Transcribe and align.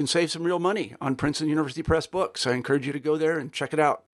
can 0.00 0.06
save 0.06 0.30
some 0.30 0.44
real 0.44 0.58
money 0.58 0.94
on 0.98 1.14
Princeton 1.14 1.50
University 1.50 1.82
Press 1.82 2.06
books. 2.06 2.46
I 2.46 2.52
encourage 2.52 2.86
you 2.86 2.92
to 2.94 2.98
go 2.98 3.18
there 3.18 3.38
and 3.38 3.52
check 3.52 3.74
it 3.74 3.78
out. 3.78 4.04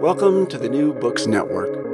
Welcome 0.00 0.46
to 0.46 0.58
the 0.58 0.68
New 0.68 0.94
Books 0.94 1.26
Network. 1.26 1.84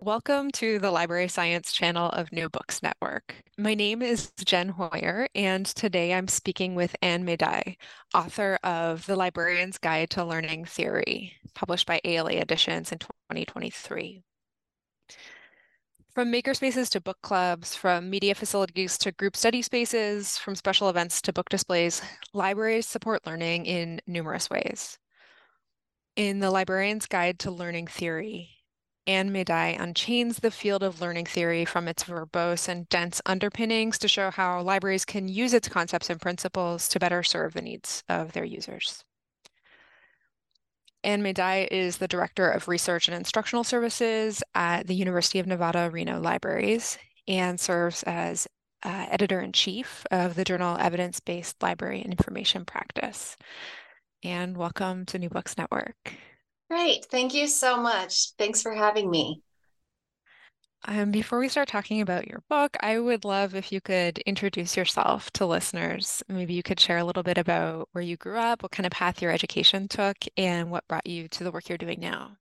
Welcome 0.00 0.50
to 0.52 0.78
the 0.78 0.90
Library 0.90 1.28
Science 1.28 1.70
channel 1.70 2.08
of 2.08 2.32
New 2.32 2.48
Books 2.48 2.82
Network. 2.82 3.34
My 3.58 3.74
name 3.74 4.00
is 4.00 4.32
Jen 4.42 4.70
Hoyer, 4.70 5.28
and 5.34 5.66
today 5.66 6.14
I'm 6.14 6.28
speaking 6.28 6.74
with 6.74 6.96
Ann 7.02 7.26
Medaille, 7.26 7.76
author 8.14 8.58
of 8.64 9.04
The 9.04 9.16
Librarian's 9.16 9.76
Guide 9.76 10.08
to 10.10 10.24
Learning 10.24 10.64
Theory, 10.64 11.34
published 11.54 11.86
by 11.86 12.00
ALA 12.06 12.36
Editions 12.36 12.90
in 12.90 13.00
2023. 13.00 14.22
From 16.16 16.32
makerspaces 16.32 16.88
to 16.92 17.00
book 17.02 17.18
clubs, 17.20 17.76
from 17.76 18.08
media 18.08 18.34
facilities 18.34 18.96
to 18.96 19.12
group 19.12 19.36
study 19.36 19.60
spaces, 19.60 20.38
from 20.38 20.54
special 20.54 20.88
events 20.88 21.20
to 21.20 21.30
book 21.30 21.50
displays, 21.50 22.00
libraries 22.32 22.86
support 22.86 23.26
learning 23.26 23.66
in 23.66 24.00
numerous 24.06 24.48
ways. 24.48 24.98
In 26.16 26.40
The 26.40 26.50
Librarian's 26.50 27.04
Guide 27.04 27.38
to 27.40 27.50
Learning 27.50 27.86
Theory, 27.86 28.48
Ann 29.06 29.30
Medaille 29.30 29.78
unchains 29.78 30.38
the 30.38 30.50
field 30.50 30.82
of 30.82 31.02
learning 31.02 31.26
theory 31.26 31.66
from 31.66 31.86
its 31.86 32.04
verbose 32.04 32.66
and 32.66 32.88
dense 32.88 33.20
underpinnings 33.26 33.98
to 33.98 34.08
show 34.08 34.30
how 34.30 34.62
libraries 34.62 35.04
can 35.04 35.28
use 35.28 35.52
its 35.52 35.68
concepts 35.68 36.08
and 36.08 36.18
principles 36.18 36.88
to 36.88 36.98
better 36.98 37.22
serve 37.22 37.52
the 37.52 37.60
needs 37.60 38.02
of 38.08 38.32
their 38.32 38.46
users. 38.46 39.04
Ann 41.06 41.22
Medaille 41.22 41.68
is 41.70 41.98
the 41.98 42.08
Director 42.08 42.50
of 42.50 42.66
Research 42.66 43.06
and 43.06 43.16
Instructional 43.16 43.62
Services 43.62 44.42
at 44.56 44.88
the 44.88 44.94
University 44.96 45.38
of 45.38 45.46
Nevada, 45.46 45.88
Reno 45.88 46.18
Libraries 46.18 46.98
and 47.28 47.60
serves 47.60 48.02
as 48.02 48.48
uh, 48.84 49.06
Editor-in-Chief 49.10 50.04
of 50.10 50.34
the 50.34 50.42
journal 50.42 50.76
Evidence-Based 50.80 51.62
Library 51.62 52.02
and 52.02 52.12
Information 52.12 52.64
Practice. 52.64 53.36
And 54.24 54.56
welcome 54.56 55.06
to 55.06 55.20
New 55.20 55.28
Books 55.28 55.56
Network. 55.56 55.94
Great. 56.68 57.04
Thank 57.04 57.34
you 57.34 57.46
so 57.46 57.80
much. 57.80 58.32
Thanks 58.36 58.60
for 58.60 58.74
having 58.74 59.08
me. 59.08 59.42
Um, 60.88 61.10
before 61.10 61.40
we 61.40 61.48
start 61.48 61.66
talking 61.66 62.00
about 62.00 62.28
your 62.28 62.44
book, 62.48 62.76
I 62.78 63.00
would 63.00 63.24
love 63.24 63.56
if 63.56 63.72
you 63.72 63.80
could 63.80 64.18
introduce 64.18 64.76
yourself 64.76 65.32
to 65.32 65.44
listeners. 65.44 66.22
Maybe 66.28 66.54
you 66.54 66.62
could 66.62 66.78
share 66.78 66.98
a 66.98 67.04
little 67.04 67.24
bit 67.24 67.38
about 67.38 67.88
where 67.90 68.04
you 68.04 68.16
grew 68.16 68.38
up, 68.38 68.62
what 68.62 68.70
kind 68.70 68.86
of 68.86 68.92
path 68.92 69.20
your 69.20 69.32
education 69.32 69.88
took, 69.88 70.16
and 70.36 70.70
what 70.70 70.86
brought 70.86 71.06
you 71.06 71.26
to 71.28 71.42
the 71.42 71.50
work 71.50 71.68
you're 71.68 71.76
doing 71.76 71.98
now. 71.98 72.36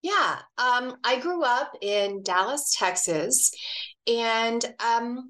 Yeah, 0.00 0.38
um, 0.56 0.96
I 1.04 1.20
grew 1.20 1.42
up 1.44 1.72
in 1.82 2.22
Dallas, 2.22 2.74
Texas, 2.78 3.50
and 4.06 4.64
um, 4.80 5.28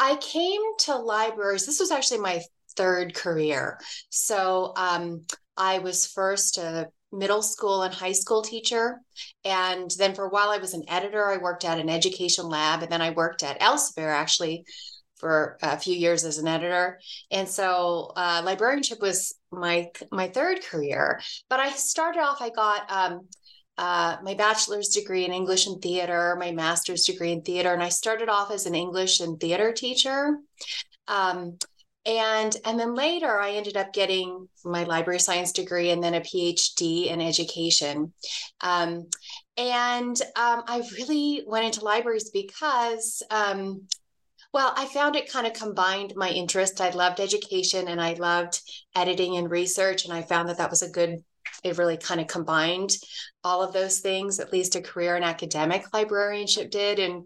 I 0.00 0.16
came 0.16 0.62
to 0.80 0.96
libraries. 0.96 1.64
This 1.64 1.78
was 1.78 1.92
actually 1.92 2.20
my 2.20 2.42
third 2.76 3.14
career. 3.14 3.78
So 4.10 4.72
um, 4.76 5.22
I 5.56 5.78
was 5.78 6.08
first 6.08 6.58
a 6.58 6.88
middle 7.14 7.42
school 7.42 7.82
and 7.82 7.94
high 7.94 8.12
school 8.12 8.42
teacher. 8.42 9.00
And 9.44 9.90
then 9.98 10.14
for 10.14 10.24
a 10.24 10.30
while, 10.30 10.50
I 10.50 10.58
was 10.58 10.74
an 10.74 10.84
editor. 10.88 11.30
I 11.30 11.36
worked 11.36 11.64
at 11.64 11.78
an 11.78 11.88
education 11.88 12.46
lab, 12.48 12.82
and 12.82 12.90
then 12.90 13.02
I 13.02 13.10
worked 13.10 13.42
at 13.42 13.60
Elsevier 13.60 14.12
actually 14.12 14.64
for 15.16 15.56
a 15.62 15.78
few 15.78 15.94
years 15.94 16.24
as 16.24 16.38
an 16.38 16.48
editor. 16.48 17.00
And 17.30 17.48
so 17.48 18.12
uh, 18.16 18.42
librarianship 18.44 19.00
was 19.00 19.34
my 19.50 19.90
my 20.10 20.28
third 20.28 20.64
career. 20.64 21.20
But 21.48 21.60
I 21.60 21.70
started 21.70 22.20
off. 22.20 22.42
I 22.42 22.50
got. 22.50 22.90
Um, 22.90 23.28
uh, 23.76 24.18
my 24.22 24.34
bachelor's 24.34 24.90
degree 24.90 25.24
in 25.24 25.32
English 25.32 25.66
and 25.66 25.82
theater, 25.82 26.36
my 26.38 26.52
master's 26.52 27.04
degree 27.04 27.32
in 27.32 27.42
theater, 27.42 27.72
and 27.72 27.82
I 27.82 27.88
started 27.88 28.28
off 28.28 28.52
as 28.52 28.66
an 28.66 28.74
English 28.76 29.18
and 29.18 29.40
theater 29.40 29.72
teacher. 29.72 30.38
Um, 31.08 31.58
and 32.06 32.56
and 32.64 32.78
then 32.78 32.94
later 32.94 33.40
i 33.40 33.52
ended 33.52 33.76
up 33.76 33.92
getting 33.92 34.48
my 34.64 34.84
library 34.84 35.18
science 35.18 35.52
degree 35.52 35.90
and 35.90 36.02
then 36.02 36.14
a 36.14 36.20
phd 36.20 37.06
in 37.06 37.20
education. 37.20 38.12
Um, 38.60 39.06
and 39.56 40.20
um, 40.36 40.62
i 40.66 40.82
really 40.98 41.44
went 41.46 41.66
into 41.66 41.84
libraries 41.84 42.30
because 42.30 43.22
um, 43.30 43.86
well 44.52 44.72
i 44.76 44.86
found 44.86 45.16
it 45.16 45.32
kind 45.32 45.46
of 45.46 45.52
combined 45.52 46.14
my 46.16 46.30
interest. 46.30 46.80
I 46.80 46.90
loved 46.90 47.20
education 47.20 47.88
and 47.88 48.00
i 48.00 48.14
loved 48.14 48.60
editing 48.94 49.36
and 49.36 49.50
research 49.50 50.04
and 50.04 50.12
i 50.12 50.22
found 50.22 50.48
that 50.48 50.58
that 50.58 50.70
was 50.70 50.82
a 50.82 50.90
good 50.90 51.22
it 51.62 51.78
really 51.78 51.96
kind 51.96 52.20
of 52.20 52.26
combined 52.26 52.96
all 53.42 53.62
of 53.62 53.72
those 53.72 54.00
things 54.00 54.38
at 54.38 54.52
least 54.52 54.76
a 54.76 54.82
career 54.82 55.16
in 55.16 55.22
academic 55.22 55.86
librarianship 55.92 56.70
did. 56.70 56.98
And 56.98 57.24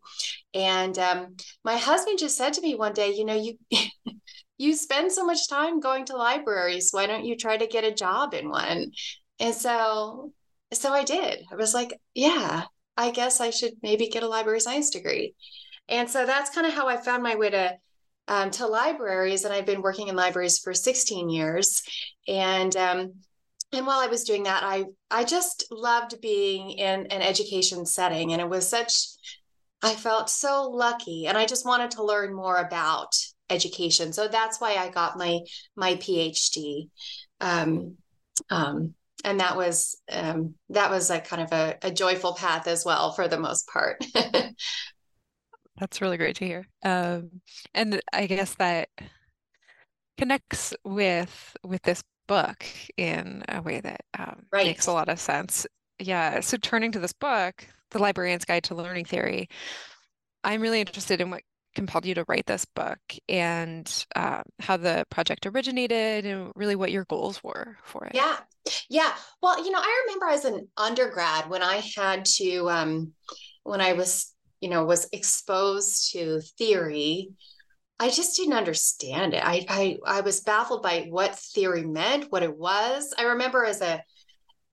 and 0.55 0.99
um, 0.99 1.37
my 1.65 1.77
husband 1.77 2.19
just 2.19 2.37
said 2.37 2.53
to 2.55 2.60
me 2.60 2.75
one 2.75 2.93
day 2.93 3.15
you 3.15 3.25
know 3.25 3.34
you 3.34 3.59
you 4.59 4.75
spend 4.75 5.13
so 5.13 5.25
much 5.25 5.49
time 5.49 5.81
going 5.81 6.05
to 6.07 6.17
libraries 6.17 6.91
why 6.91 7.07
don't 7.07 7.25
you 7.25 7.37
try 7.37 7.57
to 7.57 7.67
get 7.67 7.85
a 7.85 7.95
job 7.95 8.35
in 8.35 8.49
one? 8.49 8.93
And 9.41 9.55
so 9.55 10.33
so 10.73 10.93
i 10.93 11.05
did. 11.05 11.45
I 11.51 11.57
was 11.57 11.75
like 11.75 11.99
yeah 12.15 12.65
i 12.97 13.11
guess 13.11 13.41
i 13.41 13.51
should 13.51 13.73
maybe 13.83 14.09
get 14.09 14.23
a 14.23 14.29
library 14.29 14.61
science 14.61 14.91
degree. 14.91 15.35
And 15.89 16.11
so 16.11 16.27
that's 16.27 16.51
kind 16.51 16.67
of 16.67 16.75
how 16.75 16.89
i 16.89 16.97
found 16.97 17.23
my 17.23 17.37
way 17.37 17.51
to 17.51 17.77
um, 18.29 18.51
to 18.53 18.67
libraries 18.67 19.45
and 19.45 19.55
i've 19.55 19.67
been 19.67 19.83
working 19.83 20.09
in 20.09 20.17
libraries 20.17 20.59
for 20.59 20.75
16 20.75 21.31
years. 21.31 21.83
And 22.27 22.77
um, 22.77 23.13
and 23.73 23.87
while 23.87 24.01
i 24.01 24.07
was 24.07 24.25
doing 24.25 24.45
that 24.45 24.63
i 24.63 24.85
i 25.11 25.25
just 25.25 25.67
loved 25.71 26.21
being 26.21 26.71
in 26.71 27.07
an 27.07 27.23
education 27.23 27.84
setting 27.84 28.33
and 28.33 28.41
it 28.41 28.49
was 28.49 28.69
such 28.69 29.09
i 29.83 29.95
felt 29.95 30.31
so 30.31 30.71
lucky 30.71 31.27
and 31.27 31.37
i 31.37 31.45
just 31.45 31.66
wanted 31.66 31.91
to 31.91 32.04
learn 32.04 32.34
more 32.34 32.57
about 32.57 33.15
education. 33.50 34.12
So 34.12 34.28
that's 34.28 34.60
why 34.60 34.74
I 34.74 34.89
got 34.89 35.18
my 35.18 35.41
my 35.77 35.95
PhD. 35.95 36.89
Um, 37.41 37.97
um, 38.50 38.95
and 39.24 39.41
that 39.41 39.56
was 39.56 40.00
um, 40.10 40.54
that 40.71 40.91
was 40.91 41.10
a 41.10 41.21
kind 41.21 41.42
of 41.42 41.53
a, 41.53 41.77
a 41.83 41.91
joyful 41.91 42.34
path 42.34 42.66
as 42.66 42.84
well 42.84 43.12
for 43.12 43.28
the 43.28 43.39
most 43.39 43.68
part. 43.68 44.04
That's 45.78 46.00
really 46.00 46.16
great 46.16 46.36
to 46.36 46.45
hear. 46.45 46.66
Um, 46.84 47.41
and 47.74 48.00
I 48.12 48.27
guess 48.27 48.54
that 48.54 48.89
connects 50.16 50.74
with 50.84 51.56
with 51.65 51.83
this 51.83 52.03
book 52.27 52.65
in 52.97 53.42
a 53.48 53.62
way 53.62 53.80
that 53.80 54.03
um, 54.18 54.42
right. 54.53 54.66
makes 54.66 54.86
a 54.86 54.92
lot 54.92 55.09
of 55.09 55.18
sense. 55.21 55.66
Yeah. 55.98 56.41
So 56.41 56.56
turning 56.56 56.92
to 56.92 57.01
this 57.01 57.12
book, 57.12 57.66
The 57.91 57.98
Librarian's 57.98 58.44
Guide 58.44 58.65
to 58.65 58.74
Learning 58.74 59.04
Theory, 59.04 59.48
I'm 60.44 60.60
really 60.60 60.80
interested 60.80 61.21
in 61.21 61.30
what 61.30 61.42
compelled 61.78 62.04
you 62.04 62.15
to 62.16 62.25
write 62.27 62.47
this 62.47 62.65
book 62.65 62.98
and 63.28 64.04
uh, 64.16 64.42
how 64.59 64.77
the 64.77 65.07
project 65.10 65.47
originated 65.47 66.27
and 66.27 66.51
really 66.57 66.75
what 66.75 66.91
your 66.91 67.04
goals 67.04 67.42
were 67.45 67.77
for 67.84 68.04
it. 68.04 68.15
Yeah. 68.15 68.36
Yeah. 68.91 69.13
Well, 69.41 69.65
you 69.65 69.71
know, 69.71 69.78
I 69.78 70.04
remember 70.07 70.27
as 70.27 70.45
an 70.45 70.69
undergrad 70.77 71.48
when 71.48 71.63
I 71.63 71.80
had 71.97 72.25
to, 72.25 72.69
um, 72.69 73.13
when 73.63 73.80
I 73.80 73.92
was, 73.92 74.34
you 74.60 74.69
know, 74.69 74.84
was 74.84 75.09
exposed 75.13 76.10
to 76.13 76.41
theory, 76.59 77.30
I 78.01 78.10
just 78.10 78.36
didn't 78.36 78.54
understand 78.54 79.34
it. 79.34 79.45
I, 79.45 79.65
I, 79.69 79.98
I 80.04 80.21
was 80.22 80.41
baffled 80.41 80.83
by 80.83 81.07
what 81.09 81.39
theory 81.39 81.84
meant, 81.84 82.33
what 82.33 82.42
it 82.42 82.57
was. 82.57 83.15
I 83.16 83.22
remember 83.22 83.65
as 83.65 83.80
a, 83.80 84.03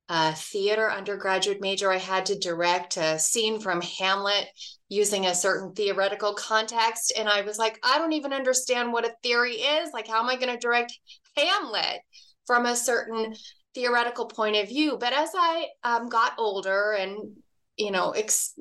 a 0.07 0.33
theater 0.33 0.91
undergraduate 0.91 1.61
major, 1.61 1.91
I 1.91 1.97
had 1.97 2.27
to 2.27 2.37
direct 2.37 2.97
a 2.97 3.17
scene 3.17 3.59
from 3.59 3.81
Hamlet 3.81 4.47
using 4.87 5.25
a 5.25 5.35
certain 5.35 5.73
theoretical 5.73 6.33
context. 6.33 7.13
And 7.17 7.27
I 7.27 7.41
was 7.41 7.57
like, 7.57 7.79
I 7.83 7.97
don't 7.97 8.13
even 8.13 8.33
understand 8.33 8.93
what 8.93 9.05
a 9.05 9.15
theory 9.23 9.55
is. 9.55 9.91
Like, 9.93 10.07
how 10.07 10.21
am 10.21 10.29
I 10.29 10.35
going 10.35 10.53
to 10.53 10.59
direct 10.59 10.97
Hamlet 11.35 12.01
from 12.45 12.65
a 12.65 12.75
certain 12.75 13.33
theoretical 13.73 14.27
point 14.27 14.55
of 14.57 14.67
view? 14.67 14.97
But 14.99 15.13
as 15.13 15.29
I 15.35 15.67
um, 15.83 16.07
got 16.07 16.33
older 16.37 16.91
and, 16.91 17.17
you 17.75 17.89
know, 17.89 18.11
ex- 18.11 18.53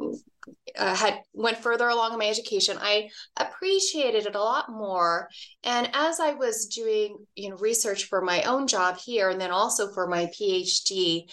uh, 0.78 0.94
had 0.94 1.18
went 1.32 1.58
further 1.58 1.88
along 1.88 2.12
in 2.12 2.18
my 2.18 2.26
education 2.26 2.76
i 2.80 3.08
appreciated 3.36 4.26
it 4.26 4.34
a 4.34 4.40
lot 4.40 4.70
more. 4.70 5.28
And 5.62 5.88
as 5.94 6.20
i 6.20 6.32
was 6.32 6.66
doing 6.66 7.16
you 7.34 7.50
know 7.50 7.56
research 7.56 8.04
for 8.04 8.20
my 8.22 8.42
own 8.42 8.66
job 8.66 8.98
here 8.98 9.30
and 9.30 9.40
then 9.40 9.50
also 9.50 9.92
for 9.92 10.06
my 10.06 10.26
phd 10.26 11.24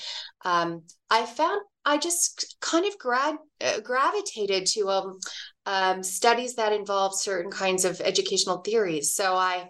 um, 0.46 0.84
i 1.10 1.26
found 1.26 1.62
i 1.86 1.98
just 1.98 2.58
kind 2.62 2.86
of 2.86 2.98
grad, 2.98 3.36
uh, 3.62 3.80
gravitated 3.80 4.66
to 4.68 4.90
um, 4.90 5.20
um, 5.66 6.04
studies 6.04 6.56
that 6.56 6.74
involve 6.74 7.16
certain 7.16 7.52
kinds 7.52 7.86
of 7.86 8.02
educational 8.02 8.58
theories. 8.58 9.14
So 9.16 9.36
i 9.36 9.70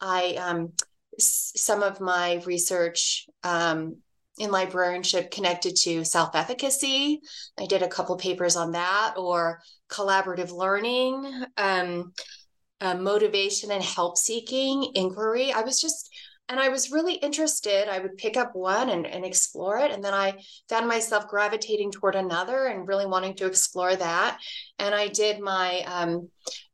i 0.00 0.34
um, 0.34 0.72
some 1.18 1.82
of 1.82 2.00
my 2.00 2.42
research 2.46 3.26
um, 3.42 3.96
in 4.40 4.50
librarianship 4.50 5.30
connected 5.30 5.76
to 5.76 6.04
self 6.04 6.34
efficacy. 6.34 7.20
I 7.58 7.66
did 7.66 7.82
a 7.82 7.88
couple 7.88 8.16
papers 8.16 8.56
on 8.56 8.72
that, 8.72 9.14
or 9.16 9.60
collaborative 9.90 10.50
learning, 10.50 11.44
um, 11.56 12.12
uh, 12.80 12.94
motivation 12.94 13.70
and 13.70 13.82
help 13.84 14.16
seeking, 14.16 14.92
inquiry. 14.94 15.52
I 15.52 15.60
was 15.60 15.78
just, 15.78 16.08
and 16.48 16.58
I 16.58 16.70
was 16.70 16.90
really 16.90 17.14
interested. 17.14 17.88
I 17.88 17.98
would 17.98 18.16
pick 18.16 18.38
up 18.38 18.54
one 18.54 18.88
and, 18.88 19.06
and 19.06 19.24
explore 19.24 19.78
it. 19.78 19.92
And 19.92 20.02
then 20.02 20.14
I 20.14 20.40
found 20.68 20.88
myself 20.88 21.28
gravitating 21.28 21.92
toward 21.92 22.14
another 22.14 22.66
and 22.66 22.88
really 22.88 23.06
wanting 23.06 23.34
to 23.36 23.46
explore 23.46 23.94
that. 23.94 24.38
And 24.78 24.94
I 24.94 25.08
did 25.08 25.38
my, 25.40 25.82
um, 25.86 26.30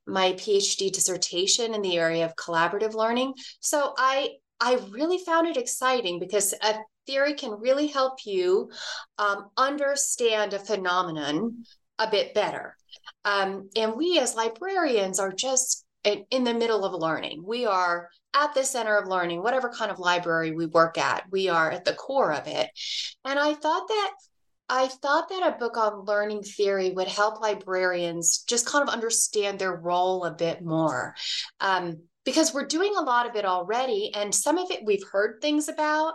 my 0.07 0.33
PhD 0.35 0.93
dissertation 0.93 1.75
in 1.75 1.83
the 1.83 1.99
area 1.99 2.25
of 2.25 2.37
collaborative 2.37 2.95
learning. 2.95 3.35
So 3.59 3.93
I 3.99 4.37
I 4.61 4.79
really 4.91 5.19
found 5.19 5.47
it 5.47 5.57
exciting 5.57 6.19
because 6.19 6.55
a 6.63 6.77
theory 7.07 7.35
can 7.35 7.53
really 7.53 7.87
help 7.87 8.19
you 8.25 8.71
um, 9.19 9.51
understand 9.57 10.53
a 10.53 10.59
phenomenon 10.59 11.65
a 11.99 12.11
bit 12.11 12.35
better. 12.35 12.77
Um, 13.25 13.71
and 13.77 13.95
we 13.97 14.19
as 14.19 14.35
librarians 14.35 15.19
are 15.19 15.33
just 15.33 15.85
in, 16.05 16.45
the 16.45 16.55
middle 16.55 16.85
of 16.85 17.01
learning. 17.01 17.43
We 17.45 17.67
are 17.67 18.09
at 18.35 18.55
the 18.55 18.65
center 18.65 18.97
of 18.97 19.09
learning, 19.09 19.43
whatever 19.43 19.71
kind 19.71 19.91
of 19.91 19.99
library 19.99 20.53
we 20.53 20.67
work 20.67 20.99
at, 20.99 21.25
we 21.31 21.49
are 21.49 21.71
at 21.71 21.85
the 21.85 21.95
core 21.95 22.33
of 22.33 22.47
it. 22.47 22.71
And 23.25 23.39
I 23.39 23.55
thought 23.55 23.89
that 23.89 24.13
I 24.69 24.89
thought 24.89 25.29
that 25.29 25.55
a 25.55 25.59
book 25.59 25.77
on 25.77 26.05
learning 26.07 26.43
theory 26.43 26.91
would 26.91 27.07
help 27.07 27.41
librarians 27.41 28.43
just 28.49 28.67
kind 28.67 28.83
of 28.83 28.93
understand 28.93 29.59
their 29.59 29.77
role 29.77 30.25
a 30.25 30.33
bit 30.33 30.65
more. 30.65 31.15
Um, 31.61 31.99
because 32.25 32.53
we're 32.53 32.67
doing 32.67 32.93
a 32.97 33.03
lot 33.03 33.29
of 33.29 33.37
it 33.37 33.45
already, 33.45 34.11
and 34.13 34.35
some 34.35 34.59
of 34.59 34.73
it 34.73 34.85
we've 34.85 35.05
heard 35.13 35.41
things 35.41 35.69
about, 35.69 36.15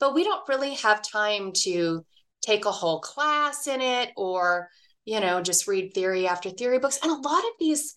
but 0.00 0.14
we 0.14 0.24
don't 0.24 0.48
really 0.48 0.74
have 0.74 1.02
time 1.02 1.52
to 1.52 2.04
take 2.42 2.64
a 2.64 2.70
whole 2.70 3.00
class 3.00 3.66
in 3.66 3.80
it 3.80 4.10
or 4.16 4.68
you 5.04 5.18
know 5.20 5.40
just 5.40 5.66
read 5.66 5.94
theory 5.94 6.26
after 6.26 6.50
theory 6.50 6.78
books. 6.78 6.98
And 7.02 7.10
a 7.10 7.28
lot 7.28 7.44
of 7.44 7.52
these 7.58 7.96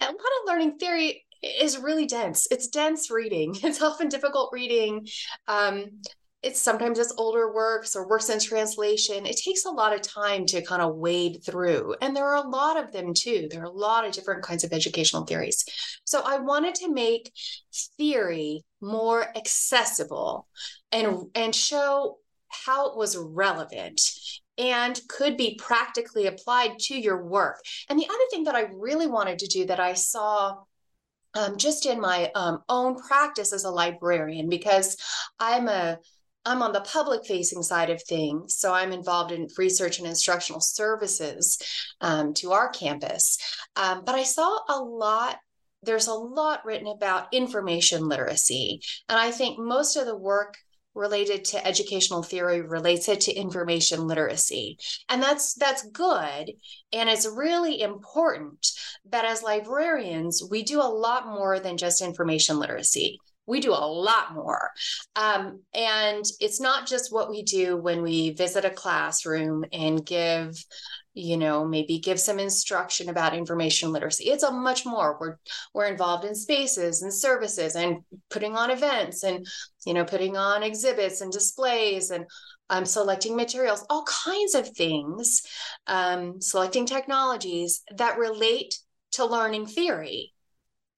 a 0.00 0.06
lot 0.06 0.14
of 0.14 0.48
learning 0.48 0.78
theory 0.78 1.24
is 1.42 1.78
really 1.78 2.06
dense. 2.06 2.46
It's 2.50 2.68
dense 2.68 3.10
reading. 3.10 3.56
It's 3.62 3.82
often 3.82 4.08
difficult 4.08 4.50
reading. 4.52 5.06
Um, 5.48 6.00
it's 6.42 6.58
sometimes 6.58 6.98
it's 6.98 7.12
older 7.18 7.52
works 7.52 7.94
or 7.94 8.08
works 8.08 8.30
in 8.30 8.40
translation. 8.40 9.26
It 9.26 9.36
takes 9.36 9.66
a 9.66 9.70
lot 9.70 9.94
of 9.94 10.00
time 10.00 10.46
to 10.46 10.64
kind 10.64 10.80
of 10.80 10.96
wade 10.96 11.42
through. 11.44 11.96
And 12.00 12.16
there 12.16 12.24
are 12.24 12.42
a 12.42 12.48
lot 12.48 12.82
of 12.82 12.92
them 12.92 13.12
too. 13.12 13.48
There 13.50 13.60
are 13.60 13.66
a 13.66 13.70
lot 13.70 14.06
of 14.06 14.12
different 14.12 14.42
kinds 14.42 14.64
of 14.64 14.72
educational 14.72 15.26
theories. 15.26 15.64
So 16.04 16.22
i 16.24 16.38
wanted 16.38 16.74
to 16.76 16.92
make 16.92 17.30
theory 17.98 18.64
more 18.80 19.36
accessible 19.36 20.46
and 20.92 21.26
and 21.34 21.54
show 21.54 22.18
how 22.48 22.90
it 22.90 22.96
was 22.96 23.16
relevant 23.16 24.00
and 24.58 25.00
could 25.08 25.36
be 25.36 25.54
practically 25.54 26.26
applied 26.26 26.78
to 26.78 26.94
your 26.94 27.24
work. 27.24 27.60
And 27.88 27.98
the 27.98 28.06
other 28.06 28.24
thing 28.30 28.44
that 28.44 28.54
I 28.54 28.68
really 28.74 29.06
wanted 29.06 29.38
to 29.40 29.46
do 29.46 29.66
that 29.66 29.80
I 29.80 29.94
saw 29.94 30.56
um, 31.34 31.56
just 31.56 31.86
in 31.86 32.00
my 32.00 32.30
um, 32.34 32.62
own 32.68 32.96
practice 32.96 33.52
as 33.52 33.64
a 33.64 33.70
librarian, 33.70 34.48
because 34.48 34.96
I'm 35.38 35.68
a 35.68 35.98
I'm 36.44 36.62
on 36.62 36.72
the 36.72 36.80
public 36.80 37.26
facing 37.26 37.62
side 37.62 37.90
of 37.90 38.02
things. 38.02 38.56
So 38.58 38.72
I'm 38.72 38.92
involved 38.92 39.30
in 39.30 39.46
research 39.58 39.98
and 39.98 40.08
instructional 40.08 40.60
services 40.60 41.58
um, 42.00 42.32
to 42.34 42.52
our 42.52 42.70
campus. 42.70 43.38
Um, 43.76 44.04
but 44.06 44.14
I 44.14 44.24
saw 44.24 44.58
a 44.68 44.80
lot 44.80 45.36
there's 45.82 46.08
a 46.08 46.14
lot 46.14 46.64
written 46.64 46.86
about 46.86 47.32
information 47.32 48.08
literacy. 48.08 48.80
And 49.08 49.18
I 49.18 49.30
think 49.30 49.58
most 49.58 49.96
of 49.96 50.06
the 50.06 50.16
work 50.16 50.56
related 50.94 51.44
to 51.44 51.66
educational 51.66 52.22
theory 52.22 52.60
relates 52.60 53.08
it 53.08 53.20
to 53.22 53.32
information 53.32 54.06
literacy. 54.06 54.76
And 55.08 55.22
that's 55.22 55.54
that's 55.54 55.88
good. 55.90 56.52
And 56.92 57.08
it's 57.08 57.26
really 57.26 57.80
important 57.80 58.66
that 59.10 59.24
as 59.24 59.42
librarians 59.42 60.42
we 60.50 60.62
do 60.62 60.80
a 60.80 60.82
lot 60.82 61.26
more 61.26 61.60
than 61.60 61.76
just 61.76 62.02
information 62.02 62.58
literacy. 62.58 63.18
We 63.46 63.60
do 63.60 63.72
a 63.72 63.86
lot 63.86 64.32
more. 64.34 64.70
Um, 65.16 65.62
and 65.74 66.24
it's 66.38 66.60
not 66.60 66.86
just 66.86 67.12
what 67.12 67.30
we 67.30 67.42
do 67.42 67.76
when 67.76 68.02
we 68.02 68.30
visit 68.30 68.64
a 68.64 68.70
classroom 68.70 69.64
and 69.72 70.04
give 70.04 70.54
you 71.14 71.36
know 71.36 71.64
maybe 71.64 71.98
give 71.98 72.20
some 72.20 72.38
instruction 72.38 73.08
about 73.08 73.34
information 73.34 73.92
literacy. 73.92 74.24
It's 74.24 74.44
a 74.44 74.52
much 74.52 74.86
more. 74.86 75.16
We're 75.20 75.36
we're 75.74 75.86
involved 75.86 76.24
in 76.24 76.34
spaces 76.34 77.02
and 77.02 77.12
services 77.12 77.74
and 77.74 77.98
putting 78.30 78.56
on 78.56 78.70
events 78.70 79.24
and 79.24 79.46
you 79.84 79.94
know 79.94 80.04
putting 80.04 80.36
on 80.36 80.62
exhibits 80.62 81.20
and 81.20 81.32
displays 81.32 82.10
and 82.10 82.26
um, 82.68 82.84
selecting 82.84 83.34
materials 83.34 83.84
all 83.90 84.04
kinds 84.04 84.54
of 84.54 84.68
things 84.68 85.42
um, 85.86 86.40
selecting 86.40 86.86
technologies 86.86 87.82
that 87.96 88.18
relate 88.18 88.78
to 89.12 89.24
learning 89.24 89.66
theory. 89.66 90.32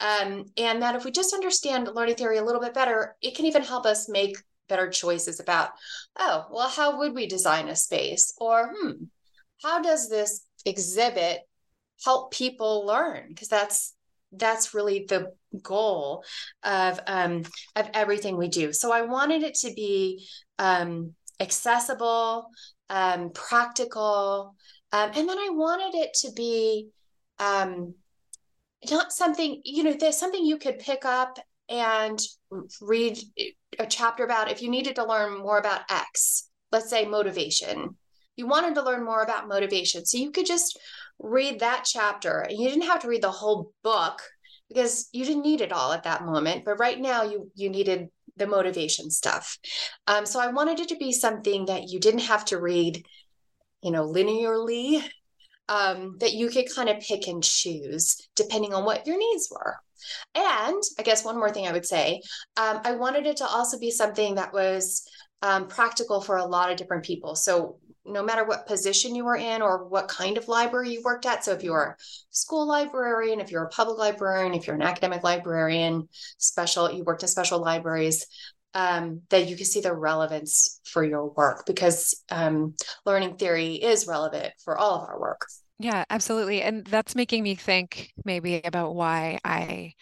Um, 0.00 0.46
and 0.56 0.82
that 0.82 0.96
if 0.96 1.04
we 1.04 1.12
just 1.12 1.32
understand 1.32 1.88
learning 1.94 2.16
theory 2.16 2.37
a 2.37 2.44
little 2.44 2.60
bit 2.60 2.75
better 2.75 3.14
it 3.22 3.37
can 3.37 3.46
even 3.46 3.62
help 3.62 3.87
us 3.87 4.08
make 4.08 4.37
better 4.68 4.90
choices 4.90 5.38
about 5.38 5.70
oh 6.18 6.46
well 6.50 6.68
how 6.68 6.98
would 6.98 7.14
we 7.14 7.26
design 7.26 7.68
a 7.68 7.76
space? 7.76 8.34
Or 8.38 8.75
hmm 8.76 9.04
how 9.62 9.81
does 9.81 10.09
this 10.09 10.47
exhibit 10.64 11.40
help 12.04 12.33
people 12.33 12.87
learn? 12.87 13.26
Because 13.28 13.49
that's 13.49 13.95
that's 14.33 14.75
really 14.75 15.04
the 15.09 15.33
goal 15.62 16.25
of 16.62 16.99
um, 17.07 17.42
of 17.76 17.90
everything 17.95 18.37
we 18.37 18.49
do. 18.49 18.73
So 18.73 18.92
i 18.92 19.02
wanted 19.02 19.42
it 19.42 19.54
to 19.57 19.73
be 19.75 20.26
um, 20.59 21.14
accessible 21.40 22.49
um, 22.88 23.31
practical 23.31 24.54
um, 24.92 25.11
and 25.14 25.28
then 25.28 25.38
i 25.38 25.49
wanted 25.50 25.95
it 25.99 26.14
to 26.14 26.33
be 26.33 26.88
um, 27.38 27.95
not 28.90 29.12
something 29.12 29.61
you 29.64 29.83
know 29.83 29.92
there's 29.92 30.19
something 30.19 30.45
you 30.45 30.57
could 30.57 30.78
pick 30.78 31.04
up 31.04 31.38
and 31.69 32.19
read 32.81 33.19
a 33.78 33.87
chapter 33.87 34.25
about 34.25 34.50
if 34.50 34.62
you 34.62 34.71
needed 34.71 34.97
to 34.97 35.04
learn 35.04 35.38
more 35.38 35.59
about 35.59 35.83
x 35.90 36.49
let's 36.71 36.90
say 36.90 37.07
motivation 37.07 37.97
you 38.36 38.46
wanted 38.46 38.74
to 38.74 38.82
learn 38.82 39.04
more 39.04 39.22
about 39.22 39.48
motivation. 39.48 40.04
So 40.04 40.18
you 40.18 40.30
could 40.30 40.46
just 40.46 40.78
read 41.18 41.60
that 41.60 41.84
chapter 41.84 42.40
and 42.40 42.58
you 42.58 42.68
didn't 42.68 42.86
have 42.86 43.00
to 43.02 43.08
read 43.08 43.22
the 43.22 43.30
whole 43.30 43.72
book 43.82 44.22
because 44.68 45.08
you 45.12 45.24
didn't 45.24 45.42
need 45.42 45.60
it 45.60 45.72
all 45.72 45.92
at 45.92 46.04
that 46.04 46.24
moment. 46.24 46.64
But 46.64 46.78
right 46.78 46.98
now 46.98 47.22
you 47.22 47.50
you 47.54 47.68
needed 47.68 48.08
the 48.36 48.46
motivation 48.46 49.10
stuff. 49.10 49.58
Um, 50.06 50.24
so 50.24 50.40
I 50.40 50.48
wanted 50.48 50.80
it 50.80 50.88
to 50.88 50.96
be 50.96 51.12
something 51.12 51.66
that 51.66 51.88
you 51.88 52.00
didn't 52.00 52.20
have 52.20 52.44
to 52.46 52.58
read, 52.58 53.04
you 53.82 53.90
know, 53.90 54.08
linearly, 54.08 55.02
um, 55.68 56.16
that 56.20 56.32
you 56.32 56.48
could 56.48 56.74
kind 56.74 56.88
of 56.88 57.00
pick 57.00 57.28
and 57.28 57.42
choose 57.42 58.28
depending 58.34 58.72
on 58.72 58.84
what 58.84 59.06
your 59.06 59.18
needs 59.18 59.48
were. 59.50 59.76
And 60.34 60.82
I 60.98 61.02
guess 61.02 61.24
one 61.24 61.36
more 61.36 61.50
thing 61.50 61.66
I 61.66 61.72
would 61.72 61.86
say, 61.86 62.22
um, 62.56 62.80
I 62.84 62.92
wanted 62.92 63.26
it 63.26 63.36
to 63.38 63.46
also 63.46 63.78
be 63.78 63.90
something 63.90 64.34
that 64.34 64.52
was 64.52 65.06
um, 65.42 65.68
practical 65.68 66.20
for 66.20 66.36
a 66.36 66.44
lot 66.44 66.70
of 66.70 66.76
different 66.76 67.04
people. 67.04 67.34
So 67.34 67.78
no 68.04 68.23
matter 68.23 68.44
what 68.44 68.66
position 68.66 69.14
you 69.14 69.25
were 69.25 69.37
in 69.37 69.62
or 69.62 69.87
what 69.87 70.09
kind 70.09 70.37
of 70.37 70.49
library 70.49 70.90
you 70.90 71.02
worked 71.04 71.26
at. 71.26 71.44
So 71.44 71.52
if 71.52 71.62
you're 71.62 71.97
a 71.99 72.02
school 72.30 72.66
librarian, 72.66 73.40
if 73.40 73.50
you're 73.50 73.64
a 73.64 73.68
public 73.68 73.99
librarian, 73.99 74.54
if 74.54 74.66
you're 74.66 74.76
an 74.76 74.82
academic 74.82 75.23
librarian, 75.23 76.09
special, 76.38 76.90
you 76.90 77.04
worked 77.04 77.23
in 77.23 77.28
special 77.28 77.61
libraries, 77.61 78.26
um, 78.75 79.23
that 79.28 79.49
you 79.49 79.56
can 79.56 79.66
see 79.66 79.80
the 79.80 79.94
relevance 79.94 80.80
for 80.85 81.04
your 81.04 81.28
work 81.30 81.64
because 81.66 82.23
um, 82.30 82.75
learning 83.04 83.37
theory 83.37 83.75
is 83.75 84.06
relevant 84.06 84.52
for 84.64 84.76
all 84.76 85.02
of 85.02 85.09
our 85.09 85.21
work. 85.21 85.47
Yeah, 85.78 86.04
absolutely. 86.11 86.62
And 86.62 86.85
that's 86.87 87.14
making 87.14 87.42
me 87.42 87.54
think 87.54 88.12
maybe 88.25 88.61
about 88.64 88.94
why 88.94 89.38
I 89.44 89.94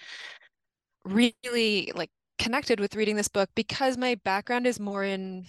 really 1.05 1.93
like 1.95 2.11
connected 2.39 2.81
with 2.81 2.95
reading 2.95 3.17
this 3.17 3.29
book 3.29 3.49
because 3.55 3.97
my 3.97 4.15
background 4.25 4.67
is 4.67 4.79
more 4.79 5.05
in 5.05 5.47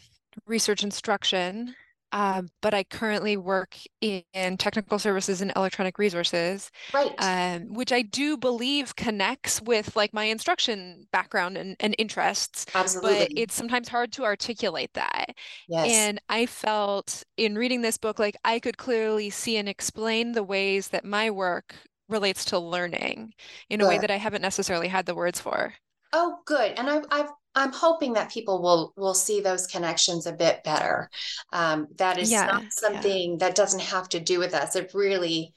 research 0.47 0.83
instruction 0.83 1.75
um, 2.11 2.49
but 2.61 2.73
I 2.73 2.83
currently 2.83 3.37
work 3.37 3.77
in, 4.01 4.23
technical 4.57 4.99
services 4.99 5.41
and 5.41 5.51
electronic 5.55 5.97
resources, 5.97 6.71
Right. 6.93 7.15
um, 7.17 7.73
which 7.73 7.91
I 7.91 8.01
do 8.01 8.37
believe 8.37 8.95
connects 8.95 9.61
with 9.61 9.95
like 9.95 10.13
my 10.13 10.25
instruction 10.25 11.07
background 11.11 11.57
and, 11.57 11.75
and 11.79 11.95
interests, 11.97 12.65
but 12.99 13.31
it's 13.35 13.53
sometimes 13.55 13.87
hard 13.89 14.11
to 14.13 14.23
articulate 14.23 14.93
that. 14.93 15.35
Yes. 15.67 16.07
And 16.07 16.19
I 16.29 16.45
felt 16.45 17.23
in 17.37 17.55
reading 17.57 17.81
this 17.81 17.97
book, 17.97 18.19
like 18.19 18.35
I 18.43 18.59
could 18.59 18.77
clearly 18.77 19.29
see 19.29 19.57
and 19.57 19.69
explain 19.69 20.33
the 20.33 20.43
ways 20.43 20.89
that 20.89 21.05
my 21.05 21.31
work 21.31 21.75
relates 22.09 22.45
to 22.45 22.59
learning 22.59 23.33
in 23.69 23.81
a 23.81 23.85
way 23.85 23.97
that 23.97 24.11
I 24.11 24.17
haven't 24.17 24.41
necessarily 24.41 24.87
had 24.89 25.05
the 25.05 25.15
words 25.15 25.39
for. 25.39 25.73
Oh, 26.13 26.37
good. 26.45 26.73
And 26.77 26.89
I've, 26.89 27.05
I've, 27.11 27.29
I'm 27.53 27.73
hoping 27.73 28.13
that 28.13 28.31
people 28.31 28.61
will 28.61 28.93
will 28.95 29.13
see 29.13 29.41
those 29.41 29.67
connections 29.67 30.25
a 30.25 30.31
bit 30.31 30.63
better. 30.63 31.09
Um, 31.51 31.87
that 31.97 32.17
is 32.17 32.31
Yeah, 32.31 32.45
not 32.45 32.63
yeah. 32.63 32.69
something 32.69 33.37
that 33.39 33.55
doesn't 33.55 33.81
have 33.81 34.07
to 34.09 34.19
do 34.19 34.39
with 34.39 34.53
us. 34.53 34.75
It 34.75 34.91
really, 34.93 35.53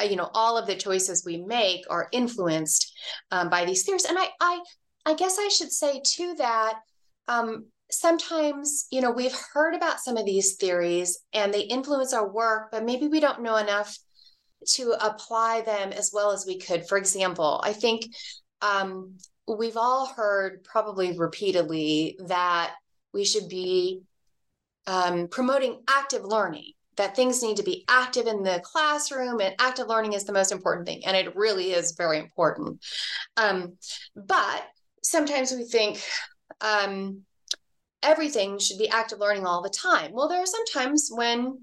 uh, 0.00 0.04
you 0.04 0.14
know, 0.14 0.30
all 0.32 0.56
of 0.56 0.66
the 0.66 0.76
choices 0.76 1.24
we 1.24 1.38
make 1.38 1.84
are 1.90 2.08
influenced 2.12 2.92
um, 3.32 3.50
by 3.50 3.64
these 3.64 3.82
theories. 3.82 4.04
And 4.04 4.16
I, 4.18 4.28
I, 4.40 4.60
I 5.06 5.14
guess 5.14 5.38
I 5.40 5.48
should 5.48 5.72
say 5.72 6.00
too 6.04 6.34
that 6.38 6.74
um, 7.26 7.66
sometimes, 7.90 8.86
you 8.92 9.00
know, 9.00 9.10
we've 9.10 9.36
heard 9.52 9.74
about 9.74 10.00
some 10.00 10.16
of 10.16 10.24
these 10.24 10.54
theories 10.54 11.18
and 11.32 11.52
they 11.52 11.62
influence 11.62 12.12
our 12.12 12.28
work, 12.28 12.70
but 12.70 12.84
maybe 12.84 13.08
we 13.08 13.18
don't 13.18 13.42
know 13.42 13.56
enough 13.56 13.98
to 14.74 14.94
apply 15.04 15.62
them 15.62 15.92
as 15.92 16.12
well 16.14 16.30
as 16.30 16.46
we 16.46 16.58
could. 16.58 16.86
For 16.86 16.96
example, 16.96 17.60
I 17.64 17.72
think 17.72 18.06
um, 18.60 19.16
we've 19.56 19.76
all 19.76 20.06
heard 20.06 20.64
probably 20.64 21.16
repeatedly 21.16 22.18
that 22.26 22.74
we 23.12 23.24
should 23.24 23.48
be 23.48 24.02
um, 24.86 25.28
promoting 25.28 25.82
active 25.88 26.24
learning 26.24 26.72
that 26.96 27.16
things 27.16 27.42
need 27.42 27.56
to 27.56 27.62
be 27.62 27.84
active 27.88 28.26
in 28.26 28.42
the 28.42 28.60
classroom 28.64 29.40
and 29.40 29.54
active 29.58 29.86
learning 29.86 30.12
is 30.12 30.24
the 30.24 30.32
most 30.32 30.52
important 30.52 30.86
thing 30.86 31.02
and 31.06 31.16
it 31.16 31.34
really 31.36 31.72
is 31.72 31.92
very 31.92 32.18
important. 32.18 32.84
Um, 33.36 33.76
but 34.14 34.64
sometimes 35.02 35.52
we 35.52 35.64
think 35.64 36.02
um, 36.60 37.22
everything 38.02 38.58
should 38.58 38.78
be 38.78 38.88
active 38.88 39.20
learning 39.20 39.46
all 39.46 39.62
the 39.62 39.70
time. 39.70 40.12
Well 40.12 40.28
there 40.28 40.42
are 40.42 40.46
some 40.46 40.66
times 40.66 41.08
when 41.10 41.58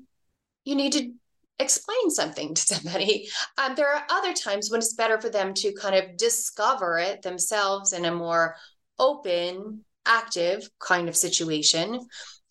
you 0.65 0.75
need 0.75 0.93
to 0.93 1.11
explain 1.59 2.09
something 2.09 2.53
to 2.53 2.61
somebody. 2.61 3.29
Um, 3.57 3.75
there 3.75 3.93
are 3.93 4.05
other 4.09 4.33
times 4.33 4.71
when 4.71 4.79
it's 4.79 4.93
better 4.93 5.19
for 5.19 5.29
them 5.29 5.53
to 5.55 5.73
kind 5.73 5.95
of 5.95 6.17
discover 6.17 6.97
it 6.97 7.21
themselves 7.21 7.93
in 7.93 8.05
a 8.05 8.15
more 8.15 8.55
open, 8.97 9.83
active 10.05 10.69
kind 10.79 11.07
of 11.09 11.15
situation. 11.15 12.07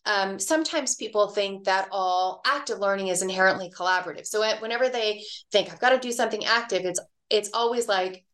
Um, 0.06 0.38
sometimes 0.38 0.94
people 0.94 1.28
think 1.28 1.64
that 1.64 1.88
all 1.90 2.40
active 2.46 2.78
learning 2.78 3.08
is 3.08 3.20
inherently 3.20 3.70
collaborative. 3.70 4.26
So 4.26 4.40
whenever 4.60 4.88
they 4.88 5.22
think 5.52 5.70
I've 5.70 5.80
got 5.80 5.90
to 5.90 5.98
do 5.98 6.12
something 6.12 6.44
active, 6.44 6.84
it's 6.84 7.00
it's 7.30 7.50
always 7.52 7.88
like, 7.88 8.24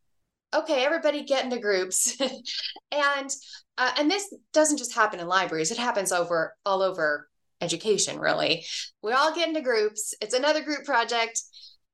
okay, 0.55 0.85
everybody 0.85 1.25
get 1.25 1.45
into 1.45 1.59
groups, 1.59 2.17
and 2.93 3.31
uh, 3.77 3.91
and 3.99 4.09
this 4.09 4.33
doesn't 4.53 4.77
just 4.77 4.95
happen 4.95 5.19
in 5.19 5.27
libraries; 5.27 5.73
it 5.73 5.79
happens 5.79 6.13
over 6.13 6.55
all 6.65 6.81
over 6.81 7.29
education, 7.61 8.19
really. 8.19 8.65
We 9.03 9.13
all 9.13 9.35
get 9.35 9.49
into 9.49 9.61
groups. 9.61 10.15
It's 10.21 10.35
another 10.35 10.63
group 10.63 10.85
project. 10.85 11.41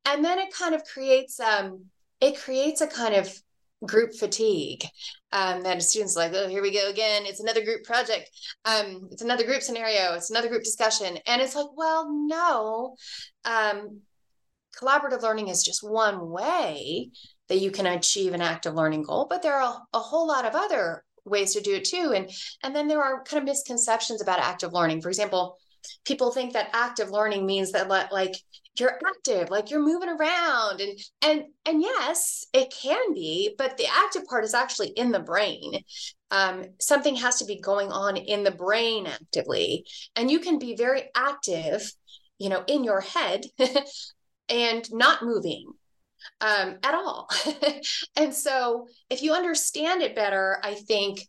And 0.04 0.24
then 0.24 0.38
it 0.38 0.52
kind 0.52 0.74
of 0.74 0.84
creates 0.84 1.38
um 1.40 1.86
it 2.20 2.38
creates 2.38 2.80
a 2.80 2.86
kind 2.86 3.14
of 3.14 3.32
group 3.86 4.14
fatigue. 4.14 4.84
Um, 5.32 5.62
that 5.62 5.80
students 5.82 6.16
like, 6.16 6.32
oh, 6.34 6.48
here 6.48 6.60
we 6.60 6.72
go 6.72 6.90
again. 6.90 7.22
It's 7.24 7.40
another 7.40 7.64
group 7.64 7.84
project. 7.84 8.28
Um, 8.64 9.08
it's 9.12 9.22
another 9.22 9.44
group 9.44 9.62
scenario. 9.62 10.14
It's 10.14 10.30
another 10.30 10.48
group 10.48 10.64
discussion. 10.64 11.18
And 11.26 11.40
it's 11.40 11.54
like, 11.54 11.68
well, 11.76 12.10
no. 12.12 12.96
Um, 13.44 14.00
collaborative 14.76 15.22
learning 15.22 15.48
is 15.48 15.62
just 15.62 15.88
one 15.88 16.30
way 16.30 17.10
that 17.48 17.58
you 17.58 17.70
can 17.70 17.86
achieve 17.86 18.32
an 18.32 18.40
active 18.40 18.74
learning 18.74 19.02
goal, 19.02 19.26
but 19.28 19.42
there 19.42 19.54
are 19.54 19.62
a, 19.92 19.96
a 19.96 20.00
whole 20.00 20.26
lot 20.26 20.46
of 20.46 20.54
other 20.54 21.04
ways 21.24 21.54
to 21.54 21.60
do 21.60 21.74
it 21.74 21.84
too. 21.84 22.12
And 22.14 22.30
and 22.62 22.74
then 22.74 22.88
there 22.88 23.02
are 23.02 23.22
kind 23.24 23.42
of 23.42 23.48
misconceptions 23.48 24.22
about 24.22 24.40
active 24.40 24.72
learning. 24.72 25.02
For 25.02 25.08
example, 25.08 25.56
people 26.04 26.30
think 26.30 26.52
that 26.52 26.70
active 26.72 27.10
learning 27.10 27.46
means 27.46 27.72
that 27.72 27.88
like 27.88 28.34
you're 28.78 28.98
active, 29.06 29.50
like 29.50 29.70
you're 29.70 29.82
moving 29.82 30.08
around 30.08 30.80
and 30.80 30.98
and 31.22 31.44
and 31.66 31.82
yes, 31.82 32.46
it 32.52 32.72
can 32.72 33.12
be, 33.12 33.54
but 33.58 33.76
the 33.76 33.86
active 33.86 34.24
part 34.26 34.44
is 34.44 34.54
actually 34.54 34.88
in 34.88 35.12
the 35.12 35.20
brain. 35.20 35.82
Um, 36.30 36.64
something 36.80 37.16
has 37.16 37.38
to 37.40 37.44
be 37.44 37.60
going 37.60 37.90
on 37.90 38.16
in 38.16 38.44
the 38.44 38.52
brain 38.52 39.06
actively, 39.06 39.84
and 40.14 40.30
you 40.30 40.38
can 40.38 40.58
be 40.58 40.76
very 40.76 41.04
active, 41.14 41.82
you 42.38 42.48
know, 42.48 42.62
in 42.68 42.84
your 42.84 43.00
head 43.00 43.44
and 44.48 44.92
not 44.92 45.22
moving 45.22 45.72
um, 46.40 46.78
at 46.82 46.94
all. 46.94 47.28
and 48.16 48.34
so, 48.34 48.86
if 49.08 49.22
you 49.22 49.32
understand 49.32 50.02
it 50.02 50.14
better, 50.14 50.58
I 50.62 50.74
think 50.74 51.26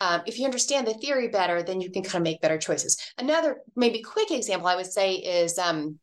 um, 0.00 0.22
if 0.26 0.38
you 0.38 0.44
understand 0.44 0.86
the 0.86 0.94
theory 0.94 1.28
better, 1.28 1.62
then 1.62 1.80
you 1.80 1.90
can 1.90 2.02
kind 2.02 2.16
of 2.16 2.22
make 2.22 2.40
better 2.40 2.58
choices. 2.58 2.96
Another 3.18 3.58
maybe 3.76 4.02
quick 4.02 4.30
example 4.30 4.66
I 4.66 4.76
would 4.76 4.90
say 4.90 5.14
is 5.14 5.58
um, 5.58 5.98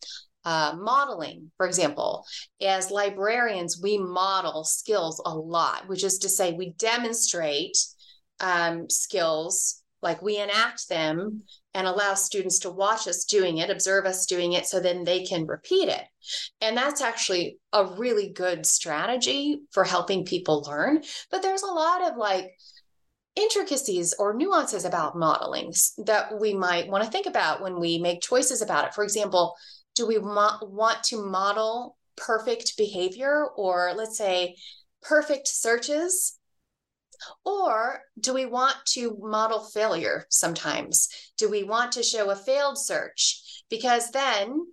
uh, 0.45 0.73
modeling, 0.79 1.51
for 1.57 1.67
example. 1.67 2.25
As 2.61 2.91
librarians, 2.91 3.79
we 3.81 3.97
model 3.97 4.63
skills 4.63 5.21
a 5.25 5.35
lot, 5.35 5.87
which 5.87 6.03
is 6.03 6.19
to 6.19 6.29
say, 6.29 6.53
we 6.53 6.71
demonstrate 6.77 7.77
um, 8.39 8.89
skills, 8.89 9.80
like 10.01 10.21
we 10.21 10.37
enact 10.37 10.89
them 10.89 11.43
and 11.73 11.87
allow 11.87 12.13
students 12.13 12.59
to 12.59 12.69
watch 12.69 13.07
us 13.07 13.23
doing 13.23 13.57
it, 13.57 13.69
observe 13.69 14.05
us 14.05 14.25
doing 14.25 14.53
it, 14.53 14.65
so 14.65 14.79
then 14.79 15.03
they 15.03 15.23
can 15.23 15.45
repeat 15.45 15.89
it. 15.89 16.03
And 16.59 16.75
that's 16.75 17.01
actually 17.01 17.57
a 17.71 17.85
really 17.85 18.31
good 18.31 18.65
strategy 18.65 19.61
for 19.71 19.83
helping 19.83 20.25
people 20.25 20.63
learn. 20.67 21.03
But 21.29 21.41
there's 21.41 21.63
a 21.63 21.67
lot 21.67 22.09
of 22.09 22.17
like 22.17 22.51
intricacies 23.35 24.13
or 24.19 24.33
nuances 24.33 24.85
about 24.85 25.17
modeling 25.17 25.73
that 26.05 26.39
we 26.39 26.53
might 26.53 26.87
want 26.87 27.03
to 27.03 27.09
think 27.09 27.25
about 27.25 27.61
when 27.61 27.79
we 27.79 27.97
make 27.97 28.21
choices 28.21 28.61
about 28.61 28.85
it. 28.85 28.93
For 28.93 29.03
example, 29.03 29.55
do 29.95 30.07
we 30.07 30.19
mo- 30.19 30.59
want 30.61 31.03
to 31.05 31.23
model 31.23 31.97
perfect 32.17 32.77
behavior 32.77 33.47
or 33.55 33.93
let's 33.95 34.17
say 34.17 34.55
perfect 35.01 35.47
searches? 35.47 36.37
Or 37.45 38.01
do 38.19 38.33
we 38.33 38.45
want 38.45 38.75
to 38.93 39.17
model 39.21 39.63
failure 39.63 40.25
sometimes? 40.29 41.09
Do 41.37 41.49
we 41.49 41.63
want 41.63 41.93
to 41.93 42.03
show 42.03 42.29
a 42.29 42.35
failed 42.35 42.77
search? 42.77 43.63
Because 43.69 44.11
then 44.11 44.65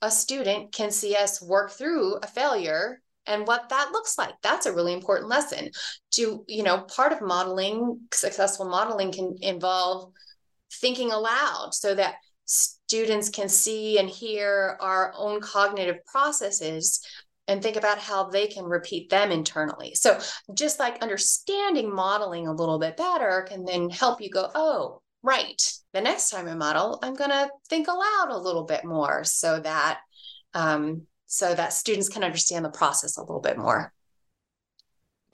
a 0.00 0.10
student 0.10 0.72
can 0.72 0.90
see 0.90 1.14
us 1.14 1.40
work 1.40 1.70
through 1.70 2.16
a 2.16 2.26
failure 2.26 3.00
and 3.26 3.46
what 3.46 3.68
that 3.68 3.92
looks 3.92 4.18
like. 4.18 4.34
That's 4.42 4.66
a 4.66 4.72
really 4.72 4.92
important 4.92 5.28
lesson. 5.28 5.70
To, 6.12 6.44
you 6.48 6.62
know, 6.62 6.80
part 6.80 7.12
of 7.12 7.22
modeling, 7.22 8.00
successful 8.12 8.68
modeling 8.68 9.12
can 9.12 9.36
involve 9.40 10.12
thinking 10.80 11.12
aloud 11.12 11.70
so 11.72 11.94
that 11.94 12.16
students 12.44 13.28
can 13.28 13.48
see 13.48 13.98
and 13.98 14.08
hear 14.08 14.76
our 14.80 15.14
own 15.16 15.40
cognitive 15.40 16.04
processes 16.04 17.00
and 17.48 17.62
think 17.62 17.76
about 17.76 17.98
how 17.98 18.28
they 18.28 18.46
can 18.46 18.64
repeat 18.64 19.10
them 19.10 19.30
internally. 19.32 19.94
So, 19.94 20.18
just 20.54 20.78
like 20.78 21.02
understanding 21.02 21.92
modeling 21.94 22.46
a 22.46 22.52
little 22.52 22.78
bit 22.78 22.96
better 22.96 23.46
can 23.48 23.64
then 23.64 23.90
help 23.90 24.20
you 24.20 24.30
go, 24.30 24.50
oh, 24.54 25.02
right, 25.22 25.60
the 25.92 26.00
next 26.00 26.30
time 26.30 26.48
I 26.48 26.54
model, 26.54 26.98
I'm 27.02 27.14
going 27.14 27.30
to 27.30 27.50
think 27.68 27.88
aloud 27.88 28.28
a 28.30 28.38
little 28.38 28.64
bit 28.64 28.84
more 28.84 29.24
so 29.24 29.60
that 29.60 30.00
um, 30.54 31.06
so 31.26 31.54
that 31.54 31.72
students 31.72 32.08
can 32.08 32.24
understand 32.24 32.64
the 32.64 32.70
process 32.70 33.16
a 33.16 33.22
little 33.22 33.40
bit 33.40 33.56
more. 33.56 33.92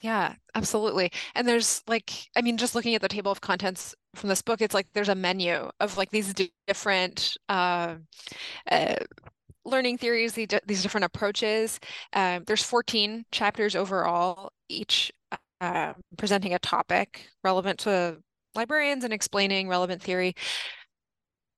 Yeah, 0.01 0.35
absolutely. 0.55 1.11
And 1.35 1.47
there's 1.47 1.83
like, 1.89 2.13
I 2.37 2.43
mean, 2.43 2.57
just 2.57 2.77
looking 2.77 2.95
at 2.95 3.03
the 3.03 3.09
table 3.09 3.33
of 3.33 3.41
contents 3.41 3.97
from 4.15 4.29
this 4.29 4.43
book, 4.43 4.61
it's 4.61 4.75
like 4.75 4.87
there's 4.95 5.09
a 5.09 5.15
menu 5.15 5.69
of 5.81 5.97
like 5.97 6.11
these 6.11 6.33
different 6.69 7.37
uh, 7.49 7.97
uh, 8.71 8.95
learning 9.69 9.99
theories, 9.99 10.33
these, 10.33 10.49
different 10.83 11.05
approaches. 11.05 11.79
Um, 12.13 12.45
there's 12.47 12.63
14 12.63 13.27
chapters 13.31 13.77
overall, 13.77 14.53
each 14.69 15.13
uh, 15.61 15.95
presenting 16.17 16.55
a 16.55 16.59
topic 16.59 17.29
relevant 17.43 17.79
to 17.81 18.19
librarians 18.55 19.05
and 19.05 19.13
explaining 19.13 19.69
relevant 19.69 20.03
theory. 20.03 20.35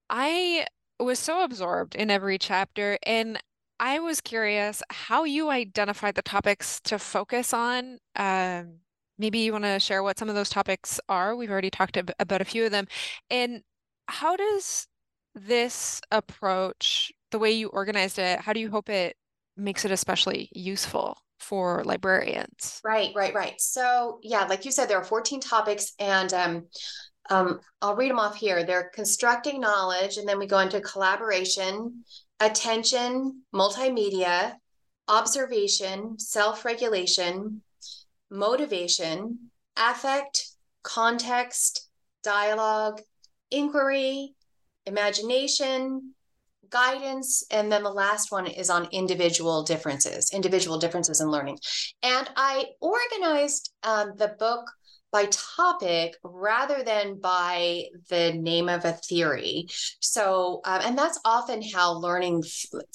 I 0.09 0.65
was 0.99 1.19
so 1.19 1.43
absorbed 1.43 1.95
in 1.95 2.11
every 2.11 2.37
chapter, 2.37 2.97
and 3.03 3.41
I 3.79 3.99
was 3.99 4.21
curious 4.21 4.83
how 4.89 5.23
you 5.23 5.49
identified 5.49 6.15
the 6.15 6.21
topics 6.21 6.79
to 6.81 6.99
focus 6.99 7.53
on. 7.53 7.97
Um, 8.15 8.79
maybe 9.17 9.39
you 9.39 9.51
want 9.53 9.63
to 9.63 9.79
share 9.79 10.03
what 10.03 10.19
some 10.19 10.29
of 10.29 10.35
those 10.35 10.49
topics 10.49 10.99
are. 11.09 11.35
We've 11.35 11.49
already 11.49 11.69
talked 11.69 11.97
ab 11.97 12.11
about 12.19 12.41
a 12.41 12.45
few 12.45 12.65
of 12.65 12.71
them. 12.71 12.87
And 13.29 13.63
how 14.07 14.35
does 14.35 14.87
this 15.33 16.01
approach, 16.11 17.11
the 17.31 17.39
way 17.39 17.51
you 17.51 17.67
organized 17.69 18.19
it, 18.19 18.39
how 18.39 18.53
do 18.53 18.59
you 18.59 18.69
hope 18.69 18.89
it 18.89 19.15
makes 19.57 19.85
it 19.85 19.91
especially 19.91 20.49
useful 20.53 21.17
for 21.39 21.83
librarians? 21.83 22.79
Right, 22.83 23.11
right, 23.15 23.33
right. 23.33 23.59
So, 23.59 24.19
yeah, 24.21 24.45
like 24.45 24.65
you 24.65 24.71
said, 24.71 24.87
there 24.87 24.97
are 24.97 25.03
14 25.03 25.39
topics, 25.39 25.93
and 25.99 26.33
um, 26.33 26.65
um, 27.29 27.59
I'll 27.81 27.95
read 27.95 28.11
them 28.11 28.19
off 28.19 28.35
here. 28.35 28.63
They're 28.63 28.91
constructing 28.93 29.59
knowledge, 29.59 30.17
and 30.17 30.27
then 30.27 30.39
we 30.39 30.47
go 30.47 30.59
into 30.59 30.81
collaboration, 30.81 32.03
attention, 32.39 33.43
multimedia, 33.53 34.55
observation, 35.07 36.17
self 36.19 36.65
regulation, 36.65 37.61
motivation, 38.29 39.51
affect, 39.77 40.47
context, 40.83 41.89
dialogue, 42.23 43.01
inquiry, 43.49 44.33
imagination, 44.85 46.13
guidance, 46.71 47.43
and 47.51 47.71
then 47.71 47.83
the 47.83 47.91
last 47.91 48.31
one 48.31 48.47
is 48.47 48.69
on 48.69 48.87
individual 48.91 49.63
differences, 49.63 50.31
individual 50.33 50.79
differences 50.79 51.21
in 51.21 51.29
learning. 51.29 51.59
And 52.01 52.29
I 52.35 52.65
organized 52.79 53.71
um, 53.83 54.13
the 54.15 54.35
book 54.39 54.65
by 55.11 55.25
topic 55.25 56.15
rather 56.23 56.83
than 56.83 57.19
by 57.19 57.83
the 58.09 58.33
name 58.33 58.69
of 58.69 58.85
a 58.85 58.93
theory. 58.93 59.67
So, 59.99 60.61
um, 60.65 60.81
and 60.83 60.97
that's 60.97 61.19
often 61.25 61.61
how 61.61 61.93
learning 61.93 62.43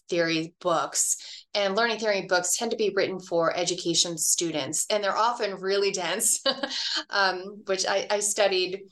theory 0.09 0.55
books 0.61 1.36
and 1.57 1.75
learning 1.75 1.99
theory 1.99 2.27
books 2.29 2.57
tend 2.57 2.71
to 2.71 2.77
be 2.77 2.93
written 2.95 3.19
for 3.19 3.57
education 3.57 4.19
students, 4.19 4.87
and 4.91 5.03
they're 5.03 5.17
often 5.17 5.55
really 5.59 5.91
dense, 5.91 6.45
um, 7.11 7.63
which 7.65 7.87
I, 7.87 8.07
I 8.11 8.21
studied 8.21 8.83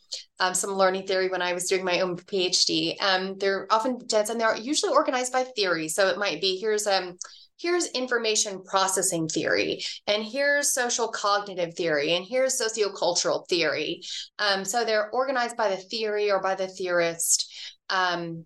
um, 0.41 0.55
some 0.55 0.71
learning 0.71 1.07
theory 1.07 1.29
when 1.29 1.43
I 1.43 1.53
was 1.53 1.69
doing 1.69 1.85
my 1.85 2.01
own 2.01 2.17
PhD. 2.17 3.01
Um, 3.03 3.37
they're 3.39 3.67
often 3.71 3.99
dense 4.07 4.31
and 4.31 4.41
they're 4.41 4.57
usually 4.57 4.93
organized 4.93 5.33
by 5.33 5.45
theory. 5.45 5.89
So 5.89 6.09
it 6.09 6.19
might 6.19 6.41
be 6.41 6.57
here's 6.57 6.87
um 6.87 7.19
here's 7.59 7.87
information 7.91 8.63
processing 8.65 9.29
theory 9.29 9.81
and 10.07 10.25
here's 10.25 10.75
social 10.75 11.09
cognitive 11.09 11.75
theory 11.75 12.15
and 12.17 12.27
here's 12.27 12.61
sociocultural 12.61 13.47
theory 13.49 14.03
um, 14.41 14.65
so 14.65 14.85
they're 14.85 15.09
organized 15.11 15.57
by 15.57 15.69
the 15.69 15.77
theory 15.77 16.33
or 16.33 16.43
by 16.43 16.57
the 16.57 16.67
theorist 16.67 17.53
um, 17.91 18.45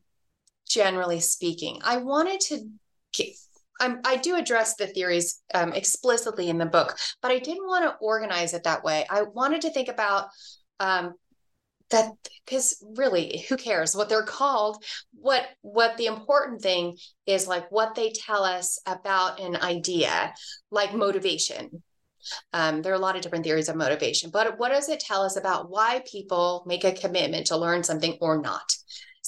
generally 0.69 1.21
speaking 1.21 1.81
i 1.83 1.97
wanted 1.97 2.39
to 2.39 2.69
I'm, 3.81 4.01
i 4.05 4.17
do 4.17 4.37
address 4.37 4.75
the 4.77 4.87
theories 4.87 5.41
um, 5.55 5.73
explicitly 5.73 6.49
in 6.49 6.59
the 6.59 6.67
book 6.67 6.97
but 7.23 7.31
i 7.31 7.39
didn't 7.39 7.67
want 7.67 7.85
to 7.85 7.97
organize 8.01 8.55
it 8.55 8.65
that 8.65 8.85
way. 8.85 9.07
I 9.11 9.23
wanted 9.23 9.63
to 9.63 9.71
think 9.71 9.89
about 9.89 10.29
um, 10.81 11.15
that 11.91 12.13
because 12.45 12.83
really 12.97 13.45
who 13.49 13.57
cares 13.57 13.97
what 13.97 14.09
they're 14.09 14.23
called? 14.23 14.85
What 15.13 15.47
what 15.63 15.97
the 15.97 16.07
important 16.07 16.61
thing 16.61 16.97
is 17.27 17.49
like 17.49 17.71
what 17.71 17.95
they 17.95 18.13
tell 18.13 18.45
us 18.45 18.79
about 18.87 19.41
an 19.41 19.57
idea 19.57 20.35
like 20.71 20.95
motivation. 20.95 21.83
Um, 22.53 22.83
there 22.83 22.93
are 22.93 22.97
a 22.97 23.01
lot 23.01 23.17
of 23.17 23.23
different 23.23 23.45
theories 23.45 23.69
of 23.69 23.77
motivation 23.77 24.31
but 24.31 24.59
what 24.59 24.71
does 24.71 24.89
it 24.89 25.01
tell 25.01 25.23
us 25.23 25.37
about 25.37 25.71
why 25.71 26.03
people 26.11 26.65
make 26.67 26.85
a 26.85 26.93
commitment 26.93 27.47
to 27.47 27.57
learn 27.57 27.83
something 27.85 28.19
or 28.21 28.43
not 28.43 28.71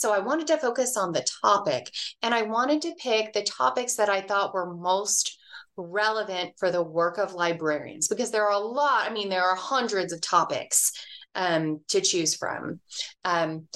so 0.00 0.12
i 0.12 0.18
wanted 0.18 0.46
to 0.46 0.58
focus 0.58 0.96
on 0.96 1.12
the 1.12 1.26
topic 1.42 1.90
and 2.22 2.34
i 2.34 2.42
wanted 2.42 2.82
to 2.82 2.94
pick 2.98 3.32
the 3.32 3.42
topics 3.42 3.94
that 3.94 4.08
i 4.08 4.20
thought 4.20 4.54
were 4.54 4.74
most 4.74 5.38
relevant 5.76 6.52
for 6.58 6.70
the 6.70 6.82
work 6.82 7.16
of 7.18 7.32
librarians 7.32 8.08
because 8.08 8.30
there 8.30 8.44
are 8.44 8.52
a 8.52 8.58
lot 8.58 9.08
i 9.08 9.12
mean 9.12 9.28
there 9.28 9.44
are 9.44 9.56
hundreds 9.56 10.12
of 10.12 10.20
topics 10.20 10.92
um, 11.34 11.80
to 11.88 12.00
choose 12.00 12.34
from. 12.34 12.80
Um, 13.24 13.68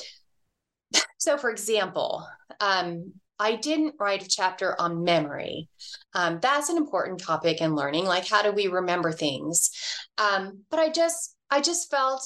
so, 1.19 1.37
for 1.37 1.51
example, 1.51 2.27
um, 2.61 3.13
I 3.39 3.57
didn't 3.57 3.97
write 3.99 4.25
a 4.25 4.29
chapter 4.29 4.81
on 4.81 5.03
memory. 5.03 5.69
Um, 6.15 6.39
that's 6.41 6.69
an 6.69 6.77
important 6.77 7.21
topic 7.21 7.61
in 7.61 7.75
learning, 7.75 8.07
like 8.07 8.29
how 8.29 8.43
do 8.43 8.53
we 8.53 8.69
remember 8.69 9.13
things? 9.13 9.71
Um, 10.19 10.63
but 10.71 10.79
I 10.79 10.91
just, 10.91 11.35
I 11.51 11.61
just 11.61 11.91
felt 11.91 12.23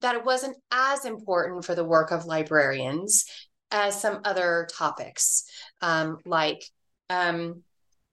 that 0.00 0.16
it 0.16 0.24
wasn't 0.24 0.56
as 0.70 1.04
important 1.04 1.64
for 1.64 1.74
the 1.74 1.84
work 1.84 2.10
of 2.10 2.26
librarians 2.26 3.24
as 3.70 4.00
some 4.00 4.20
other 4.24 4.68
topics, 4.76 5.44
um, 5.82 6.18
like 6.24 6.64
um, 7.10 7.62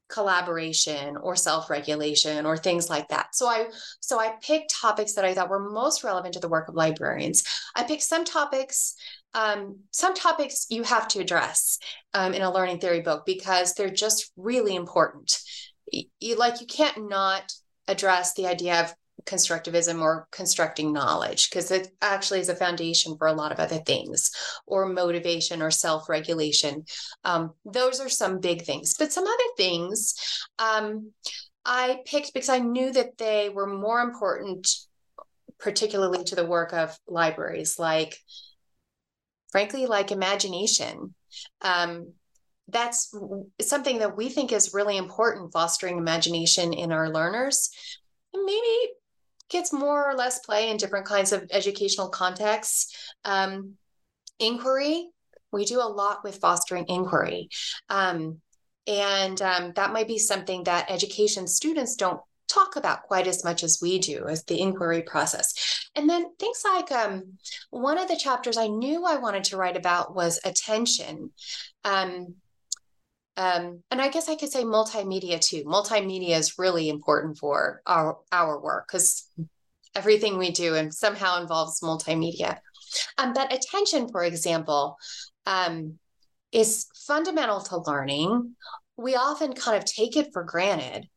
collaboration 0.07 1.17
or 1.17 1.35
self-regulation 1.35 2.45
or 2.45 2.57
things 2.57 2.89
like 2.89 3.09
that. 3.09 3.35
So 3.35 3.47
i 3.47 3.67
so 3.99 4.19
i 4.19 4.35
picked 4.41 4.73
topics 4.73 5.13
that 5.13 5.25
i 5.25 5.33
thought 5.33 5.49
were 5.49 5.71
most 5.71 6.03
relevant 6.03 6.35
to 6.35 6.39
the 6.39 6.49
work 6.49 6.69
of 6.69 6.75
librarians. 6.75 7.43
I 7.75 7.83
picked 7.83 8.03
some 8.03 8.23
topics 8.23 8.95
um, 9.35 9.79
some 9.91 10.13
topics 10.13 10.67
you 10.69 10.83
have 10.83 11.09
to 11.09 11.19
address 11.19 11.77
um, 12.13 12.33
in 12.33 12.41
a 12.41 12.51
learning 12.51 12.79
theory 12.79 13.01
book 13.01 13.25
because 13.25 13.73
they're 13.73 13.89
just 13.89 14.31
really 14.37 14.75
important. 14.75 15.37
You 15.91 16.37
like 16.37 16.61
you 16.61 16.67
can't 16.67 17.09
not 17.09 17.51
address 17.87 18.33
the 18.33 18.47
idea 18.47 18.81
of 18.81 18.95
constructivism 19.23 20.01
or 20.01 20.27
constructing 20.31 20.93
knowledge 20.93 21.49
because 21.49 21.71
it 21.71 21.89
actually 22.01 22.39
is 22.39 22.49
a 22.49 22.55
foundation 22.55 23.17
for 23.17 23.27
a 23.27 23.33
lot 23.33 23.51
of 23.51 23.59
other 23.59 23.79
things 23.79 24.31
or 24.67 24.85
motivation 24.87 25.61
or 25.61 25.71
self-regulation. 25.71 26.83
Um, 27.23 27.53
those 27.65 27.99
are 27.99 28.09
some 28.09 28.39
big 28.39 28.63
things. 28.63 28.93
But 28.97 29.13
some 29.13 29.25
other 29.25 29.51
things 29.57 30.15
um, 30.59 31.11
i 31.67 31.97
picked 32.05 32.31
because 32.31 32.49
i 32.49 32.59
knew 32.59 32.93
that 32.93 33.17
they 33.17 33.49
were 33.49 33.65
more 33.65 34.01
important 34.01 34.67
particularly 35.57 36.23
to 36.23 36.35
the 36.35 36.45
work 36.45 36.73
of 36.73 36.95
libraries 37.07 37.79
like 37.79 38.15
frankly 39.55 39.85
like 39.85 40.11
imagination. 40.11 41.15
Um, 41.61 42.11
that's 42.67 43.15
something 43.61 43.99
that 43.99 44.17
we 44.17 44.27
think 44.27 44.51
is 44.51 44.73
really 44.73 44.97
important 44.97 45.53
fostering 45.53 45.97
imagination 45.97 46.73
in 46.73 46.91
our 46.91 47.09
learners. 47.09 47.69
Maybe 48.33 48.91
gets 49.49 49.71
more 49.71 50.09
or 50.09 50.15
less 50.15 50.39
play 50.39 50.69
in 50.69 50.77
different 50.77 51.05
kinds 51.05 51.31
of 51.31 51.47
educational 51.51 52.09
contexts. 52.09 52.95
Um, 53.23 53.73
inquiry, 54.39 55.07
we 55.51 55.65
do 55.65 55.79
a 55.79 55.83
lot 55.87 56.23
with 56.23 56.37
fostering 56.37 56.85
inquiry. 56.87 57.49
Um, 57.89 58.41
and 58.87 59.41
um, 59.41 59.73
that 59.75 59.93
might 59.93 60.07
be 60.07 60.19
something 60.19 60.63
that 60.65 60.91
education 60.91 61.47
students 61.47 61.95
don't 61.95 62.19
talk 62.47 62.75
about 62.75 63.03
quite 63.03 63.27
as 63.27 63.43
much 63.43 63.63
as 63.63 63.79
we 63.81 63.97
do 63.99 64.27
as 64.27 64.43
the 64.43 64.59
inquiry 64.59 65.01
process. 65.01 65.89
And 65.95 66.09
then 66.09 66.35
things 66.37 66.61
like 66.63 66.91
um, 66.91 67.37
one 67.71 67.97
of 67.97 68.07
the 68.07 68.17
chapters 68.17 68.57
I 68.57 68.67
knew 68.67 69.05
I 69.05 69.17
wanted 69.17 69.45
to 69.45 69.57
write 69.57 69.77
about 69.77 70.15
was 70.15 70.39
attention. 70.45 71.31
Um, 71.83 72.35
um, 73.37 73.83
and 73.91 74.01
I 74.01 74.09
guess 74.09 74.29
I 74.29 74.35
could 74.35 74.51
say 74.51 74.63
multimedia 74.63 75.39
too. 75.39 75.63
Multimedia 75.65 76.37
is 76.37 76.57
really 76.57 76.89
important 76.89 77.37
for 77.37 77.81
our 77.85 78.17
our 78.31 78.59
work 78.59 78.87
because 78.87 79.29
everything 79.93 80.37
we 80.37 80.51
do 80.51 80.75
and 80.75 80.93
somehow 80.93 81.41
involves 81.41 81.81
multimedia. 81.81 82.59
Um, 83.17 83.33
but 83.33 83.53
attention, 83.53 84.09
for 84.09 84.23
example, 84.23 84.97
um, 85.45 85.99
is 86.51 86.87
fundamental 87.07 87.61
to 87.61 87.81
learning. 87.81 88.55
We 88.97 89.15
often 89.15 89.53
kind 89.53 89.77
of 89.77 89.85
take 89.85 90.15
it 90.15 90.29
for 90.31 90.43
granted, 90.43 91.09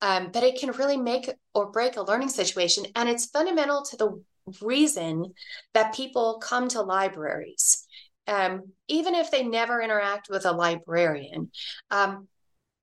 um, 0.00 0.30
but 0.32 0.42
it 0.42 0.58
can 0.58 0.70
really 0.72 0.96
make 0.96 1.30
or 1.54 1.70
break 1.70 1.96
a 1.96 2.02
learning 2.02 2.30
situation. 2.30 2.84
And 2.94 3.08
it's 3.08 3.26
fundamental 3.26 3.82
to 3.90 3.96
the 3.96 4.22
reason 4.62 5.34
that 5.74 5.94
people 5.94 6.38
come 6.42 6.68
to 6.68 6.80
libraries 6.80 7.85
um, 8.26 8.72
even 8.88 9.14
if 9.14 9.30
they 9.30 9.42
never 9.42 9.80
interact 9.80 10.28
with 10.28 10.46
a 10.46 10.52
librarian. 10.52 11.50
Um, 11.90 12.28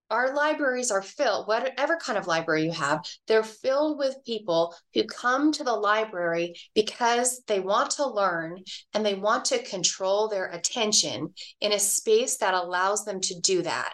our 0.09 0.35
libraries 0.35 0.91
are 0.91 1.01
filled, 1.01 1.47
whatever 1.47 1.97
kind 1.97 2.17
of 2.17 2.27
library 2.27 2.65
you 2.65 2.71
have, 2.71 3.03
they're 3.27 3.43
filled 3.43 3.97
with 3.97 4.23
people 4.25 4.75
who 4.93 5.03
come 5.05 5.51
to 5.51 5.63
the 5.63 5.73
library 5.73 6.55
because 6.75 7.41
they 7.47 7.59
want 7.59 7.91
to 7.91 8.07
learn 8.07 8.63
and 8.93 9.05
they 9.05 9.15
want 9.15 9.45
to 9.45 9.63
control 9.63 10.27
their 10.27 10.47
attention 10.47 11.33
in 11.61 11.73
a 11.73 11.79
space 11.79 12.37
that 12.37 12.53
allows 12.53 13.05
them 13.05 13.19
to 13.21 13.39
do 13.39 13.61
that. 13.63 13.93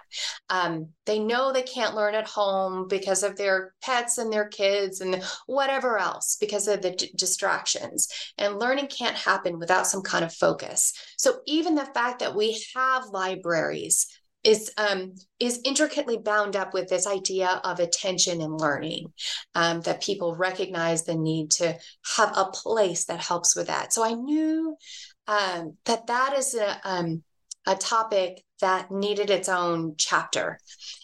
Um, 0.50 0.90
they 1.06 1.20
know 1.20 1.52
they 1.52 1.64
can't 1.64 1.96
learn 1.96 2.16
at 2.16 2.28
home 2.28 2.88
because 2.88 3.24
of 3.24 3.38
their 3.38 3.74
pets 3.82 4.18
and 4.18 4.32
their 4.32 4.48
kids 4.48 5.02
and 5.02 5.24
whatever 5.46 5.98
else 5.98 6.38
because 6.40 6.68
of 6.68 6.82
the 6.82 6.92
d- 6.92 7.12
distractions. 7.16 8.08
And 8.38 8.60
learning 8.60 8.88
can't 8.88 9.16
happen 9.16 9.58
without 9.58 9.88
some 9.88 10.02
kind 10.02 10.26
of 10.26 10.34
focus. 10.34 10.94
So 11.18 11.40
even 11.46 11.76
the 11.76 11.86
fact 11.86 12.20
that 12.20 12.36
we 12.36 12.62
have 12.76 13.06
libraries 13.06 14.08
is 14.44 14.72
um, 14.78 15.16
is 15.40 15.60
intricately 15.66 16.18
bound 16.18 16.56
up 16.56 16.74
with 16.74 16.88
this 16.90 17.06
idea 17.06 17.62
of 17.64 17.80
attention 17.80 18.42
and 18.42 18.60
learning 18.60 19.12
um, 19.56 19.82
that 19.82 20.02
people 20.02 20.36
recognize 20.36 21.04
the 21.04 21.16
need 21.16 21.52
to 21.52 21.78
have 22.16 22.32
a 22.38 22.46
place 22.46 23.06
that 23.06 23.20
helps 23.20 23.56
with 23.56 23.68
that 23.68 23.92
so 23.92 24.04
i 24.04 24.14
knew 24.14 24.76
um, 25.28 25.78
that 25.86 26.08
that 26.08 26.34
is 26.38 26.56
a, 26.56 26.80
um, 26.84 27.24
a 27.68 27.76
topic 27.76 28.44
that 28.62 28.92
needed 28.92 29.30
its 29.30 29.48
own 29.48 29.96
chapter. 29.98 30.60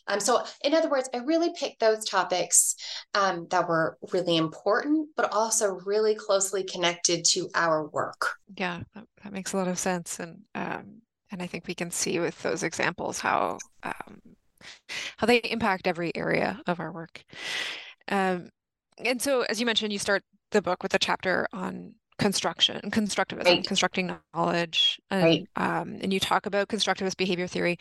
Um, 0.08 0.20
so, 0.20 0.44
in 0.64 0.74
other 0.74 0.90
words, 0.90 1.10
I 1.14 1.18
really 1.18 1.52
picked 1.58 1.80
those 1.80 2.06
topics 2.06 2.76
um, 3.14 3.48
that 3.52 3.68
were 3.68 3.98
really 4.12 4.38
important, 4.38 5.10
but 5.16 5.32
also 5.32 5.80
really 5.86 6.16
closely 6.16 6.64
connected 6.64 7.24
to 7.32 7.50
our 7.54 7.88
work. 7.88 8.34
Yeah, 8.58 8.82
that, 8.94 9.06
that 9.24 9.32
makes 9.32 9.54
a 9.54 9.58
lot 9.58 9.68
of 9.68 9.80
sense, 9.80 10.20
and 10.20 10.42
um, 10.54 11.02
and 11.32 11.42
I 11.42 11.48
think 11.48 11.68
we 11.68 11.76
can 11.76 11.92
see 11.92 12.20
with 12.20 12.42
those 12.44 12.64
examples 12.64 13.20
how 13.20 13.60
um, 13.84 14.22
how 15.18 15.28
they 15.28 15.38
impact 15.38 15.88
every 15.88 16.16
area 16.16 16.60
of 16.68 16.80
our 16.80 16.92
work. 16.92 17.24
Um, 18.08 18.50
and 18.98 19.22
so, 19.22 19.42
as 19.42 19.60
you 19.60 19.66
mentioned, 19.66 19.94
you 19.94 20.00
start 20.00 20.24
the 20.52 20.62
book 20.62 20.84
with 20.84 20.94
a 20.94 21.00
chapter 21.00 21.48
on 21.54 21.96
construction, 22.18 22.80
constructivism, 22.92 23.46
right. 23.46 23.68
constructing 23.68 24.16
knowledge, 24.34 25.00
and, 25.10 25.24
right. 25.24 25.48
um, 25.56 25.98
and 26.02 26.14
you 26.14 26.20
talk 26.20 26.46
about 26.46 26.70
constructivist 26.70 27.18
behavior 27.18 27.48
theory. 27.48 27.78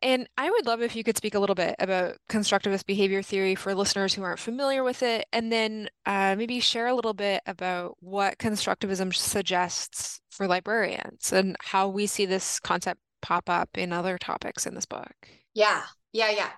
And 0.00 0.28
I 0.36 0.50
would 0.50 0.66
love 0.66 0.82
if 0.82 0.96
you 0.96 1.04
could 1.04 1.16
speak 1.16 1.34
a 1.34 1.38
little 1.38 1.54
bit 1.54 1.76
about 1.78 2.16
constructivist 2.28 2.86
behavior 2.86 3.22
theory 3.22 3.54
for 3.54 3.72
listeners 3.72 4.12
who 4.12 4.24
aren't 4.24 4.40
familiar 4.40 4.82
with 4.82 5.02
it, 5.02 5.26
and 5.32 5.50
then 5.50 5.88
uh, 6.06 6.34
maybe 6.36 6.60
share 6.60 6.88
a 6.88 6.94
little 6.94 7.14
bit 7.14 7.42
about 7.46 7.96
what 8.00 8.38
constructivism 8.38 9.14
suggests 9.14 10.20
for 10.32 10.46
librarians 10.46 11.32
and 11.32 11.56
how 11.60 11.88
we 11.88 12.06
see 12.06 12.26
this 12.26 12.58
concept 12.58 13.00
pop 13.20 13.48
up 13.48 13.68
in 13.76 13.92
other 13.92 14.18
topics 14.18 14.66
in 14.66 14.74
this 14.74 14.86
book. 14.86 15.14
Yeah, 15.54 15.82
yeah, 16.12 16.30
yeah, 16.30 16.50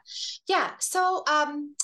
yeah. 0.49 0.71
So, 0.79 1.25
um, 1.29 1.75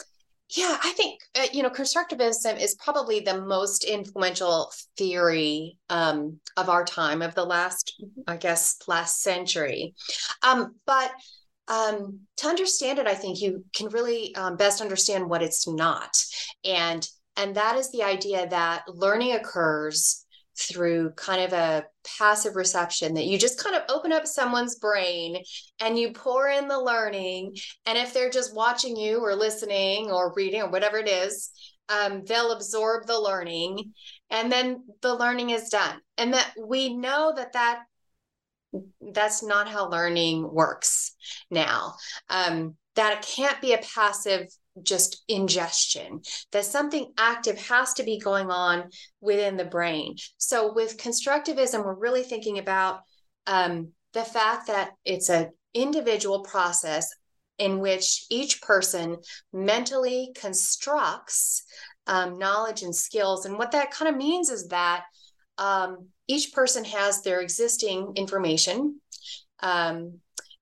yeah, 0.57 0.79
I 0.83 0.93
think 0.93 1.21
uh, 1.39 1.47
you 1.53 1.63
know 1.63 1.71
constructivism 1.71 2.61
is 2.61 2.75
probably 2.77 3.21
the 3.21 3.41
most 3.41 3.85
influential 3.85 4.73
theory 4.97 5.79
um, 5.89 6.41
of 6.57 6.69
our 6.69 6.85
time, 6.85 7.23
of 7.23 7.35
the 7.35 7.45
last, 7.45 8.01
I 8.27 8.37
guess, 8.37 8.77
last 8.89 9.23
century. 9.23 9.95
Um, 10.43 10.77
but 10.87 11.13
um, 11.69 12.21
to 12.39 12.49
understand 12.49 12.99
it, 12.99 13.07
I 13.07 13.15
think 13.15 13.41
you 13.41 13.65
can 13.75 13.89
really 13.89 14.35
um, 14.35 14.57
best 14.57 14.81
understand 14.81 15.29
what 15.29 15.43
it's 15.43 15.69
not, 15.69 16.17
and 16.65 17.07
and 17.37 17.55
that 17.57 17.77
is 17.77 17.91
the 17.93 18.03
idea 18.03 18.49
that 18.49 18.85
learning 18.89 19.33
occurs 19.33 20.25
through 20.61 21.11
kind 21.13 21.43
of 21.43 21.53
a 21.53 21.85
passive 22.19 22.57
reception 22.57 23.15
that 23.15 23.27
you 23.27 23.39
just 23.39 23.63
kind 23.63 23.75
of 23.75 23.83
open 23.89 24.13
up 24.13 24.27
someone's 24.27 24.79
brain 24.79 25.43
and 25.81 25.99
you 25.99 26.13
pour 26.13 26.49
in 26.49 26.69
the 26.69 26.79
learning. 26.79 27.57
And 27.87 27.97
if 27.97 28.13
they're 28.13 28.31
just 28.31 28.55
watching 28.55 28.97
you 28.97 29.21
or 29.21 29.35
listening 29.35 30.11
or 30.11 30.33
reading 30.37 30.63
or 30.63 30.71
whatever 30.71 30.99
it 30.99 31.09
is, 31.09 31.51
um, 31.89 32.25
they'll 32.25 32.53
absorb 32.53 33.07
the 33.07 33.19
learning 33.19 33.93
and 34.31 34.53
then 34.53 34.85
the 35.03 35.15
learning 35.15 35.51
is 35.51 35.69
done. 35.71 35.99
And 36.19 36.35
that 36.35 36.53
we 36.63 36.95
know 36.95 37.33
that 37.35 37.55
that 37.55 37.83
that's 39.01 39.43
not 39.43 39.69
how 39.69 39.89
learning 39.89 40.49
works 40.53 41.17
now. 41.51 41.95
Um, 42.29 42.77
that 42.95 43.19
it 43.19 43.23
can't 43.23 43.61
be 43.61 43.73
a 43.73 43.79
passive 43.79 44.47
just 44.83 45.25
ingestion, 45.29 46.23
that 46.53 46.65
something 46.65 47.13
active 47.19 47.59
has 47.69 47.95
to 47.95 48.03
be 48.03 48.19
going 48.19 48.51
on 48.51 48.91
within 49.21 49.57
the 49.57 49.65
brain. 49.65 50.17
So 50.39 50.73
with 50.73 50.99
constructivism, 50.99 51.85
we're 51.85 51.95
really 51.95 52.23
thinking 52.23 52.59
about 52.59 53.01
um, 53.47 53.89
the 54.13 54.25
fact 54.25 54.67
that 54.69 54.93
it's 55.05 55.29
an 55.29 55.51
individual 55.75 56.43
process 56.43 57.09
in 57.59 57.79
which 57.79 58.25
each 58.31 58.63
person 58.63 59.19
mentally 59.53 60.33
constructs 60.35 61.63
um, 62.07 62.39
knowledge 62.39 62.83
and 62.83 62.95
skills. 62.95 63.45
And 63.45 63.59
what 63.59 63.73
that 63.73 63.91
kind 63.91 64.09
of 64.09 64.17
means 64.17 64.49
is 64.49 64.69
that 64.69 65.05
um, 65.59 66.09
each 66.27 66.53
person 66.53 66.85
has 66.85 67.23
their 67.23 67.41
existing 67.41 68.13
information. 68.17 69.01
Um, 69.63 70.21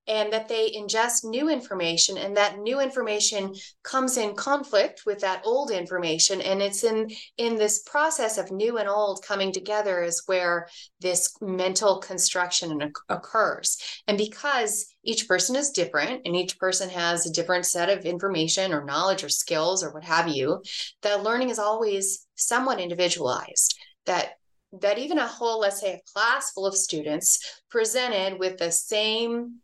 and 0.08 0.32
that 0.32 0.48
they 0.48 0.72
ingest 0.72 1.24
new 1.24 1.50
information 1.50 2.16
and 2.16 2.36
that 2.36 2.58
new 2.58 2.80
information 2.80 3.54
comes 3.82 4.16
in 4.16 4.34
conflict 4.34 5.02
with 5.06 5.20
that 5.20 5.42
old 5.44 5.70
information. 5.70 6.40
And 6.40 6.62
it's 6.62 6.82
in 6.82 7.10
in 7.36 7.56
this 7.56 7.82
process 7.82 8.38
of 8.38 8.50
new 8.50 8.78
and 8.78 8.88
old 8.88 9.22
coming 9.22 9.52
together 9.52 10.02
is 10.02 10.22
where 10.26 10.68
this 11.00 11.30
mental 11.40 11.98
construction 11.98 12.92
occurs. 13.08 13.76
And 14.08 14.16
because 14.16 14.86
each 15.04 15.28
person 15.28 15.54
is 15.56 15.70
different 15.70 16.22
and 16.24 16.34
each 16.34 16.58
person 16.58 16.88
has 16.88 17.26
a 17.26 17.32
different 17.32 17.66
set 17.66 17.88
of 17.88 18.04
information 18.04 18.72
or 18.72 18.84
knowledge 18.84 19.22
or 19.22 19.28
skills 19.28 19.84
or 19.84 19.92
what 19.92 20.04
have 20.04 20.28
you 20.28 20.62
the 21.02 21.18
learning 21.18 21.50
is 21.50 21.58
always 21.58 22.26
somewhat 22.34 22.80
individualized. 22.80 23.78
That 24.06 24.32
that 24.80 24.98
even 24.98 25.18
a 25.18 25.26
whole 25.26 25.60
let's 25.60 25.80
say 25.80 25.94
a 25.94 26.12
class 26.12 26.52
full 26.52 26.66
of 26.66 26.76
students 26.76 27.62
presented 27.70 28.38
with 28.38 28.58
the 28.58 28.70
same 28.70 29.60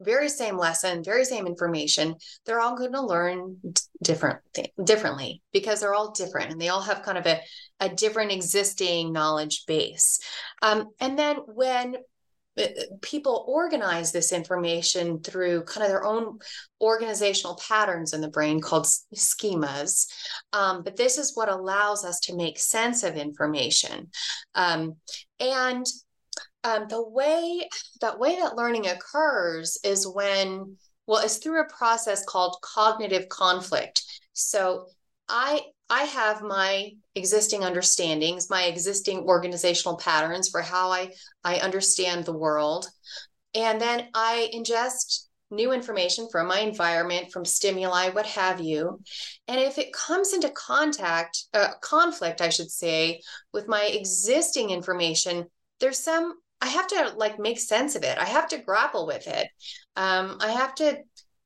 very 0.00 0.28
same 0.28 0.56
lesson, 0.56 1.04
very 1.04 1.24
same 1.24 1.46
information, 1.46 2.14
they're 2.44 2.60
all 2.60 2.76
going 2.76 2.92
to 2.92 3.02
learn 3.02 3.56
different 4.02 4.40
differently 4.82 5.42
because 5.52 5.80
they're 5.80 5.94
all 5.94 6.12
different 6.12 6.50
and 6.50 6.60
they 6.60 6.68
all 6.68 6.82
have 6.82 7.02
kind 7.02 7.18
of 7.18 7.26
a, 7.26 7.40
a 7.80 7.88
different 7.88 8.32
existing 8.32 9.12
knowledge 9.12 9.64
base. 9.66 10.20
Um, 10.62 10.88
and 11.00 11.18
then 11.18 11.36
when 11.46 11.96
uh, 12.58 12.66
people 13.00 13.44
organize 13.48 14.10
this 14.12 14.32
information 14.32 15.20
through 15.22 15.62
kind 15.64 15.84
of 15.84 15.90
their 15.90 16.04
own 16.04 16.38
organizational 16.80 17.60
patterns 17.68 18.12
in 18.12 18.20
the 18.20 18.28
brain 18.28 18.60
called 18.60 18.86
schemas. 19.14 20.06
Um, 20.52 20.82
but 20.82 20.96
this 20.96 21.16
is 21.16 21.36
what 21.36 21.48
allows 21.48 22.04
us 22.04 22.18
to 22.20 22.36
make 22.36 22.58
sense 22.58 23.02
of 23.02 23.16
information. 23.16 24.08
Um, 24.54 24.96
and 25.38 25.86
um, 26.64 26.86
the 26.88 27.02
way 27.02 27.68
that 28.00 28.18
way 28.18 28.36
that 28.36 28.56
learning 28.56 28.86
occurs 28.86 29.78
is 29.84 30.06
when 30.06 30.76
well 31.06 31.24
it's 31.24 31.38
through 31.38 31.60
a 31.60 31.72
process 31.72 32.24
called 32.24 32.56
cognitive 32.62 33.28
conflict. 33.28 34.02
So 34.32 34.86
i 35.28 35.60
i 35.88 36.02
have 36.04 36.42
my 36.42 36.90
existing 37.14 37.64
understandings 37.64 38.50
my 38.50 38.64
existing 38.64 39.20
organizational 39.20 39.96
patterns 39.96 40.48
for 40.48 40.60
how 40.60 40.90
i 40.90 41.10
i 41.44 41.56
understand 41.56 42.24
the 42.24 42.36
world. 42.36 42.86
And 43.54 43.80
then 43.80 44.08
i 44.14 44.50
ingest 44.54 45.26
new 45.52 45.72
information 45.72 46.28
from 46.30 46.46
my 46.46 46.60
environment 46.60 47.32
from 47.32 47.44
stimuli 47.44 48.10
what 48.10 48.26
have 48.26 48.60
you. 48.60 49.00
And 49.48 49.60
if 49.60 49.78
it 49.78 49.92
comes 49.92 50.32
into 50.32 50.50
contact 50.50 51.44
uh, 51.54 51.70
conflict 51.80 52.40
i 52.40 52.50
should 52.50 52.70
say 52.70 53.20
with 53.52 53.66
my 53.66 53.84
existing 53.84 54.70
information 54.70 55.46
there's 55.80 55.98
some 55.98 56.34
I 56.60 56.68
have 56.68 56.86
to 56.88 57.12
like 57.16 57.38
make 57.38 57.58
sense 57.58 57.96
of 57.96 58.04
it. 58.04 58.18
I 58.18 58.24
have 58.24 58.48
to 58.48 58.58
grapple 58.58 59.06
with 59.06 59.26
it. 59.26 59.48
Um, 59.96 60.38
I 60.40 60.52
have 60.52 60.74
to 60.76 60.98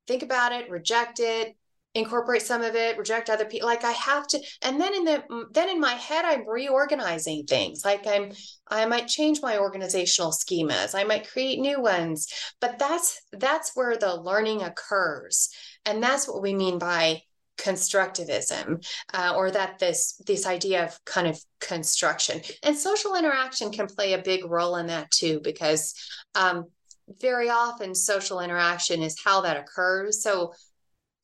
think 0.07 0.23
about 0.23 0.53
it, 0.53 0.71
reject 0.71 1.21
it, 1.21 1.57
incorporate 1.95 2.43
some 2.43 2.63
of 2.63 2.75
it, 2.75 2.99
reject 2.99 3.31
other 3.31 3.45
people. 3.45 3.69
Like 3.69 3.85
I 3.85 3.93
have 3.93 4.27
to, 4.29 4.41
and 4.63 4.81
then 4.81 4.95
in 4.95 5.05
the 5.05 5.47
then 5.53 5.69
in 5.69 5.81
my 5.81 5.93
head, 5.95 6.25
I'm 6.25 6.49
reorganizing 6.49 7.45
things. 7.47 7.85
Like 7.85 8.07
I'm, 8.07 8.33
I 8.69 8.87
might 8.87 9.07
change 9.07 9.41
my 9.41 9.59
organizational 9.59 10.33
schemas. 10.33 10.95
I 10.95 11.05
might 11.05 11.31
create 11.31 11.61
new 11.61 11.81
ones. 11.81 12.27
But 12.61 12.79
that's 12.79 13.21
that's 13.33 13.73
where 13.75 13.97
the 13.97 14.21
learning 14.21 14.63
occurs, 14.63 15.51
and 15.87 16.03
that's 16.03 16.27
what 16.27 16.43
we 16.43 16.55
mean 16.55 16.79
by 16.79 17.23
constructivism 17.57 18.85
uh, 19.13 19.33
or 19.37 19.51
that 19.51 19.79
this 19.79 20.21
this 20.27 20.47
idea 20.47 20.85
of 20.85 21.05
kind 21.05 21.27
of 21.27 21.39
construction. 21.61 22.41
And 22.63 22.77
social 22.77 23.15
interaction 23.15 23.71
can 23.71 23.87
play 23.87 24.13
a 24.13 24.23
big 24.23 24.45
role 24.45 24.77
in 24.77 24.87
that 24.89 25.11
too 25.11 25.41
because 25.43 25.95
um, 26.35 26.67
very 27.21 27.51
often 27.51 27.95
social 27.95 28.41
interaction 28.41 29.03
is 29.03 29.21
how 29.23 29.43
that 29.43 29.57
occurs. 29.57 30.23
So 30.23 30.53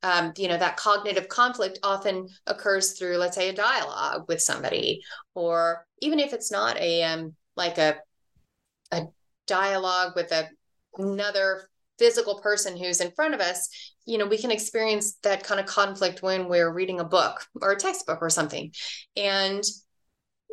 um, 0.02 0.32
you 0.36 0.48
know 0.48 0.56
that 0.56 0.76
cognitive 0.76 1.28
conflict 1.28 1.78
often 1.82 2.28
occurs 2.46 2.98
through 2.98 3.18
let's 3.18 3.36
say 3.36 3.50
a 3.50 3.54
dialogue 3.54 4.24
with 4.28 4.40
somebody 4.40 5.02
or 5.34 5.86
even 6.00 6.18
if 6.18 6.32
it's 6.32 6.50
not 6.50 6.78
a 6.78 7.02
um, 7.02 7.34
like 7.56 7.76
a 7.76 7.96
a 8.92 9.02
dialogue 9.46 10.12
with 10.16 10.32
a 10.32 10.48
another 10.96 11.69
physical 12.00 12.40
person 12.40 12.76
who's 12.76 13.00
in 13.00 13.12
front 13.12 13.34
of 13.34 13.40
us 13.40 13.68
you 14.10 14.18
know 14.18 14.26
we 14.26 14.38
can 14.38 14.50
experience 14.50 15.14
that 15.22 15.44
kind 15.44 15.60
of 15.60 15.66
conflict 15.66 16.20
when 16.20 16.48
we're 16.48 16.72
reading 16.72 16.98
a 16.98 17.04
book 17.04 17.46
or 17.62 17.70
a 17.72 17.76
textbook 17.76 18.18
or 18.20 18.30
something. 18.30 18.72
And 19.16 19.62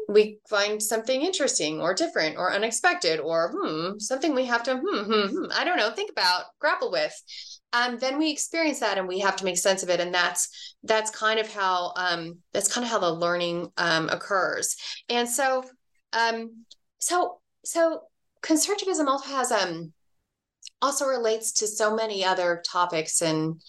we 0.07 0.39
find 0.49 0.81
something 0.81 1.21
interesting 1.21 1.81
or 1.81 1.93
different 1.93 2.37
or 2.37 2.53
unexpected 2.53 3.19
or 3.19 3.53
hmm 3.53 3.97
something 3.97 4.33
we 4.33 4.45
have 4.45 4.63
to 4.63 4.77
hmm, 4.77 5.03
hmm, 5.03 5.27
hmm 5.27 5.45
i 5.53 5.65
don't 5.65 5.75
know 5.75 5.91
think 5.91 6.11
about 6.11 6.45
grapple 6.59 6.91
with. 6.91 7.13
Um, 7.73 7.97
then 7.99 8.17
we 8.17 8.31
experience 8.31 8.79
that 8.79 8.97
and 8.97 9.07
we 9.07 9.19
have 9.19 9.35
to 9.37 9.45
make 9.45 9.57
sense 9.57 9.83
of 9.83 9.89
it. 9.89 9.99
And 9.99 10.13
that's 10.13 10.75
that's 10.83 11.11
kind 11.11 11.37
of 11.37 11.51
how 11.51 11.93
um, 11.97 12.37
that's 12.53 12.73
kind 12.73 12.85
of 12.85 12.89
how 12.89 12.99
the 12.99 13.11
learning 13.11 13.69
um, 13.77 14.07
occurs. 14.07 14.77
And 15.09 15.27
so 15.27 15.65
um, 16.13 16.63
so 16.99 17.39
so 17.65 18.03
constructivism 18.41 19.07
also 19.07 19.27
has 19.27 19.51
um 19.51 19.91
also 20.81 21.05
relates 21.05 21.51
to 21.53 21.67
so 21.67 21.95
many 21.95 22.23
other 22.23 22.61
topics 22.69 23.21
in 23.21 23.59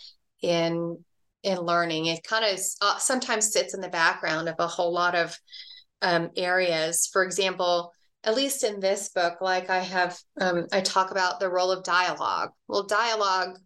in 0.42 1.04
in 1.42 1.58
learning. 1.58 2.06
It 2.06 2.24
kind 2.24 2.44
of 2.44 2.60
uh, 2.80 2.98
sometimes 2.98 3.52
sits 3.52 3.74
in 3.74 3.80
the 3.80 3.88
background 3.88 4.48
of 4.48 4.56
a 4.58 4.66
whole 4.66 4.92
lot 4.92 5.14
of 5.14 5.36
um, 6.02 6.30
areas. 6.36 7.08
For 7.12 7.22
example, 7.22 7.92
at 8.24 8.34
least 8.34 8.64
in 8.64 8.80
this 8.80 9.10
book, 9.10 9.40
like 9.40 9.70
I 9.70 9.78
have, 9.78 10.18
um, 10.40 10.66
I 10.72 10.80
talk 10.80 11.10
about 11.10 11.40
the 11.40 11.50
role 11.50 11.70
of 11.70 11.84
dialogue. 11.84 12.50
Well, 12.66 12.82
dialogue, 12.84 13.58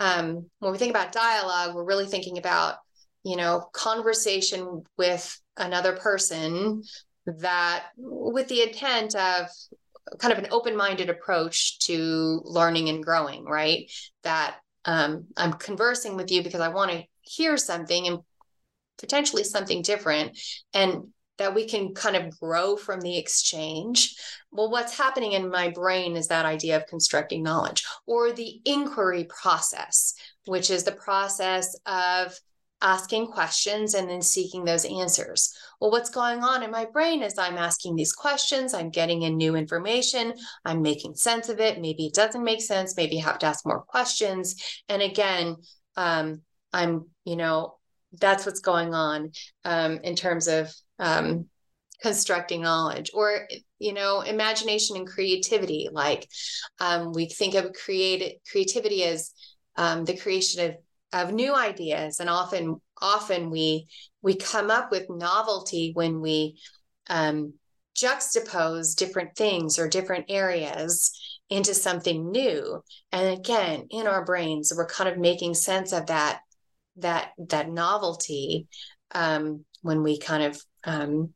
um, 0.00 0.50
when 0.58 0.72
we 0.72 0.78
think 0.78 0.90
about 0.90 1.12
dialogue, 1.12 1.74
we're 1.74 1.84
really 1.84 2.06
thinking 2.06 2.38
about, 2.38 2.76
you 3.22 3.36
know, 3.36 3.68
conversation 3.72 4.82
with 4.98 5.40
another 5.56 5.92
person 5.96 6.82
that 7.26 7.86
with 7.96 8.48
the 8.48 8.62
intent 8.62 9.14
of 9.14 9.46
kind 10.18 10.32
of 10.32 10.38
an 10.38 10.50
open-minded 10.50 11.08
approach 11.10 11.78
to 11.80 12.42
learning 12.44 12.88
and 12.88 13.02
growing, 13.02 13.44
right? 13.44 13.90
That 14.22 14.56
um, 14.84 15.26
I'm 15.36 15.54
conversing 15.54 16.16
with 16.16 16.30
you 16.30 16.42
because 16.42 16.60
I 16.60 16.68
want 16.68 16.90
to 16.92 17.04
hear 17.22 17.56
something 17.56 18.06
and 18.06 18.18
potentially 18.98 19.44
something 19.44 19.82
different. 19.82 20.38
And 20.72 21.08
that 21.38 21.54
we 21.54 21.66
can 21.66 21.94
kind 21.94 22.16
of 22.16 22.38
grow 22.38 22.76
from 22.76 23.00
the 23.00 23.18
exchange. 23.18 24.14
Well, 24.50 24.70
what's 24.70 24.96
happening 24.96 25.32
in 25.32 25.50
my 25.50 25.70
brain 25.70 26.16
is 26.16 26.28
that 26.28 26.46
idea 26.46 26.76
of 26.76 26.86
constructing 26.86 27.42
knowledge 27.42 27.84
or 28.06 28.32
the 28.32 28.60
inquiry 28.64 29.24
process, 29.24 30.14
which 30.46 30.70
is 30.70 30.84
the 30.84 30.92
process 30.92 31.76
of 31.86 32.38
asking 32.82 33.28
questions 33.28 33.94
and 33.94 34.08
then 34.08 34.20
seeking 34.20 34.64
those 34.64 34.84
answers. 34.84 35.56
Well, 35.80 35.90
what's 35.90 36.10
going 36.10 36.42
on 36.42 36.62
in 36.62 36.70
my 36.70 36.84
brain 36.84 37.22
is 37.22 37.38
I'm 37.38 37.56
asking 37.56 37.96
these 37.96 38.12
questions, 38.12 38.74
I'm 38.74 38.90
getting 38.90 39.22
in 39.22 39.36
new 39.36 39.56
information, 39.56 40.34
I'm 40.64 40.82
making 40.82 41.14
sense 41.14 41.48
of 41.48 41.60
it. 41.60 41.80
Maybe 41.80 42.06
it 42.06 42.14
doesn't 42.14 42.44
make 42.44 42.60
sense. 42.60 42.96
Maybe 42.96 43.18
I 43.20 43.24
have 43.24 43.38
to 43.40 43.46
ask 43.46 43.64
more 43.66 43.82
questions. 43.82 44.56
And 44.88 45.00
again, 45.00 45.56
um, 45.96 46.42
I'm, 46.72 47.06
you 47.24 47.36
know, 47.36 47.76
that's 48.20 48.46
what's 48.46 48.60
going 48.60 48.94
on 48.94 49.32
um, 49.64 50.00
in 50.02 50.14
terms 50.14 50.46
of 50.48 50.72
um, 50.98 51.46
constructing 52.02 52.60
knowledge 52.60 53.10
or 53.14 53.48
you 53.78 53.92
know 53.92 54.20
imagination 54.20 54.96
and 54.96 55.06
creativity 55.06 55.88
like 55.90 56.28
um, 56.80 57.12
we 57.12 57.26
think 57.26 57.54
of 57.54 57.72
create 57.72 58.40
creativity 58.50 59.04
as 59.04 59.32
um, 59.76 60.04
the 60.04 60.16
creation 60.16 60.68
of 60.68 60.76
of 61.14 61.32
new 61.32 61.54
ideas 61.54 62.18
and 62.20 62.28
often 62.28 62.80
often 63.00 63.50
we 63.50 63.86
we 64.20 64.34
come 64.34 64.70
up 64.70 64.90
with 64.90 65.08
novelty 65.08 65.92
when 65.94 66.20
we 66.20 66.58
um, 67.08 67.54
juxtapose 67.96 68.96
different 68.96 69.36
things 69.36 69.78
or 69.78 69.88
different 69.88 70.26
areas 70.28 71.12
into 71.48 71.72
something 71.72 72.32
new 72.32 72.82
and 73.12 73.38
again 73.38 73.86
in 73.90 74.06
our 74.08 74.24
brains 74.24 74.72
we're 74.76 74.86
kind 74.86 75.08
of 75.08 75.16
making 75.16 75.54
sense 75.54 75.92
of 75.92 76.06
that 76.06 76.40
that 76.96 77.30
that 77.38 77.70
novelty 77.70 78.66
um, 79.12 79.64
when 79.82 80.02
we 80.02 80.18
kind 80.18 80.42
of 80.42 80.60
um, 80.84 81.32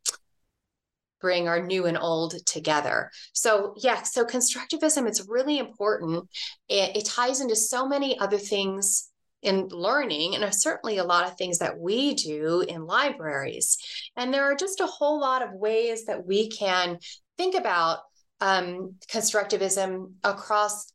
bring 1.20 1.48
our 1.48 1.64
new 1.64 1.86
and 1.86 1.98
old 1.98 2.34
together. 2.46 3.10
So 3.32 3.74
yeah, 3.76 4.02
so 4.02 4.24
constructivism 4.24 5.06
it's 5.08 5.26
really 5.28 5.58
important. 5.58 6.28
It, 6.68 6.96
it 6.96 7.04
ties 7.04 7.40
into 7.40 7.56
so 7.56 7.86
many 7.86 8.18
other 8.18 8.38
things 8.38 9.07
in 9.42 9.68
learning 9.68 10.34
and 10.34 10.54
certainly 10.54 10.98
a 10.98 11.04
lot 11.04 11.26
of 11.26 11.36
things 11.36 11.58
that 11.58 11.78
we 11.78 12.14
do 12.14 12.60
in 12.60 12.86
libraries. 12.86 13.78
And 14.16 14.32
there 14.32 14.44
are 14.44 14.56
just 14.56 14.80
a 14.80 14.86
whole 14.86 15.20
lot 15.20 15.42
of 15.42 15.52
ways 15.52 16.06
that 16.06 16.26
we 16.26 16.48
can 16.48 16.98
think 17.36 17.54
about 17.54 18.00
um, 18.40 18.94
constructivism 19.10 20.12
across 20.24 20.92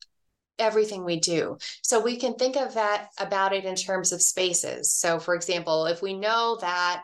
everything 0.59 1.03
we 1.03 1.19
do. 1.19 1.57
So 1.81 1.99
we 1.99 2.17
can 2.17 2.35
think 2.35 2.55
of 2.55 2.75
that 2.75 3.09
about 3.17 3.53
it 3.53 3.65
in 3.65 3.75
terms 3.75 4.11
of 4.11 4.21
spaces. 4.21 4.93
So 4.93 5.19
for 5.19 5.35
example, 5.35 5.85
if 5.85 6.01
we 6.01 6.13
know 6.13 6.57
that 6.61 7.03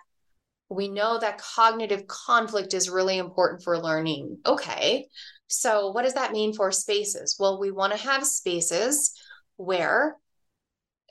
we 0.69 0.88
know 0.88 1.17
that 1.17 1.39
cognitive 1.39 2.06
conflict 2.06 2.75
is 2.75 2.91
really 2.91 3.17
important 3.17 3.63
for 3.63 3.80
learning. 3.80 4.38
Okay. 4.45 5.08
So 5.47 5.91
what 5.91 6.04
does 6.04 6.13
that 6.13 6.32
mean 6.32 6.54
for 6.54 6.71
spaces? 6.71 7.38
Well, 7.39 7.60
we 7.60 7.71
want 7.71 7.91
to 7.93 7.97
have 7.97 8.23
spaces 8.25 9.19
where 9.58 10.15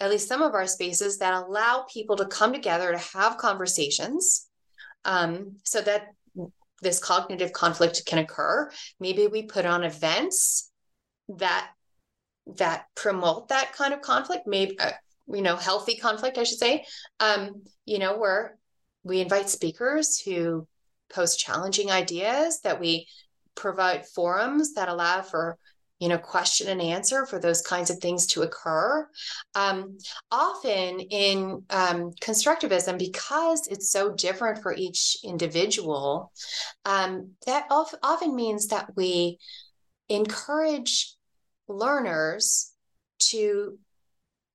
at 0.01 0.11
least 0.11 0.29
some 0.29 0.43
of 0.43 0.55
our 0.55 0.67
spaces 0.67 1.19
that 1.19 1.35
allow 1.35 1.85
people 1.93 2.17
to 2.17 2.27
come 2.27 2.53
together 2.53 2.93
to 2.93 3.19
have 3.19 3.39
conversations 3.39 4.47
um, 5.05 5.57
so 5.65 5.81
that 5.81 6.09
this 6.81 6.99
cognitive 7.01 7.53
conflict 7.53 8.03
can 8.07 8.19
occur. 8.19 8.71
Maybe 9.01 9.27
we 9.27 9.43
put 9.43 9.67
on 9.67 9.83
events 9.83 10.71
that 11.29 11.71
that 12.57 12.87
promote 12.95 13.49
that 13.49 13.73
kind 13.75 13.93
of 13.93 14.01
conflict 14.01 14.47
maybe 14.47 14.79
uh, 14.79 14.93
you 15.27 15.43
know 15.43 15.57
healthy 15.57 15.97
conflict 15.97 16.39
i 16.39 16.45
should 16.45 16.59
say 16.59 16.83
um 17.21 17.63
you 17.85 17.99
know 17.99 18.17
where 18.17 18.57
we 19.05 19.21
invite 19.21 19.51
speakers 19.51 20.19
who 20.19 20.67
pose 21.13 21.37
challenging 21.37 21.91
ideas 21.91 22.61
that 22.63 22.81
we 22.81 23.07
provide 23.55 24.07
forums 24.07 24.75
that 24.75 24.89
allow 24.89 25.21
for 25.21 25.59
you 25.99 26.09
know 26.09 26.19
question 26.19 26.69
and 26.69 26.81
answer 26.81 27.27
for 27.27 27.39
those 27.39 27.63
kinds 27.63 27.91
of 27.91 27.99
things 27.99 28.27
to 28.27 28.43
occur. 28.43 29.09
Um, 29.55 29.99
often 30.31 31.01
in 31.01 31.65
um, 31.71 32.13
constructivism 32.21 32.99
because 32.99 33.67
it's 33.69 33.91
so 33.91 34.13
different 34.13 34.63
for 34.63 34.75
each 34.75 35.19
individual 35.25 36.33
um, 36.85 37.33
that 37.47 37.67
often 37.71 38.35
means 38.35 38.69
that 38.69 38.91
we 38.97 39.39
encourage 40.09 41.15
learners 41.69 42.73
to 43.19 43.79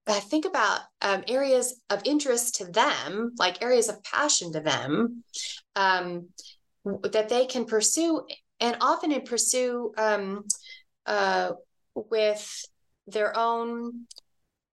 uh, 0.07 0.19
think 0.19 0.45
about 0.45 0.81
um, 1.01 1.23
areas 1.27 1.79
of 1.89 2.01
interest 2.05 2.55
to 2.55 2.65
them, 2.65 3.31
like 3.37 3.61
areas 3.61 3.87
of 3.87 4.03
passion 4.03 4.51
to 4.51 4.59
them, 4.59 5.23
um, 5.75 6.27
that 7.03 7.29
they 7.29 7.45
can 7.45 7.65
pursue, 7.65 8.25
and 8.59 8.75
often 8.81 9.11
in 9.11 9.21
pursue 9.21 9.93
um, 9.97 10.45
uh, 11.05 11.51
with 11.95 12.65
their 13.07 13.37
own 13.37 14.05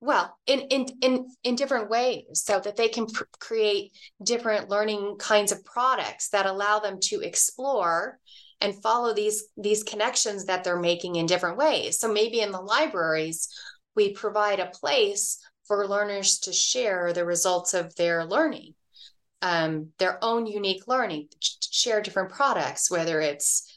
well 0.00 0.36
in 0.46 0.60
in 0.60 0.86
in 1.02 1.26
in 1.44 1.56
different 1.56 1.90
ways 1.90 2.24
so 2.32 2.58
that 2.60 2.76
they 2.76 2.88
can 2.88 3.06
pr- 3.06 3.24
create 3.38 3.92
different 4.22 4.70
learning 4.70 5.16
kinds 5.18 5.52
of 5.52 5.64
products 5.64 6.30
that 6.30 6.46
allow 6.46 6.78
them 6.78 6.98
to 7.00 7.20
explore 7.20 8.18
and 8.60 8.82
follow 8.82 9.12
these 9.12 9.44
these 9.56 9.82
connections 9.82 10.46
that 10.46 10.64
they're 10.64 10.80
making 10.80 11.16
in 11.16 11.26
different 11.26 11.58
ways. 11.58 11.98
So 11.98 12.12
maybe 12.12 12.40
in 12.40 12.52
the 12.52 12.60
libraries 12.60 13.48
we 13.94 14.12
provide 14.12 14.60
a 14.60 14.66
place 14.66 15.38
for 15.66 15.86
learners 15.86 16.38
to 16.40 16.52
share 16.52 17.12
the 17.12 17.24
results 17.24 17.74
of 17.74 17.94
their 17.96 18.24
learning 18.24 18.74
um, 19.42 19.88
their 19.98 20.22
own 20.22 20.46
unique 20.46 20.86
learning 20.86 21.28
share 21.40 22.02
different 22.02 22.30
products 22.30 22.90
whether 22.90 23.20
it's 23.20 23.69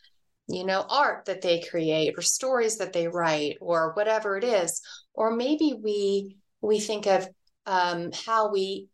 you 0.48 0.66
know 0.66 0.86
art 0.90 1.26
that 1.26 1.42
they 1.42 1.62
create 1.62 2.14
or 2.18 2.22
stories 2.22 2.78
that 2.78 2.94
they 2.94 3.08
write 3.08 3.58
or 3.62 3.94
whatever 3.94 4.38
it 4.38 4.44
is 4.44 4.82
or 5.14 5.36
maybe 5.36 5.74
we 5.82 6.36
we 6.62 6.80
think 6.80 7.06
of 7.06 7.28
um, 7.66 8.12
how 8.26 8.52
we 8.52 8.88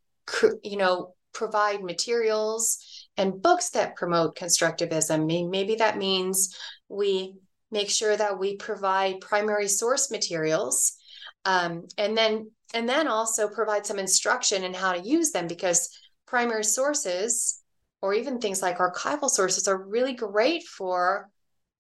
you 0.64 0.78
know 0.78 1.14
provide 1.34 1.84
materials 1.84 3.08
and 3.18 3.42
books 3.42 3.70
that 3.70 3.96
promote 3.96 4.36
constructivism. 4.38 5.50
Maybe 5.50 5.76
that 5.76 5.98
means 5.98 6.56
we 6.88 7.36
make 7.72 7.90
sure 7.90 8.16
that 8.18 8.40
we 8.40 8.56
provide 8.58 9.22
primary 9.22 9.68
source 9.68 10.10
materials 10.10 10.98
um, 11.46 11.86
and 11.98 12.18
then 12.18 12.52
and 12.74 12.88
then 12.88 13.08
also 13.08 13.48
provide 13.48 13.86
some 13.86 14.00
instruction 14.00 14.64
in 14.64 14.74
how 14.74 14.94
to 14.94 15.08
use 15.08 15.32
them 15.32 15.48
because 15.48 15.90
primary 16.28 16.64
sources 16.64 17.62
or 18.02 18.14
even 18.14 18.40
things 18.40 18.62
like 18.62 18.78
archival 18.78 19.30
sources 19.30 19.68
are 19.68 19.78
really 19.78 20.14
great 20.14 20.64
for 20.64 21.30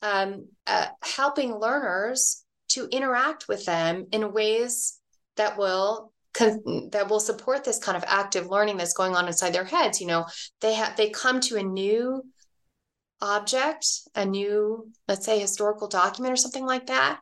um, 0.01 0.47
uh, 0.67 0.87
helping 1.01 1.55
learners 1.55 2.43
to 2.69 2.87
interact 2.89 3.47
with 3.47 3.65
them 3.65 4.07
in 4.11 4.33
ways 4.33 4.99
that 5.37 5.57
will 5.57 6.13
that 6.35 7.07
will 7.09 7.19
support 7.19 7.63
this 7.63 7.79
kind 7.79 7.97
of 7.97 8.03
active 8.07 8.47
learning 8.47 8.77
that's 8.77 8.93
going 8.93 9.15
on 9.15 9.27
inside 9.27 9.51
their 9.51 9.63
heads. 9.65 9.99
You 9.99 10.07
know 10.07 10.25
they 10.61 10.73
have 10.73 10.95
they 10.95 11.09
come 11.09 11.39
to 11.41 11.57
a 11.57 11.63
new 11.63 12.23
object 13.21 13.85
a 14.15 14.25
new 14.25 14.89
let's 15.09 15.25
say 15.25 15.37
historical 15.37 15.89
document 15.89 16.31
or 16.31 16.37
something 16.37 16.65
like 16.65 16.87
that 16.87 17.19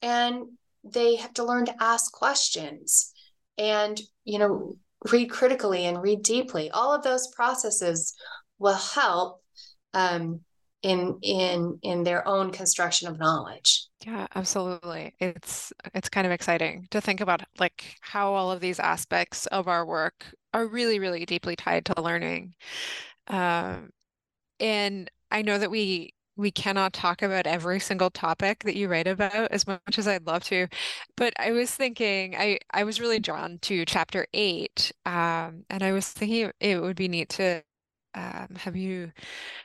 and 0.00 0.46
they 0.82 1.16
have 1.16 1.34
to 1.34 1.44
learn 1.44 1.66
to 1.66 1.82
ask 1.82 2.10
questions 2.10 3.12
and 3.58 4.00
you 4.24 4.38
know 4.38 4.76
read 5.12 5.30
critically 5.30 5.84
and 5.86 6.02
read 6.02 6.22
deeply. 6.22 6.70
All 6.70 6.94
of 6.94 7.02
those 7.02 7.28
processes 7.28 8.14
will 8.58 8.74
help 8.74 9.42
um, 9.94 10.40
in 10.86 11.18
in 11.22 11.78
in 11.82 12.04
their 12.04 12.26
own 12.28 12.52
construction 12.52 13.08
of 13.08 13.18
knowledge 13.18 13.86
yeah 14.06 14.26
absolutely 14.36 15.12
it's 15.18 15.72
it's 15.94 16.08
kind 16.08 16.26
of 16.26 16.32
exciting 16.32 16.86
to 16.92 17.00
think 17.00 17.20
about 17.20 17.42
like 17.58 17.96
how 18.00 18.32
all 18.32 18.52
of 18.52 18.60
these 18.60 18.78
aspects 18.78 19.46
of 19.46 19.66
our 19.66 19.84
work 19.84 20.24
are 20.54 20.66
really 20.66 21.00
really 21.00 21.26
deeply 21.26 21.56
tied 21.56 21.84
to 21.84 22.00
learning 22.00 22.54
um, 23.26 23.90
and 24.60 25.10
i 25.32 25.42
know 25.42 25.58
that 25.58 25.70
we 25.70 26.12
we 26.36 26.50
cannot 26.50 26.92
talk 26.92 27.22
about 27.22 27.46
every 27.46 27.80
single 27.80 28.10
topic 28.10 28.62
that 28.64 28.76
you 28.76 28.88
write 28.88 29.06
about 29.08 29.50
as 29.50 29.66
much 29.66 29.98
as 29.98 30.06
I'd 30.06 30.26
love 30.26 30.44
to. 30.44 30.68
But 31.16 31.32
I 31.38 31.52
was 31.52 31.70
thinking, 31.74 32.36
I, 32.36 32.58
I 32.70 32.84
was 32.84 33.00
really 33.00 33.18
drawn 33.18 33.58
to 33.62 33.86
chapter 33.86 34.26
eight. 34.34 34.92
Um, 35.06 35.64
and 35.70 35.82
I 35.82 35.92
was 35.92 36.08
thinking 36.08 36.52
it 36.60 36.80
would 36.80 36.96
be 36.96 37.08
neat 37.08 37.30
to 37.30 37.62
um, 38.16 38.48
have 38.56 38.74
you 38.74 39.12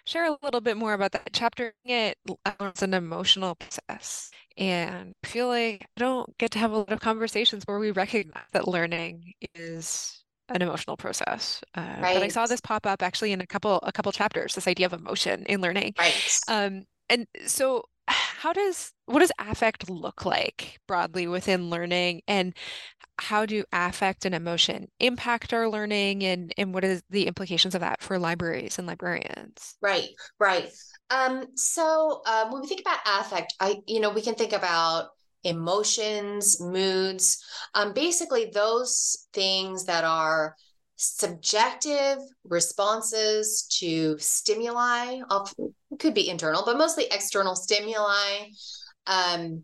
share 0.05 0.25
a 0.25 0.37
little 0.43 0.59
bit 0.59 0.75
more 0.75 0.93
about 0.93 1.13
that 1.13 1.29
chapter? 1.31 1.73
It 1.85 2.17
it's 2.45 2.81
an 2.81 2.93
emotional 2.93 3.55
process, 3.55 4.29
and 4.57 5.13
I 5.23 5.27
feel 5.27 5.47
like 5.47 5.83
I 5.97 5.99
don't 5.99 6.37
get 6.37 6.51
to 6.51 6.59
have 6.59 6.71
a 6.71 6.77
lot 6.77 6.91
of 6.91 6.99
conversations 6.99 7.63
where 7.65 7.79
we 7.79 7.91
recognize 7.91 8.43
that 8.51 8.67
learning 8.67 9.33
is 9.55 10.23
an 10.49 10.61
emotional 10.61 10.97
process. 10.97 11.61
Uh, 11.75 11.95
right. 12.01 12.13
But 12.15 12.23
I 12.23 12.27
saw 12.27 12.45
this 12.45 12.59
pop 12.59 12.85
up 12.85 13.01
actually 13.01 13.31
in 13.31 13.39
a 13.39 13.47
couple 13.47 13.79
a 13.83 13.91
couple 13.93 14.11
chapters. 14.11 14.53
This 14.53 14.67
idea 14.67 14.85
of 14.85 14.93
emotion 14.93 15.45
in 15.45 15.61
learning. 15.61 15.93
Right. 15.97 16.37
Um, 16.49 16.83
and 17.09 17.27
so 17.47 17.85
how 18.07 18.51
does 18.51 18.91
what 19.12 19.19
does 19.19 19.32
affect 19.39 19.89
look 19.89 20.26
like 20.26 20.80
broadly 20.88 21.28
within 21.28 21.69
learning? 21.69 22.21
And 22.28 22.54
how 23.19 23.45
do 23.45 23.63
affect 23.71 24.26
and 24.26 24.34
emotion 24.34 24.88
impact 25.00 25.54
our 25.54 25.69
learning? 25.69 26.24
And 26.24 26.54
and 26.58 26.74
what 26.74 26.84
is 26.84 27.04
the 27.10 27.28
implications 27.28 27.76
of 27.76 27.82
that 27.82 28.02
for 28.02 28.17
libraries 28.17 28.78
and 28.78 28.88
librarians? 28.88 29.76
Right 29.82 30.10
right. 30.39 30.71
Um 31.10 31.45
so 31.56 32.21
um, 32.26 32.52
when 32.52 32.62
we 32.62 32.67
think 32.67 32.82
about 32.82 33.00
affect 33.06 33.54
i 33.60 33.78
you 33.88 34.00
know 34.00 34.10
we 34.10 34.21
can 34.21 34.36
think 34.36 34.54
about 34.54 35.10
emotions 35.43 36.62
moods 36.62 37.43
um 37.74 37.93
basically 37.93 38.52
those 38.54 39.28
things 39.34 39.86
that 39.86 40.04
are 40.04 40.56
subjective 40.95 42.19
responses 42.43 43.63
to 43.80 44.15
stimuli 44.19 45.19
often 45.32 45.74
could 45.97 46.13
be 46.13 46.30
internal 46.30 46.63
but 46.63 46.78
mostly 46.78 47.06
external 47.06 47.56
stimuli 47.56 48.45
um 49.07 49.63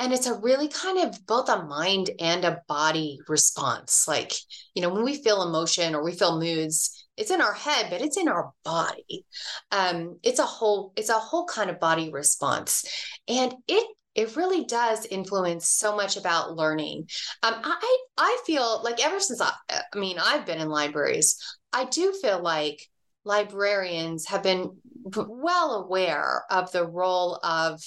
and 0.00 0.12
it's 0.12 0.26
a 0.26 0.38
really 0.40 0.68
kind 0.68 0.98
of 0.98 1.24
both 1.26 1.48
a 1.48 1.64
mind 1.64 2.10
and 2.18 2.44
a 2.44 2.60
body 2.66 3.18
response. 3.28 4.06
Like 4.08 4.32
you 4.74 4.82
know 4.82 4.88
when 4.88 5.04
we 5.04 5.22
feel 5.22 5.42
emotion 5.42 5.94
or 5.94 6.02
we 6.02 6.12
feel 6.12 6.38
moods 6.38 7.00
it's 7.16 7.30
in 7.30 7.40
our 7.40 7.52
head 7.52 7.86
but 7.90 8.02
it's 8.02 8.16
in 8.16 8.28
our 8.28 8.52
body. 8.64 9.24
Um 9.70 10.18
it's 10.22 10.38
a 10.40 10.46
whole 10.46 10.92
it's 10.96 11.10
a 11.10 11.14
whole 11.14 11.46
kind 11.46 11.70
of 11.70 11.80
body 11.80 12.10
response. 12.10 12.84
And 13.28 13.54
it 13.68 13.86
it 14.14 14.36
really 14.36 14.64
does 14.64 15.06
influence 15.06 15.68
so 15.68 15.96
much 15.96 16.16
about 16.16 16.56
learning. 16.56 17.08
Um 17.42 17.54
i 17.62 17.98
i 18.18 18.42
feel 18.46 18.82
like 18.82 19.04
ever 19.04 19.20
since 19.20 19.40
i 19.40 19.52
i 19.70 19.98
mean 19.98 20.18
i've 20.18 20.46
been 20.46 20.60
in 20.60 20.68
libraries 20.68 21.36
i 21.72 21.84
do 21.84 22.12
feel 22.20 22.40
like 22.40 22.80
librarians 23.24 24.26
have 24.26 24.42
been 24.42 24.76
well 25.04 25.84
aware 25.84 26.44
of 26.50 26.70
the 26.72 26.86
role 26.86 27.38
of 27.42 27.80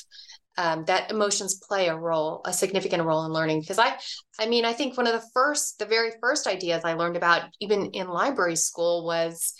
um, 0.58 0.86
that 0.86 1.12
emotions 1.12 1.62
play 1.68 1.88
a 1.88 1.96
role, 1.96 2.42
a 2.46 2.52
significant 2.52 3.04
role 3.04 3.26
in 3.26 3.32
learning. 3.32 3.62
Because 3.62 3.80
I, 3.80 3.98
I 4.40 4.48
mean, 4.48 4.66
I 4.66 4.74
think 4.74 4.98
one 4.98 5.08
of 5.08 5.14
the 5.14 5.28
first, 5.34 5.80
the 5.80 5.86
very 5.86 6.12
first 6.20 6.48
ideas 6.48 6.84
I 6.84 6.94
learned 6.94 7.18
about, 7.18 7.44
even 7.62 7.92
in 7.92 8.08
library 8.08 8.56
school, 8.56 9.06
was 9.06 9.54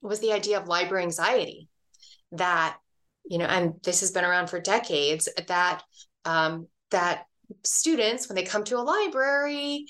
was 0.00 0.20
the 0.20 0.32
idea 0.32 0.60
of 0.60 0.68
library 0.68 1.02
anxiety. 1.02 1.68
That 2.32 2.76
you 3.24 3.38
know, 3.38 3.46
and 3.46 3.74
this 3.82 4.00
has 4.00 4.12
been 4.12 4.24
around 4.24 4.48
for 4.48 4.60
decades. 4.60 5.28
That 5.48 5.82
um, 6.24 6.68
that 6.90 7.24
students 7.64 8.28
when 8.28 8.36
they 8.36 8.44
come 8.44 8.64
to 8.64 8.78
a 8.78 8.80
library 8.80 9.86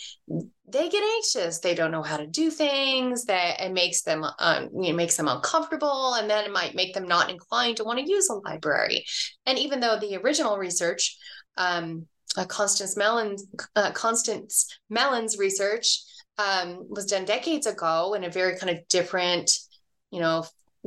they 0.71 0.89
get 0.89 1.03
anxious. 1.03 1.61
They 1.61 1.75
don't 1.75 1.91
know 1.91 2.03
how 2.03 2.17
to 2.17 2.27
do 2.27 2.51
things 2.51 3.25
that 3.25 3.61
it 3.61 3.73
makes 3.73 4.03
them 4.03 4.25
um, 4.39 4.69
you 4.75 4.91
know, 4.91 4.97
makes 4.97 5.17
them 5.17 5.29
uncomfortable 5.29 6.15
and 6.15 6.29
then 6.29 6.45
it 6.45 6.53
might 6.53 6.75
make 6.75 6.95
them 6.95 7.07
not 7.07 7.31
inclined 7.31 7.79
to 7.79 7.85
want 7.85 7.99
to 7.99 8.11
use 8.11 8.29
a 8.29 8.35
library. 8.35 9.05
And 9.47 9.59
even 9.59 9.81
though 9.81 9.99
the 9.99 10.17
original 10.17 10.59
research 10.59 11.17
um, 11.57 12.07
uh, 12.37 12.45
constance 12.45 12.97
mellon's 12.97 13.47
uh, 13.75 13.91
constance 13.93 14.69
mellon's 14.91 15.39
research 15.39 16.03
um, 16.39 16.87
was 16.89 17.07
done 17.07 17.25
decades 17.25 17.67
ago 17.67 18.15
in 18.15 18.25
a 18.25 18.31
very 18.31 18.57
kind 18.57 18.71
of 18.71 18.87
different 18.89 19.51
you 20.11 20.21
know 20.21 20.45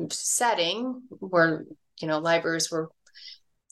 setting 0.10 1.02
where 1.10 1.66
you 2.00 2.08
know 2.08 2.20
libraries 2.20 2.72
were 2.72 2.90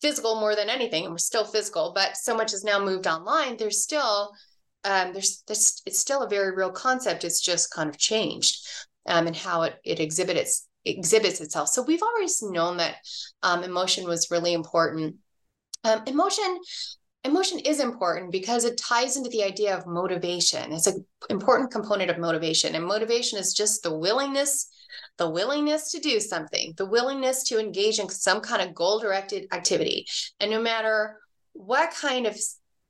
physical 0.02 0.40
more 0.40 0.56
than 0.56 0.70
anything 0.70 1.04
and 1.04 1.14
we're 1.14 1.18
still 1.18 1.46
physical 1.46 1.92
but 1.94 2.18
so 2.18 2.36
much 2.36 2.52
has 2.52 2.64
now 2.64 2.84
moved 2.84 3.08
online 3.08 3.56
there's 3.58 3.84
still 3.84 4.32
um, 4.84 5.14
there's, 5.14 5.44
there's 5.48 5.82
it's 5.86 6.00
still 6.00 6.24
a 6.24 6.30
very 6.30 6.56
real 6.56 6.72
concept 6.72 7.24
it's 7.24 7.42
just 7.42 7.74
kind 7.74 7.90
of 7.90 7.98
changed 7.98 8.68
um, 9.08 9.28
and 9.28 9.36
how 9.36 9.64
it, 9.64 9.76
it 9.84 10.00
exhibits 10.00 10.68
exhibits 10.86 11.42
itself. 11.42 11.68
So 11.70 11.82
we've 11.82 12.04
always 12.04 12.42
known 12.42 12.78
that 12.78 12.96
um, 13.44 13.64
emotion 13.64 14.06
was 14.06 14.32
really 14.32 14.54
important. 14.54 15.16
Um, 15.84 16.04
emotion 16.08 16.60
emotion 17.26 17.60
is 17.60 17.82
important 17.82 18.32
because 18.32 18.64
it 18.64 18.78
ties 18.78 19.18
into 19.18 19.30
the 19.30 19.44
idea 19.44 19.78
of 19.78 19.86
motivation. 19.86 20.72
It's 20.72 20.88
an 20.88 21.06
important 21.30 21.72
component 21.72 22.10
of 22.10 22.18
motivation 22.18 22.76
and 22.76 22.86
motivation 22.86 23.40
is 23.40 23.54
just 23.54 23.84
the 23.84 23.96
willingness 23.96 24.70
the 25.18 25.30
willingness 25.30 25.92
to 25.92 26.00
do 26.00 26.20
something, 26.20 26.74
the 26.78 26.86
willingness 26.86 27.44
to 27.44 27.60
engage 27.60 28.00
in 28.00 28.10
some 28.10 28.40
kind 28.40 28.62
of 28.62 28.74
goal 28.74 29.00
directed 29.00 29.48
activity. 29.52 30.08
And 30.40 30.50
no 30.50 30.62
matter 30.62 31.20
what 31.52 31.92
kind 31.92 32.26
of 32.26 32.38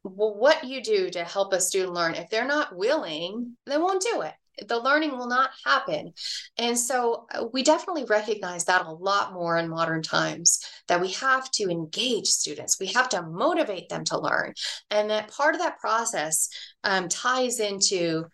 what 0.03 0.63
you 0.63 0.81
do 0.81 1.09
to 1.09 1.23
help 1.23 1.53
a 1.53 1.59
student 1.59 1.93
learn, 1.93 2.15
if 2.15 2.29
they're 2.29 2.45
not 2.45 2.75
willing, 2.75 3.57
they 3.65 3.77
won't 3.77 4.01
do 4.01 4.21
it. 4.21 4.33
The 4.67 4.79
learning 4.79 5.17
will 5.17 5.27
not 5.27 5.51
happen. 5.65 6.13
And 6.57 6.77
so 6.77 7.27
uh, 7.33 7.45
we 7.53 7.63
definitely 7.63 8.03
recognize 8.03 8.65
that 8.65 8.85
a 8.85 8.91
lot 8.91 9.31
more 9.33 9.57
in 9.57 9.69
modern 9.69 10.01
times 10.01 10.59
that 10.87 10.99
we 10.99 11.11
have 11.13 11.49
to 11.51 11.69
engage 11.69 12.27
students, 12.27 12.79
we 12.79 12.87
have 12.87 13.07
to 13.09 13.21
motivate 13.21 13.87
them 13.87 14.03
to 14.05 14.19
learn. 14.19 14.53
And 14.91 15.09
that 15.09 15.31
part 15.31 15.55
of 15.55 15.61
that 15.61 15.79
process 15.79 16.49
um, 16.83 17.07
ties 17.07 17.61
into 17.61 18.25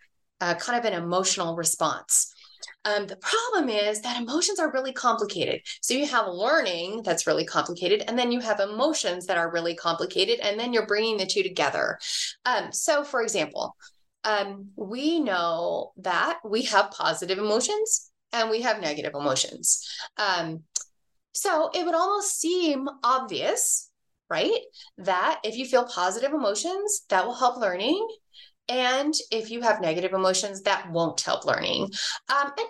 uh, 0.42 0.56
kind 0.56 0.80
of 0.80 0.92
an 0.92 1.00
emotional 1.00 1.56
response. 1.56 2.34
Um, 2.86 3.08
the 3.08 3.18
problem 3.18 3.70
is 3.70 4.02
that 4.02 4.22
emotions 4.22 4.60
are 4.60 4.72
really 4.72 4.94
complicated. 4.94 5.62
So 5.82 5.94
you 5.94 6.06
have 6.06 6.28
learning 6.28 7.02
that's 7.04 7.28
really 7.28 7.46
complicated, 7.46 8.04
and 8.08 8.18
then 8.18 8.32
you 8.32 8.40
have 8.40 8.60
emotions 8.60 9.26
that 9.26 9.38
are 9.38 9.52
really 9.52 9.76
complicated, 9.76 10.40
and 10.40 10.60
then 10.60 10.72
you're 10.72 10.86
bringing 10.86 11.18
the 11.18 11.26
two 11.26 11.44
together. 11.44 12.00
Um, 12.46 12.72
so, 12.72 13.04
for 13.04 13.22
example, 13.22 13.76
um, 14.24 14.70
we 14.76 15.20
know 15.20 15.92
that 15.98 16.40
we 16.44 16.64
have 16.64 16.92
positive 16.92 17.38
emotions 17.38 18.12
and 18.34 18.50
we 18.50 18.62
have 18.62 18.82
negative 18.82 19.14
emotions. 19.14 19.88
Um, 20.18 20.64
so 21.32 21.70
it 21.74 21.86
would 21.86 21.96
almost 21.96 22.40
seem 22.40 22.88
obvious, 23.04 23.90
right? 24.30 24.60
That 24.98 25.42
if 25.44 25.56
you 25.58 25.66
feel 25.66 25.86
positive 25.86 26.34
emotions, 26.34 27.04
that 27.10 27.26
will 27.26 27.36
help 27.36 27.58
learning. 27.58 28.08
And 28.68 29.14
if 29.32 29.52
you 29.52 29.62
have 29.62 29.82
negative 29.82 30.14
emotions, 30.14 30.62
that 30.64 30.92
won't 30.92 31.22
help 31.22 31.46
learning. 31.46 31.84
Um, 32.30 32.52
and, 32.58 32.68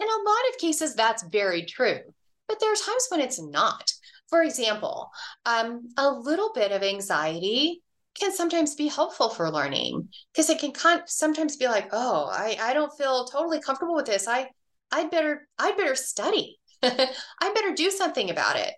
in 0.00 0.08
a 0.08 0.28
lot 0.28 0.48
of 0.52 0.58
cases, 0.58 0.94
that's 0.94 1.22
very 1.22 1.64
true. 1.64 2.00
But 2.48 2.58
there 2.58 2.72
are 2.72 2.76
times 2.76 3.06
when 3.08 3.20
it's 3.20 3.40
not. 3.40 3.92
For 4.28 4.42
example, 4.42 5.10
um, 5.46 5.88
a 5.96 6.10
little 6.10 6.52
bit 6.52 6.72
of 6.72 6.82
anxiety 6.82 7.82
can 8.18 8.32
sometimes 8.32 8.74
be 8.74 8.88
helpful 8.88 9.28
for 9.28 9.50
learning 9.50 10.08
because 10.32 10.50
it 10.50 10.58
can 10.58 10.72
con- 10.72 11.02
sometimes 11.06 11.56
be 11.56 11.68
like, 11.68 11.88
oh, 11.92 12.28
I, 12.30 12.56
I 12.60 12.74
don't 12.74 12.96
feel 12.98 13.24
totally 13.26 13.60
comfortable 13.60 13.94
with 13.94 14.06
this. 14.06 14.26
I 14.26 14.50
I'd 14.90 15.10
better 15.10 15.46
I'd 15.58 15.76
better 15.76 15.94
study. 15.94 16.58
I 16.82 17.52
better 17.54 17.74
do 17.74 17.90
something 17.90 18.30
about 18.30 18.56
it. 18.56 18.74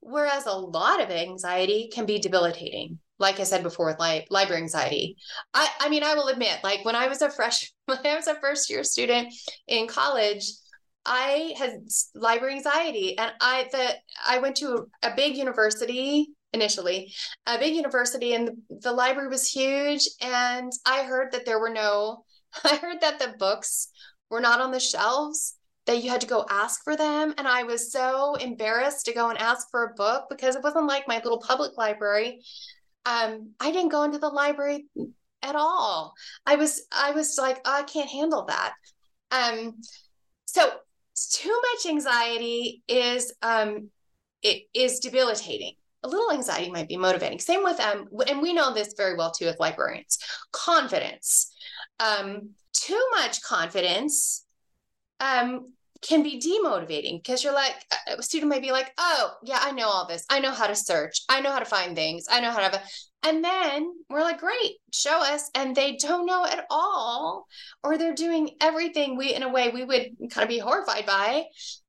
Whereas 0.00 0.46
a 0.46 0.52
lot 0.52 1.00
of 1.00 1.10
anxiety 1.10 1.88
can 1.92 2.06
be 2.06 2.18
debilitating 2.18 2.98
like 3.18 3.40
I 3.40 3.44
said 3.44 3.62
before, 3.62 3.86
with 3.86 4.00
li- 4.00 4.26
library 4.30 4.62
anxiety. 4.62 5.16
I, 5.54 5.68
I 5.80 5.88
mean, 5.88 6.02
I 6.02 6.14
will 6.14 6.28
admit, 6.28 6.58
like 6.62 6.84
when 6.84 6.94
I 6.94 7.08
was 7.08 7.22
a 7.22 7.30
fresh, 7.30 7.72
when 7.86 7.98
I 8.04 8.14
was 8.14 8.26
a 8.26 8.40
first 8.40 8.70
year 8.70 8.84
student 8.84 9.32
in 9.66 9.86
college, 9.86 10.44
I 11.04 11.54
had 11.56 11.86
library 12.14 12.54
anxiety, 12.54 13.16
and 13.16 13.32
I 13.40 13.68
the 13.70 13.94
I 14.26 14.38
went 14.38 14.56
to 14.56 14.86
a, 15.02 15.10
a 15.10 15.16
big 15.16 15.36
university 15.36 16.28
initially, 16.52 17.12
a 17.46 17.58
big 17.58 17.74
university, 17.74 18.34
and 18.34 18.48
the, 18.48 18.78
the 18.80 18.92
library 18.92 19.28
was 19.28 19.50
huge, 19.50 20.08
and 20.20 20.72
I 20.84 21.04
heard 21.04 21.32
that 21.32 21.46
there 21.46 21.60
were 21.60 21.70
no, 21.70 22.24
I 22.64 22.76
heard 22.76 23.00
that 23.00 23.18
the 23.18 23.34
books 23.38 23.88
were 24.30 24.40
not 24.40 24.60
on 24.60 24.72
the 24.72 24.80
shelves 24.80 25.54
that 25.86 26.02
you 26.02 26.10
had 26.10 26.20
to 26.20 26.26
go 26.26 26.44
ask 26.50 26.82
for 26.82 26.96
them. 26.96 27.32
And 27.38 27.46
I 27.46 27.62
was 27.62 27.92
so 27.92 28.34
embarrassed 28.34 29.06
to 29.06 29.14
go 29.14 29.30
and 29.30 29.38
ask 29.38 29.70
for 29.70 29.84
a 29.84 29.94
book 29.94 30.24
because 30.28 30.56
it 30.56 30.62
wasn't 30.62 30.86
like 30.86 31.08
my 31.08 31.20
little 31.22 31.40
public 31.40 31.78
library 31.78 32.42
um, 33.06 33.52
I 33.60 33.70
didn't 33.70 33.92
go 33.92 34.02
into 34.02 34.18
the 34.18 34.28
library 34.28 34.86
at 35.42 35.54
all. 35.54 36.14
I 36.44 36.56
was 36.56 36.86
I 36.90 37.12
was 37.12 37.38
like, 37.38 37.60
oh, 37.64 37.78
I 37.78 37.82
can't 37.84 38.10
handle 38.10 38.46
that. 38.46 38.74
Um, 39.30 39.80
so 40.46 40.70
too 41.32 41.60
much 41.72 41.86
anxiety 41.90 42.82
is 42.88 43.32
um, 43.42 43.90
it 44.42 44.64
is 44.74 44.98
debilitating. 44.98 45.74
A 46.02 46.08
little 46.08 46.32
anxiety 46.32 46.70
might 46.70 46.88
be 46.88 46.96
motivating. 46.96 47.38
Same 47.38 47.62
with 47.62 47.80
um, 47.80 48.08
and 48.28 48.42
we 48.42 48.52
know 48.52 48.74
this 48.74 48.94
very 48.96 49.16
well 49.16 49.30
too 49.30 49.46
with 49.46 49.60
librarians. 49.60 50.18
Confidence. 50.52 51.52
Um, 52.00 52.50
too 52.72 53.02
much 53.16 53.40
confidence 53.42 54.44
um, 55.20 55.72
can 56.02 56.22
be 56.22 56.40
demotivating 56.40 57.22
because 57.22 57.42
you're 57.42 57.54
like 57.54 57.74
a 58.08 58.22
student 58.22 58.50
might 58.50 58.62
be 58.62 58.72
like 58.72 58.92
oh 58.98 59.32
yeah 59.42 59.58
i 59.62 59.70
know 59.72 59.88
all 59.88 60.06
this 60.06 60.24
i 60.30 60.38
know 60.38 60.52
how 60.52 60.66
to 60.66 60.74
search 60.74 61.22
i 61.28 61.40
know 61.40 61.50
how 61.50 61.58
to 61.58 61.64
find 61.64 61.96
things 61.96 62.26
i 62.30 62.40
know 62.40 62.50
how 62.50 62.58
to 62.58 62.64
have 62.64 62.74
a 62.74 62.82
And 63.22 63.42
then 63.42 63.92
we're 64.08 64.22
like, 64.22 64.38
great, 64.38 64.76
show 64.92 65.20
us. 65.20 65.50
And 65.54 65.74
they 65.74 65.96
don't 65.96 66.26
know 66.26 66.44
at 66.46 66.64
all, 66.70 67.46
or 67.82 67.98
they're 67.98 68.14
doing 68.14 68.50
everything 68.60 69.16
we, 69.16 69.34
in 69.34 69.42
a 69.42 69.48
way, 69.48 69.70
we 69.70 69.84
would 69.84 70.14
kind 70.30 70.44
of 70.44 70.48
be 70.48 70.60
horrified 70.60 71.06
by, 71.06 71.46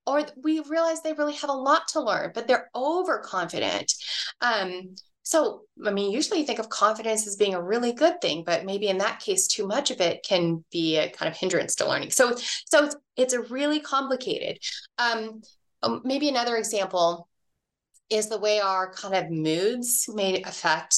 or 0.08 0.26
we 0.44 0.62
realize 0.62 1.02
they 1.02 1.14
really 1.14 1.36
have 1.36 1.50
a 1.52 1.54
lot 1.54 1.84
to 1.90 2.02
learn, 2.02 2.32
but 2.34 2.48
they're 2.48 2.70
overconfident. 2.76 3.94
Um, 4.42 4.96
so, 5.28 5.64
I 5.86 5.92
mean, 5.92 6.10
usually 6.10 6.40
you 6.40 6.46
think 6.46 6.60
of 6.60 6.70
confidence 6.70 7.28
as 7.28 7.36
being 7.36 7.54
a 7.54 7.62
really 7.62 7.92
good 7.92 8.22
thing, 8.22 8.46
but 8.46 8.64
maybe 8.64 8.88
in 8.88 9.00
that 9.00 9.20
case, 9.20 9.46
too 9.46 9.68
much 9.68 9.92
of 9.92 10.00
it 10.00 10.24
can 10.24 10.64
be 10.72 10.96
a 10.96 11.10
kind 11.10 11.30
of 11.30 11.38
hindrance 11.38 11.76
to 11.76 11.86
learning. 11.86 12.12
So, 12.12 12.34
so 12.66 12.86
it's, 12.86 12.96
it's 13.18 13.34
a 13.34 13.42
really 13.42 13.82
complicated. 13.82 14.58
Um, 14.98 15.42
um, 15.84 16.02
maybe 16.06 16.30
another 16.30 16.56
example 16.56 17.28
is 18.10 18.30
the 18.30 18.40
way 18.40 18.62
our 18.62 18.94
kind 18.94 19.16
of 19.16 19.30
moods 19.30 20.06
may 20.08 20.42
affect 20.44 20.96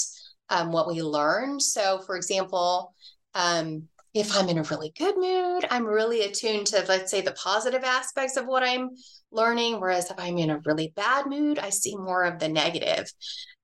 um, 0.51 0.71
what 0.71 0.87
we 0.87 1.01
learn. 1.01 1.59
So, 1.59 1.97
for 1.97 2.15
example, 2.15 2.93
um, 3.33 3.87
if 4.13 4.37
I'm 4.37 4.47
in 4.47 4.59
a 4.59 4.63
really 4.63 4.93
good 4.95 5.17
mood, 5.17 5.65
I'm 5.71 5.85
really 5.87 6.21
attuned 6.21 6.67
to, 6.67 6.85
let's 6.87 7.09
say, 7.09 7.21
the 7.21 7.31
positive 7.31 7.83
aspects 7.83 8.37
of 8.37 8.45
what 8.45 8.61
I'm 8.61 8.91
learning. 9.31 9.79
Whereas 9.79 10.09
if 10.09 10.17
I'm 10.19 10.37
in 10.37 10.49
a 10.49 10.61
really 10.65 10.93
bad 10.95 11.27
mood, 11.27 11.59
I 11.59 11.69
see 11.69 11.95
more 11.95 12.23
of 12.23 12.39
the 12.39 12.49
negative. 12.49 13.11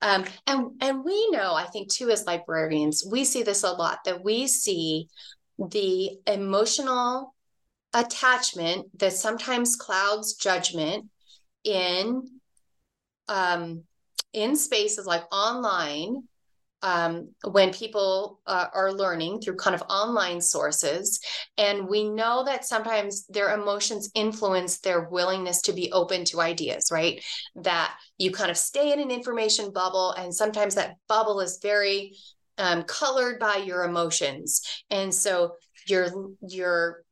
Um, 0.02 0.26
and 0.46 0.72
and 0.82 1.04
we 1.04 1.30
know, 1.32 1.54
I 1.54 1.66
think 1.66 1.92
too, 1.92 2.10
as 2.10 2.26
librarians, 2.26 3.08
we 3.10 3.26
see 3.26 3.44
this 3.44 3.64
a 3.64 3.72
lot 3.72 4.00
that 4.06 4.24
we 4.24 4.48
see 4.48 5.08
the 5.58 6.12
emotional 6.28 7.34
attachment 7.94 8.88
that 9.00 9.14
sometimes 9.14 9.78
clouds 9.78 10.36
judgment 10.36 11.06
in 11.64 12.30
um, 13.28 13.84
in 14.34 14.56
spaces 14.56 15.06
like 15.06 15.24
online 15.34 16.24
um, 16.82 17.30
when 17.44 17.72
people 17.74 18.40
uh, 18.46 18.68
are 18.74 18.92
learning 18.92 19.42
through 19.42 19.56
kind 19.56 19.76
of 19.76 19.84
online 19.90 20.42
sources. 20.42 21.20
And 21.58 21.88
we 21.88 22.10
know 22.10 22.44
that 22.46 22.66
sometimes 22.66 23.26
their 23.28 23.54
emotions 23.54 24.12
influence 24.14 24.80
their 24.80 25.10
willingness 25.10 25.62
to 25.64 25.74
be 25.74 25.92
open 25.92 26.26
to 26.26 26.42
ideas, 26.42 26.90
right? 26.92 27.24
That 27.56 27.96
you 28.18 28.32
kind 28.32 28.52
of 28.52 28.58
stay 28.58 28.92
in 28.92 29.00
an 29.00 29.12
information 29.12 29.72
bubble, 29.72 30.12
and 30.12 30.34
sometimes 30.34 30.76
that 30.76 30.98
bubble 31.08 31.40
is 31.40 31.60
very 31.62 32.16
um, 32.58 32.84
colored 32.84 33.40
by 33.40 33.58
your 33.58 33.84
emotions. 33.84 34.62
And 34.90 35.14
so 35.14 35.56
you're, 35.88 36.10
you're, 36.48 37.05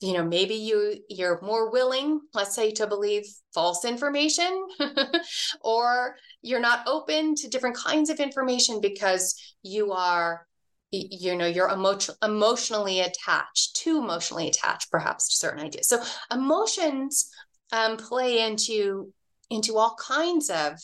you 0.00 0.14
know 0.14 0.24
maybe 0.24 0.54
you 0.54 0.96
you're 1.08 1.40
more 1.42 1.70
willing 1.70 2.20
let's 2.34 2.54
say 2.54 2.70
to 2.70 2.86
believe 2.86 3.24
false 3.52 3.84
information 3.84 4.66
or 5.60 6.16
you're 6.42 6.60
not 6.60 6.86
open 6.86 7.34
to 7.34 7.48
different 7.48 7.76
kinds 7.76 8.08
of 8.10 8.18
information 8.18 8.80
because 8.80 9.54
you 9.62 9.92
are 9.92 10.46
you 10.90 11.36
know 11.36 11.46
you're 11.46 11.70
emo- 11.70 11.98
emotionally 12.22 13.00
attached 13.00 13.76
too 13.76 13.98
emotionally 13.98 14.48
attached 14.48 14.90
perhaps 14.90 15.28
to 15.28 15.36
certain 15.36 15.64
ideas. 15.64 15.88
So 15.88 16.02
emotions 16.32 17.30
um, 17.72 17.96
play 17.96 18.44
into 18.44 19.12
into 19.50 19.76
all 19.76 19.96
kinds 20.00 20.50
of 20.50 20.74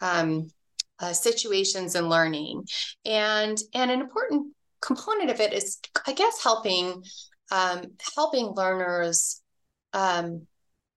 um, 0.00 0.48
uh, 0.98 1.12
situations 1.12 1.94
and 1.94 2.08
learning. 2.08 2.64
And 3.04 3.58
and 3.74 3.90
an 3.90 4.00
important 4.00 4.54
component 4.80 5.30
of 5.30 5.38
it 5.38 5.52
is 5.52 5.78
i 6.08 6.12
guess 6.12 6.42
helping 6.42 7.04
um, 7.52 7.92
helping 8.16 8.46
learners 8.46 9.42
um, 9.92 10.46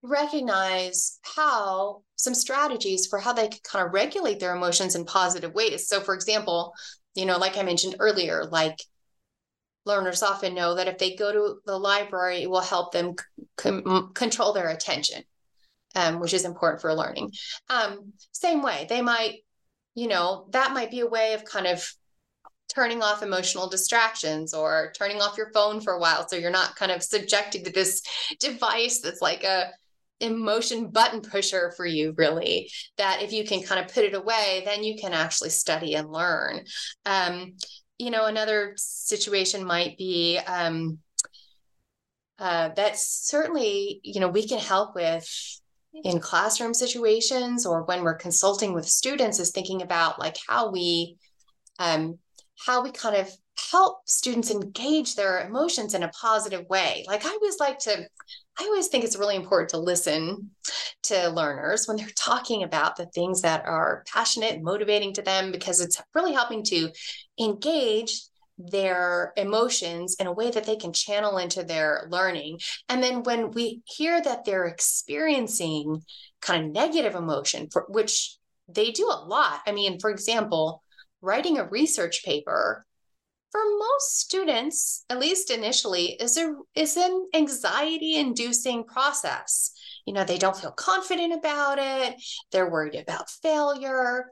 recognize 0.02 1.20
how 1.22 2.02
some 2.16 2.34
strategies 2.34 3.08
for 3.08 3.20
how 3.20 3.34
they 3.34 3.50
can 3.50 3.60
kind 3.64 3.86
of 3.86 3.94
regulate 3.94 4.40
their 4.40 4.56
emotions 4.56 4.96
in 4.96 5.04
positive 5.04 5.54
ways. 5.54 5.88
So, 5.88 6.00
for 6.00 6.16
example, 6.16 6.74
you 7.14 7.26
know, 7.26 7.38
like 7.38 7.58
I 7.58 7.64
mentioned 7.64 7.98
earlier, 8.00 8.46
like 8.46 8.82
learners 9.86 10.24
often 10.24 10.56
know 10.56 10.76
that 10.76 10.88
if 10.88 10.98
they 10.98 11.18
go 11.18 11.32
to 11.34 11.60
the 11.66 11.78
library, 11.78 12.44
it 12.44 12.50
will 12.50 12.62
help 12.62 12.94
them 12.94 13.16
c- 13.60 13.82
control 14.14 14.54
their 14.54 14.70
attention, 14.70 15.24
um, 15.94 16.22
which 16.22 16.34
is 16.34 16.46
important 16.46 16.82
for 16.82 16.94
learning. 16.94 17.34
Um, 17.70 18.14
same 18.32 18.64
way, 18.64 18.86
they 18.88 19.02
might, 19.02 19.40
you 19.94 20.08
know, 20.08 20.48
that 20.52 20.74
might 20.74 20.90
be 20.90 21.02
a 21.02 21.08
way 21.08 21.34
of 21.34 21.44
kind 21.44 21.68
of 21.68 21.86
turning 22.74 23.02
off 23.02 23.24
emotional 23.24 23.70
distractions 23.70 24.54
or 24.54 24.92
turning 24.98 25.22
off 25.22 25.38
your 25.38 25.52
phone 25.54 25.80
for 25.80 25.94
a 25.94 26.00
while 26.00 26.28
so 26.28 26.36
you're 26.36 26.52
not 26.52 26.76
kind 26.76 26.92
of 26.92 27.04
subjected 27.04 27.64
to 27.64 27.72
this 27.72 28.02
device 28.40 29.00
that's 29.02 29.22
like 29.22 29.44
a 29.44 29.70
emotion 30.22 30.90
button 30.90 31.20
pusher 31.20 31.74
for 31.76 31.86
you 31.86 32.14
really 32.18 32.72
that 32.98 33.22
if 33.22 33.34
you 33.34 33.44
can 33.44 33.62
kind 33.62 33.84
of 33.84 33.94
put 33.94 34.06
it 34.06 34.14
away 34.14 34.64
then 34.66 34.82
you 34.82 34.96
can 34.96 35.14
actually 35.14 35.50
study 35.50 35.96
and 35.96 36.10
learn. 36.10 36.64
Um, 37.06 37.54
you 37.98 38.12
know 38.12 38.26
another 38.26 38.74
situation 38.78 39.64
might 39.64 39.98
be 39.98 40.40
um, 40.48 41.00
uh, 42.40 42.70
that 42.76 42.98
certainly 42.98 44.00
you 44.04 44.20
know 44.20 44.28
we 44.28 44.48
can 44.48 44.60
help 44.60 44.96
with 44.96 45.28
in 46.04 46.20
classroom 46.20 46.74
situations 46.74 47.66
or 47.66 47.84
when 47.84 48.04
we're 48.04 48.16
consulting 48.16 48.74
with 48.74 48.88
students 48.88 49.40
is 49.40 49.52
thinking 49.52 49.82
about 49.82 50.20
like 50.20 50.36
how 50.48 50.70
we 50.70 51.18
um, 51.80 52.18
how 52.66 52.84
we 52.84 52.92
kind 52.92 53.16
of 53.16 53.30
help 53.72 54.00
students 54.06 54.52
engage 54.52 55.16
their 55.16 55.48
emotions 55.48 55.94
in 55.94 56.04
a 56.04 56.10
positive 56.10 56.68
way 56.70 57.04
like 57.08 57.26
i 57.26 57.30
always 57.30 57.60
like 57.60 57.80
to 57.80 58.06
I 58.58 58.64
always 58.64 58.88
think 58.88 59.04
it's 59.04 59.18
really 59.18 59.36
important 59.36 59.70
to 59.72 59.78
listen 59.78 60.52
to 61.04 61.30
learners 61.30 61.88
when 61.88 61.98
they're 61.98 62.08
talking 62.16 62.64
about 62.64 62.96
the 62.96 63.06
things 63.08 63.42
that 63.42 63.66
are 63.66 64.04
passionate 64.12 64.54
and 64.54 64.64
motivating 64.64 65.14
to 65.14 65.22
them 65.22 65.52
because 65.52 65.82
it's 65.82 66.02
really 66.14 66.34
helping 66.34 66.64
to 66.66 66.90
engage 67.40 68.22
their 68.58 69.34
emotions 69.36 70.16
in 70.20 70.28
a 70.28 70.32
way 70.32 70.50
that 70.50 70.66
they 70.66 70.78
can 70.78 70.94
channel 70.94 71.38
into 71.38 71.64
their 71.64 72.08
learning. 72.10 72.60
And 72.88 73.04
then 73.04 73.24
when 73.24 73.52
we 73.52 73.82
hear 73.86 74.22
that 74.22 74.46
they're 74.46 74.66
experiencing 74.66 76.02
kind 76.42 76.66
of 76.66 76.72
negative 76.72 77.16
emotion, 77.16 77.68
for, 77.70 77.86
which 77.90 78.38
they 78.70 78.92
do 78.92 79.08
a 79.08 79.26
lot. 79.28 79.60
I 79.68 79.74
mean, 79.74 80.00
for 80.00 80.10
example, 80.10 80.82
writing 81.26 81.58
a 81.58 81.68
research 81.68 82.24
paper 82.24 82.86
for 83.56 83.62
most 83.80 84.20
students, 84.20 85.06
at 85.10 85.18
least 85.18 85.50
initially, 85.50 86.18
is 86.20 86.38
a 86.38 86.56
is 86.76 86.98
an 86.98 87.28
anxiety 87.34 88.16
inducing 88.18 88.84
process. 88.84 89.72
You 90.06 90.14
know, 90.14 90.26
they 90.26 90.38
don't 90.38 90.58
feel 90.58 90.72
confident 90.72 91.34
about 91.34 91.78
it. 91.80 92.16
They're 92.52 92.70
worried 92.70 92.96
about 92.96 93.30
failure. 93.42 94.26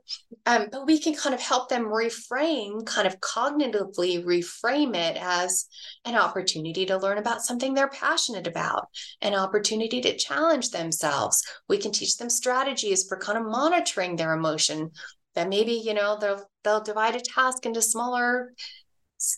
Um, 0.45 0.67
but 0.69 0.85
we 0.85 0.99
can 0.99 1.15
kind 1.15 1.33
of 1.33 1.39
help 1.39 1.69
them 1.69 1.85
reframe, 1.85 2.85
kind 2.85 3.07
of 3.07 3.21
cognitively 3.21 4.25
reframe 4.25 4.93
it 4.93 5.15
as 5.17 5.67
an 6.03 6.15
opportunity 6.15 6.85
to 6.87 6.97
learn 6.97 7.17
about 7.17 7.43
something 7.43 7.73
they're 7.73 7.87
passionate 7.87 8.45
about, 8.45 8.89
an 9.21 9.35
opportunity 9.35 10.01
to 10.01 10.17
challenge 10.17 10.71
themselves. 10.71 11.41
We 11.69 11.77
can 11.77 11.93
teach 11.93 12.17
them 12.17 12.29
strategies 12.29 13.07
for 13.07 13.17
kind 13.17 13.37
of 13.37 13.45
monitoring 13.45 14.17
their 14.17 14.33
emotion. 14.33 14.91
That 15.35 15.49
maybe, 15.49 15.73
you 15.73 15.93
know, 15.93 16.17
they'll 16.19 16.49
they'll 16.63 16.83
divide 16.83 17.15
a 17.15 17.21
task 17.21 17.65
into 17.65 17.81
smaller 17.81 18.53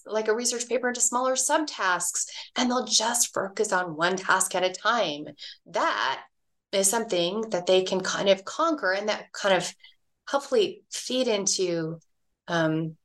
like 0.06 0.28
a 0.28 0.36
research 0.36 0.68
paper 0.68 0.88
into 0.88 1.02
smaller 1.02 1.36
subtasks 1.36 2.26
and 2.56 2.70
they'll 2.70 2.86
just 2.86 3.34
focus 3.34 3.72
on 3.72 3.96
one 3.96 4.18
task 4.18 4.56
at 4.56 4.64
a 4.64 4.72
time. 4.72 5.26
That 5.68 6.24
is 6.72 6.89
something 6.89 7.41
that 7.52 7.68
they 7.68 7.84
can 7.84 8.02
kind 8.02 8.30
of 8.30 8.46
conquer 8.46 8.91
and 8.91 9.10
that 9.10 9.32
kind 9.32 9.56
of 9.56 9.74
hopefully 10.28 10.84
feed 10.91 11.28
into 11.28 12.00
um, 12.48 12.96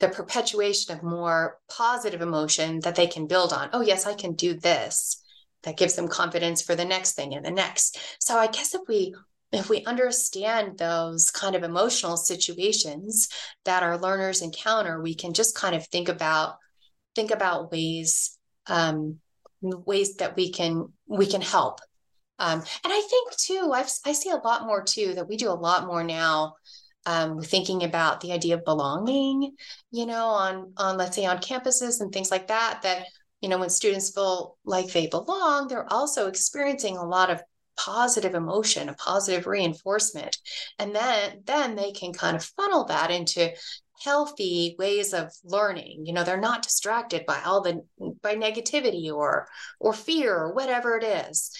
the 0.00 0.08
perpetuation 0.08 0.96
of 0.96 1.02
more 1.02 1.58
positive 1.68 2.20
emotion 2.20 2.80
that 2.80 2.94
they 2.94 3.06
can 3.06 3.26
build 3.26 3.52
on. 3.52 3.70
Oh, 3.72 3.80
yes, 3.80 4.06
I 4.06 4.14
can 4.14 4.34
do 4.34 4.54
this. 4.54 5.22
That 5.62 5.76
gives 5.76 5.94
them 5.94 6.08
confidence 6.08 6.60
for 6.60 6.74
the 6.74 6.84
next 6.84 7.12
thing 7.12 7.34
and 7.34 7.44
the 7.44 7.50
next. 7.50 7.98
So 8.18 8.36
I 8.36 8.48
guess 8.48 8.74
if 8.74 8.82
we 8.86 9.14
if 9.54 9.68
we 9.68 9.84
understand 9.84 10.78
those 10.78 11.30
kind 11.30 11.54
of 11.54 11.62
emotional 11.62 12.16
situations 12.16 13.28
that 13.64 13.82
our 13.82 13.98
learners 13.98 14.42
encounter 14.42 15.02
we 15.02 15.14
can 15.14 15.32
just 15.32 15.56
kind 15.56 15.74
of 15.74 15.86
think 15.88 16.08
about 16.08 16.56
think 17.14 17.30
about 17.30 17.70
ways 17.70 18.38
um, 18.66 19.18
ways 19.62 20.16
that 20.16 20.36
we 20.36 20.50
can 20.50 20.92
we 21.06 21.26
can 21.26 21.40
help. 21.40 21.80
Um, 22.38 22.58
and 22.58 22.92
i 22.92 23.00
think 23.08 23.36
too 23.36 23.70
I've, 23.72 23.88
i 24.04 24.12
see 24.12 24.30
a 24.30 24.36
lot 24.36 24.66
more 24.66 24.82
too 24.82 25.14
that 25.14 25.28
we 25.28 25.36
do 25.36 25.50
a 25.50 25.52
lot 25.68 25.86
more 25.86 26.02
now 26.02 26.54
um, 27.06 27.40
thinking 27.40 27.84
about 27.84 28.20
the 28.20 28.32
idea 28.32 28.56
of 28.56 28.64
belonging 28.64 29.54
you 29.92 30.04
know 30.04 30.26
on 30.26 30.72
on 30.76 30.96
let's 30.96 31.14
say 31.14 31.26
on 31.26 31.38
campuses 31.38 32.00
and 32.00 32.12
things 32.12 32.32
like 32.32 32.48
that 32.48 32.80
that 32.82 33.06
you 33.40 33.48
know 33.48 33.58
when 33.58 33.70
students 33.70 34.12
feel 34.12 34.56
like 34.64 34.90
they 34.90 35.06
belong 35.06 35.68
they're 35.68 35.92
also 35.92 36.26
experiencing 36.26 36.96
a 36.96 37.06
lot 37.06 37.30
of 37.30 37.40
positive 37.76 38.34
emotion, 38.34 38.88
a 38.88 38.94
positive 38.94 39.46
reinforcement. 39.46 40.36
And 40.78 40.94
then 40.94 41.42
then 41.44 41.76
they 41.76 41.92
can 41.92 42.12
kind 42.12 42.36
of 42.36 42.44
funnel 42.44 42.84
that 42.86 43.10
into 43.10 43.52
healthy 44.02 44.76
ways 44.78 45.14
of 45.14 45.32
learning. 45.44 46.06
You 46.06 46.12
know, 46.12 46.24
they're 46.24 46.40
not 46.40 46.62
distracted 46.62 47.24
by 47.26 47.42
all 47.44 47.60
the 47.60 47.84
by 48.22 48.36
negativity 48.36 49.12
or 49.12 49.48
or 49.80 49.92
fear 49.92 50.36
or 50.36 50.54
whatever 50.54 50.96
it 50.96 51.04
is. 51.04 51.50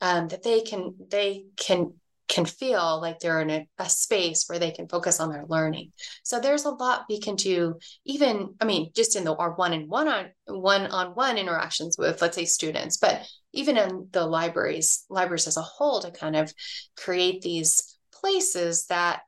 Um, 0.00 0.28
that 0.28 0.42
they 0.42 0.62
can 0.62 0.94
they 1.10 1.44
can 1.56 1.94
can 2.32 2.46
feel 2.46 2.98
like 2.98 3.18
they're 3.18 3.42
in 3.42 3.50
a, 3.50 3.68
a, 3.76 3.90
space 3.90 4.44
where 4.46 4.58
they 4.58 4.70
can 4.70 4.88
focus 4.88 5.20
on 5.20 5.30
their 5.30 5.44
learning. 5.46 5.92
So 6.22 6.40
there's 6.40 6.64
a 6.64 6.70
lot 6.70 7.04
we 7.06 7.20
can 7.20 7.36
do, 7.36 7.78
even, 8.06 8.54
I 8.58 8.64
mean, 8.64 8.90
just 8.96 9.16
in 9.16 9.24
the 9.24 9.36
our 9.36 9.52
one 9.52 9.74
and 9.74 9.86
one 9.86 10.08
on 10.08 10.30
one 10.46 10.86
on 10.86 11.08
one 11.08 11.36
interactions 11.36 11.96
with, 11.98 12.22
let's 12.22 12.34
say, 12.34 12.46
students, 12.46 12.96
but 12.96 13.28
even 13.52 13.76
in 13.76 14.08
the 14.12 14.24
libraries, 14.24 15.04
libraries 15.10 15.46
as 15.46 15.58
a 15.58 15.62
whole, 15.62 16.00
to 16.00 16.10
kind 16.10 16.34
of 16.34 16.50
create 16.96 17.42
these 17.42 17.98
places 18.14 18.86
that 18.86 19.20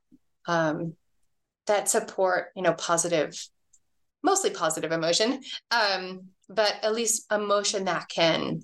um, 0.47 0.93
that 1.67 1.87
support, 1.87 2.47
you 2.55 2.63
know, 2.63 2.73
positive, 2.73 3.39
mostly 4.23 4.49
positive 4.49 4.91
emotion, 4.91 5.43
um, 5.69 6.29
but 6.49 6.73
at 6.81 6.95
least 6.95 7.31
emotion 7.31 7.85
that 7.85 8.09
can 8.09 8.61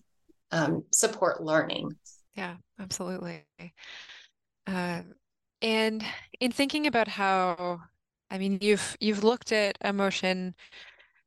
um, 0.52 0.84
support 0.92 1.44
learning. 1.44 1.92
Yeah, 2.36 2.56
absolutely. 2.80 3.46
Uh, 4.68 5.01
and 5.62 6.03
in 6.39 6.51
thinking 6.51 6.88
about 6.88 7.07
how, 7.07 7.82
I 8.30 8.38
mean, 8.38 8.59
you've 8.62 8.97
you've 8.99 9.24
looked 9.24 9.51
at 9.51 9.78
emotion 9.84 10.55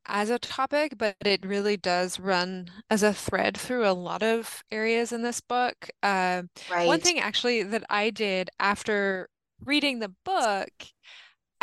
as 0.06 0.30
a 0.30 0.38
topic, 0.38 0.94
but 0.98 1.16
it 1.24 1.46
really 1.46 1.76
does 1.76 2.20
run 2.20 2.70
as 2.90 3.02
a 3.02 3.14
thread 3.14 3.56
through 3.56 3.86
a 3.88 3.92
lot 3.94 4.22
of 4.22 4.62
areas 4.70 5.12
in 5.12 5.22
this 5.22 5.40
book. 5.40 5.90
Uh, 6.02 6.44
right. 6.70 6.86
One 6.88 7.00
thing 7.00 7.20
actually 7.20 7.62
that 7.64 7.84
I 7.90 8.10
did 8.10 8.50
after 8.60 9.28
reading 9.64 10.00
the 10.00 10.14
book 10.24 10.72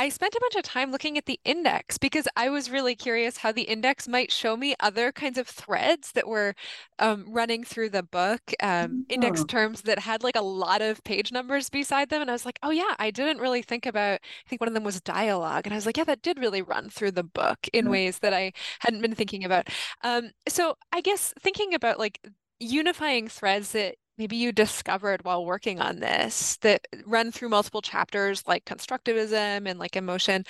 I 0.02 0.10
spent 0.10 0.34
a 0.34 0.40
bunch 0.42 0.56
of 0.56 0.64
time 0.64 0.92
looking 0.92 1.16
at 1.20 1.28
the 1.28 1.40
index 1.46 2.00
because 2.00 2.28
I 2.36 2.50
was 2.50 2.72
really 2.72 2.96
curious 2.96 3.38
how 3.38 3.52
the 3.52 3.62
index 3.62 4.08
might 4.08 4.32
show 4.32 4.58
me 4.58 4.74
other 4.80 5.12
kinds 5.12 5.38
of 5.38 5.48
threads 5.48 6.14
that 6.14 6.28
were 6.28 6.56
um, 6.98 7.24
running 7.28 7.64
through 7.64 7.92
the 7.92 8.02
book, 8.02 8.42
um, 8.64 9.06
index 9.10 9.44
terms 9.44 9.84
that 9.84 10.00
had 10.00 10.24
like 10.24 10.36
a 10.36 10.42
lot 10.42 10.82
of 10.82 11.04
page 11.04 11.32
numbers 11.32 11.70
beside 11.70 12.10
them. 12.10 12.20
And 12.20 12.32
I 12.32 12.34
was 12.34 12.48
like, 12.48 12.58
oh, 12.64 12.72
yeah, 12.72 12.96
I 12.98 13.12
didn't 13.12 13.38
really 13.38 13.62
think 13.62 13.86
about, 13.86 14.22
I 14.24 14.50
think 14.50 14.60
one 14.60 14.68
of 14.68 14.74
them 14.74 14.84
was 14.84 15.00
dialogue. 15.02 15.68
And 15.68 15.74
I 15.74 15.78
was 15.78 15.86
like, 15.86 15.98
yeah, 15.98 16.06
that 16.06 16.24
did 16.24 16.40
really 16.40 16.64
run 16.64 16.90
through 16.90 17.12
the 17.12 17.24
book 17.24 17.60
in 17.72 17.92
ways 17.92 18.18
that 18.20 18.34
I 18.34 18.54
hadn't 18.80 19.02
been 19.04 19.14
thinking 19.14 19.44
about. 19.44 19.68
Um, 20.04 20.32
so 20.50 20.78
I 20.92 21.02
guess 21.02 21.32
thinking 21.40 21.76
about 21.76 22.00
like 22.00 22.28
unifying 22.60 23.28
threads 23.28 23.74
that 23.74 23.98
maybe 24.22 24.36
you 24.36 24.52
discovered 24.52 25.26
while 25.26 25.44
working 25.44 25.80
on 25.80 26.00
this 26.00 26.56
that 26.58 26.88
run 27.08 27.32
through 27.32 27.50
multiple 27.50 27.82
chapters 27.82 28.44
like 28.46 28.64
constructivism 28.66 29.68
and 29.68 29.80
like 29.80 29.96
emotion. 29.96 30.44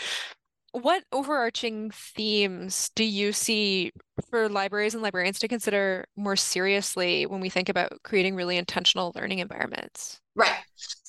What 0.73 1.05
overarching 1.13 1.89
themes 1.91 2.91
do 2.97 3.05
you 3.05 3.31
see 3.31 3.93
for 4.29 4.49
libraries 4.49 4.93
and 4.93 5.01
librarians 5.01 5.39
to 5.39 5.47
consider 5.47 6.03
more 6.17 6.35
seriously 6.35 7.25
when 7.25 7.39
we 7.39 7.49
think 7.49 7.69
about 7.69 7.93
creating 8.03 8.35
really 8.35 8.57
intentional 8.57 9.13
learning 9.15 9.39
environments? 9.39 10.19
Right. 10.35 10.59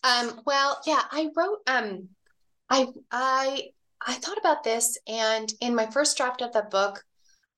Um, 0.05 0.41
well 0.47 0.81
yeah 0.87 1.03
i 1.11 1.31
wrote 1.37 1.59
um, 1.67 2.09
i 2.71 2.87
i 3.11 3.71
i 4.07 4.15
thought 4.15 4.39
about 4.39 4.63
this 4.63 4.99
and 5.09 5.53
in 5.61 5.75
my 5.75 5.87
first 5.87 6.17
draft 6.17 6.43
of 6.43 6.53
the 6.53 6.63
book 6.63 7.05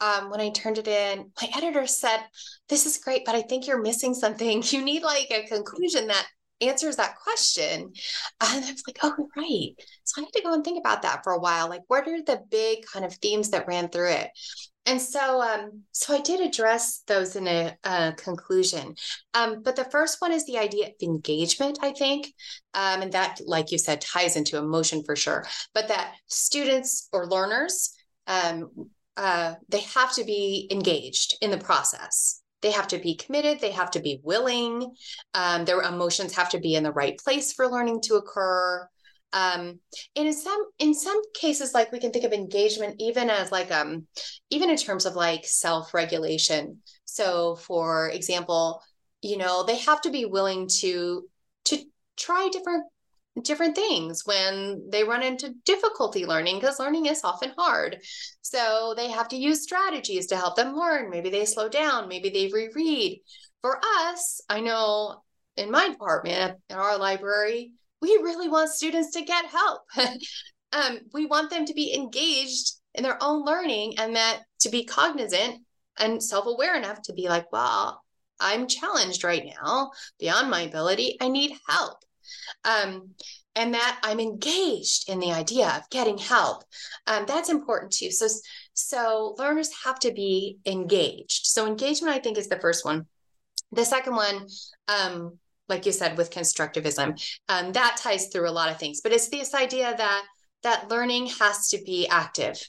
um, 0.04 0.30
when 0.30 0.40
I 0.40 0.50
turned 0.50 0.78
it 0.78 0.88
in, 0.88 1.30
my 1.40 1.48
editor 1.56 1.86
said, 1.86 2.20
This 2.68 2.86
is 2.86 2.98
great, 2.98 3.24
but 3.24 3.34
I 3.34 3.42
think 3.42 3.66
you're 3.66 3.82
missing 3.82 4.14
something. 4.14 4.62
You 4.74 4.84
need 4.84 5.02
like 5.02 5.30
a 5.30 5.46
conclusion 5.46 6.08
that 6.08 6.26
answers 6.60 6.96
that 6.96 7.16
question. 7.16 7.92
And 8.40 8.64
I 8.64 8.70
was 8.70 8.82
like, 8.86 8.98
Oh, 9.02 9.28
right. 9.36 9.70
So 10.04 10.20
I 10.20 10.24
had 10.24 10.32
to 10.34 10.42
go 10.42 10.52
and 10.52 10.64
think 10.64 10.78
about 10.78 11.02
that 11.02 11.22
for 11.24 11.32
a 11.32 11.40
while. 11.40 11.68
Like, 11.68 11.82
what 11.88 12.06
are 12.06 12.22
the 12.22 12.42
big 12.50 12.84
kind 12.92 13.04
of 13.04 13.14
themes 13.14 13.50
that 13.50 13.66
ran 13.66 13.88
through 13.88 14.10
it? 14.10 14.30
And 14.86 15.00
so, 15.00 15.40
um, 15.40 15.84
so 15.92 16.14
I 16.14 16.20
did 16.20 16.40
address 16.40 17.02
those 17.06 17.36
in 17.36 17.46
a, 17.48 17.74
a 17.84 18.12
conclusion. 18.18 18.96
Um, 19.32 19.62
but 19.62 19.76
the 19.76 19.84
first 19.86 20.20
one 20.20 20.30
is 20.30 20.44
the 20.44 20.58
idea 20.58 20.88
of 20.88 20.92
engagement, 21.02 21.78
I 21.80 21.92
think, 21.92 22.26
um, 22.74 23.00
and 23.00 23.12
that, 23.12 23.40
like 23.46 23.72
you 23.72 23.78
said, 23.78 24.02
ties 24.02 24.36
into 24.36 24.58
emotion 24.58 25.02
for 25.02 25.16
sure. 25.16 25.46
But 25.72 25.88
that 25.88 26.12
students 26.26 27.08
or 27.14 27.26
learners 27.26 27.94
um, 28.26 28.90
uh, 29.16 29.54
they 29.68 29.80
have 29.80 30.12
to 30.14 30.24
be 30.24 30.68
engaged 30.70 31.36
in 31.40 31.50
the 31.50 31.58
process. 31.58 32.40
They 32.62 32.70
have 32.70 32.88
to 32.88 32.98
be 32.98 33.14
committed. 33.14 33.60
They 33.60 33.72
have 33.72 33.90
to 33.92 34.00
be 34.00 34.20
willing. 34.22 34.94
Um, 35.34 35.64
their 35.64 35.82
emotions 35.82 36.34
have 36.34 36.48
to 36.50 36.58
be 36.58 36.74
in 36.74 36.82
the 36.82 36.92
right 36.92 37.18
place 37.18 37.52
for 37.52 37.68
learning 37.68 38.00
to 38.02 38.14
occur. 38.14 38.88
Um, 39.34 39.80
and 40.16 40.28
in 40.28 40.32
some 40.32 40.64
in 40.78 40.94
some 40.94 41.20
cases, 41.34 41.74
like 41.74 41.92
we 41.92 41.98
can 41.98 42.12
think 42.12 42.24
of 42.24 42.32
engagement 42.32 42.96
even 43.00 43.28
as 43.30 43.50
like 43.50 43.70
um 43.72 44.06
even 44.50 44.70
in 44.70 44.76
terms 44.76 45.06
of 45.06 45.16
like 45.16 45.44
self 45.44 45.92
regulation. 45.92 46.80
So, 47.04 47.56
for 47.56 48.08
example, 48.08 48.80
you 49.22 49.36
know 49.36 49.64
they 49.64 49.78
have 49.78 50.00
to 50.02 50.10
be 50.10 50.24
willing 50.24 50.68
to 50.80 51.28
to 51.66 51.78
try 52.16 52.48
different 52.52 52.84
different 53.42 53.74
things 53.74 54.22
when 54.24 54.88
they 54.90 55.02
run 55.02 55.22
into 55.22 55.54
difficulty 55.64 56.24
learning 56.24 56.56
because 56.56 56.78
learning 56.78 57.06
is 57.06 57.24
often 57.24 57.52
hard. 57.58 57.98
So 58.42 58.94
they 58.96 59.10
have 59.10 59.28
to 59.28 59.36
use 59.36 59.62
strategies 59.62 60.26
to 60.28 60.36
help 60.36 60.56
them 60.56 60.76
learn. 60.76 61.10
Maybe 61.10 61.30
they 61.30 61.44
slow 61.44 61.68
down, 61.68 62.08
maybe 62.08 62.30
they 62.30 62.48
reread. 62.52 63.20
For 63.60 63.80
us, 63.82 64.40
I 64.48 64.60
know 64.60 65.22
in 65.56 65.70
my 65.70 65.88
department 65.88 66.58
in 66.70 66.76
our 66.76 66.98
library, 66.98 67.72
we 68.00 68.10
really 68.22 68.48
want 68.48 68.70
students 68.70 69.12
to 69.12 69.22
get 69.22 69.46
help. 69.46 69.82
um, 70.72 71.00
we 71.12 71.26
want 71.26 71.50
them 71.50 71.64
to 71.64 71.74
be 71.74 71.94
engaged 71.94 72.72
in 72.94 73.02
their 73.02 73.20
own 73.20 73.44
learning 73.44 73.94
and 73.98 74.14
that 74.14 74.42
to 74.60 74.68
be 74.68 74.84
cognizant 74.84 75.56
and 75.98 76.22
self-aware 76.22 76.76
enough 76.76 77.02
to 77.02 77.12
be 77.12 77.28
like, 77.28 77.50
well, 77.52 78.00
I'm 78.38 78.66
challenged 78.66 79.24
right 79.24 79.44
now 79.60 79.90
beyond 80.18 80.50
my 80.50 80.62
ability. 80.62 81.16
I 81.20 81.28
need 81.28 81.56
help 81.68 81.98
um, 82.64 83.10
and 83.56 83.74
that 83.74 84.00
I'm 84.02 84.20
engaged 84.20 85.08
in 85.08 85.20
the 85.20 85.32
idea 85.32 85.68
of 85.68 85.88
getting 85.90 86.18
help. 86.18 86.64
Um, 87.06 87.24
that's 87.26 87.50
important 87.50 87.92
too. 87.92 88.10
So, 88.10 88.26
so 88.72 89.34
learners 89.38 89.70
have 89.84 89.98
to 90.00 90.12
be 90.12 90.58
engaged. 90.66 91.46
So 91.46 91.66
engagement, 91.66 92.14
I 92.14 92.18
think, 92.18 92.38
is 92.38 92.48
the 92.48 92.58
first 92.58 92.84
one. 92.84 93.06
The 93.72 93.84
second 93.84 94.14
one, 94.16 94.46
um, 94.88 95.38
like 95.68 95.86
you 95.86 95.92
said, 95.92 96.18
with 96.18 96.30
constructivism, 96.30 97.20
um, 97.48 97.72
that 97.72 97.96
ties 97.98 98.28
through 98.28 98.48
a 98.48 98.52
lot 98.52 98.70
of 98.70 98.78
things. 98.78 99.00
But 99.00 99.12
it's 99.12 99.28
this 99.28 99.54
idea 99.54 99.94
that 99.96 100.24
that 100.62 100.90
learning 100.90 101.26
has 101.26 101.68
to 101.68 101.78
be 101.84 102.08
active. 102.08 102.60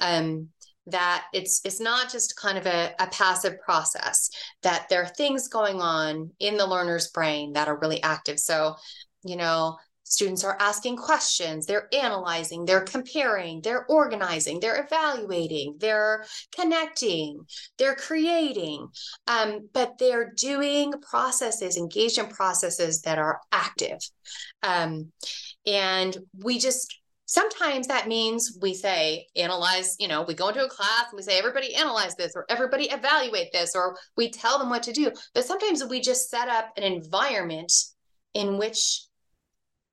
Um, 0.00 0.48
that 0.90 1.24
it's 1.32 1.60
it's 1.64 1.80
not 1.80 2.10
just 2.10 2.36
kind 2.36 2.58
of 2.58 2.66
a, 2.66 2.92
a 2.98 3.06
passive 3.08 3.60
process 3.60 4.30
that 4.62 4.86
there 4.88 5.02
are 5.02 5.08
things 5.08 5.48
going 5.48 5.80
on 5.80 6.30
in 6.38 6.56
the 6.56 6.66
learner's 6.66 7.10
brain 7.10 7.52
that 7.52 7.68
are 7.68 7.78
really 7.78 8.02
active. 8.02 8.38
So 8.38 8.76
you 9.24 9.36
know 9.36 9.76
students 10.04 10.42
are 10.42 10.56
asking 10.58 10.96
questions 10.96 11.66
they're 11.66 11.88
analyzing 11.92 12.64
they're 12.64 12.80
comparing 12.80 13.60
they're 13.60 13.84
organizing 13.90 14.58
they're 14.58 14.82
evaluating 14.82 15.76
they're 15.80 16.24
connecting 16.56 17.38
they're 17.76 17.94
creating 17.94 18.88
um, 19.26 19.68
but 19.74 19.98
they're 19.98 20.32
doing 20.34 20.94
processes 21.02 21.76
engagement 21.76 22.30
processes 22.30 23.02
that 23.02 23.18
are 23.18 23.40
active. 23.52 23.98
Um, 24.62 25.12
and 25.66 26.16
we 26.36 26.58
just 26.58 26.98
sometimes 27.28 27.86
that 27.86 28.08
means 28.08 28.56
we 28.62 28.72
say 28.72 29.26
analyze 29.36 29.94
you 30.00 30.08
know 30.08 30.22
we 30.22 30.32
go 30.32 30.48
into 30.48 30.64
a 30.64 30.68
class 30.68 31.04
and 31.10 31.16
we 31.16 31.22
say 31.22 31.38
everybody 31.38 31.74
analyze 31.74 32.16
this 32.16 32.32
or 32.34 32.46
everybody 32.48 32.84
evaluate 32.84 33.52
this 33.52 33.76
or 33.76 33.96
we 34.16 34.30
tell 34.30 34.58
them 34.58 34.70
what 34.70 34.82
to 34.82 34.92
do. 34.92 35.12
But 35.34 35.44
sometimes 35.44 35.84
we 35.84 36.00
just 36.00 36.30
set 36.30 36.48
up 36.48 36.70
an 36.76 36.82
environment 36.82 37.70
in 38.34 38.58
which 38.58 39.04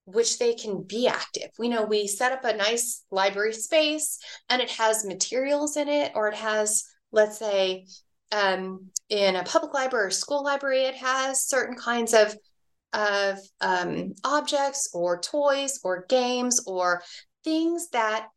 which 0.05 0.39
they 0.39 0.53
can 0.53 0.83
be 0.83 1.07
active. 1.07 1.49
We 1.59 1.67
know 1.67 1.83
we 1.83 2.07
set 2.07 2.31
up 2.31 2.45
a 2.45 2.55
nice 2.55 3.03
library 3.11 3.53
space 3.53 4.19
and 4.49 4.61
it 4.61 4.69
has 4.71 5.05
materials 5.05 5.77
in 5.77 5.89
it 5.89 6.13
or 6.15 6.29
it 6.29 6.36
has 6.36 6.86
let's 7.11 7.38
say 7.38 7.86
um, 8.31 8.91
in 9.09 9.36
a 9.36 9.43
public 9.43 9.73
library 9.73 10.07
or 10.07 10.11
school 10.11 10.43
library 10.43 10.83
it 10.83 10.95
has 10.95 11.45
certain 11.45 11.75
kinds 11.75 12.13
of 12.13 12.33
of 12.93 13.39
um, 13.61 14.13
objects 14.23 14.89
or 14.93 15.19
toys 15.19 15.79
or 15.83 16.05
games 16.07 16.61
or 16.65 17.03
things 17.43 17.89
that 17.89 18.27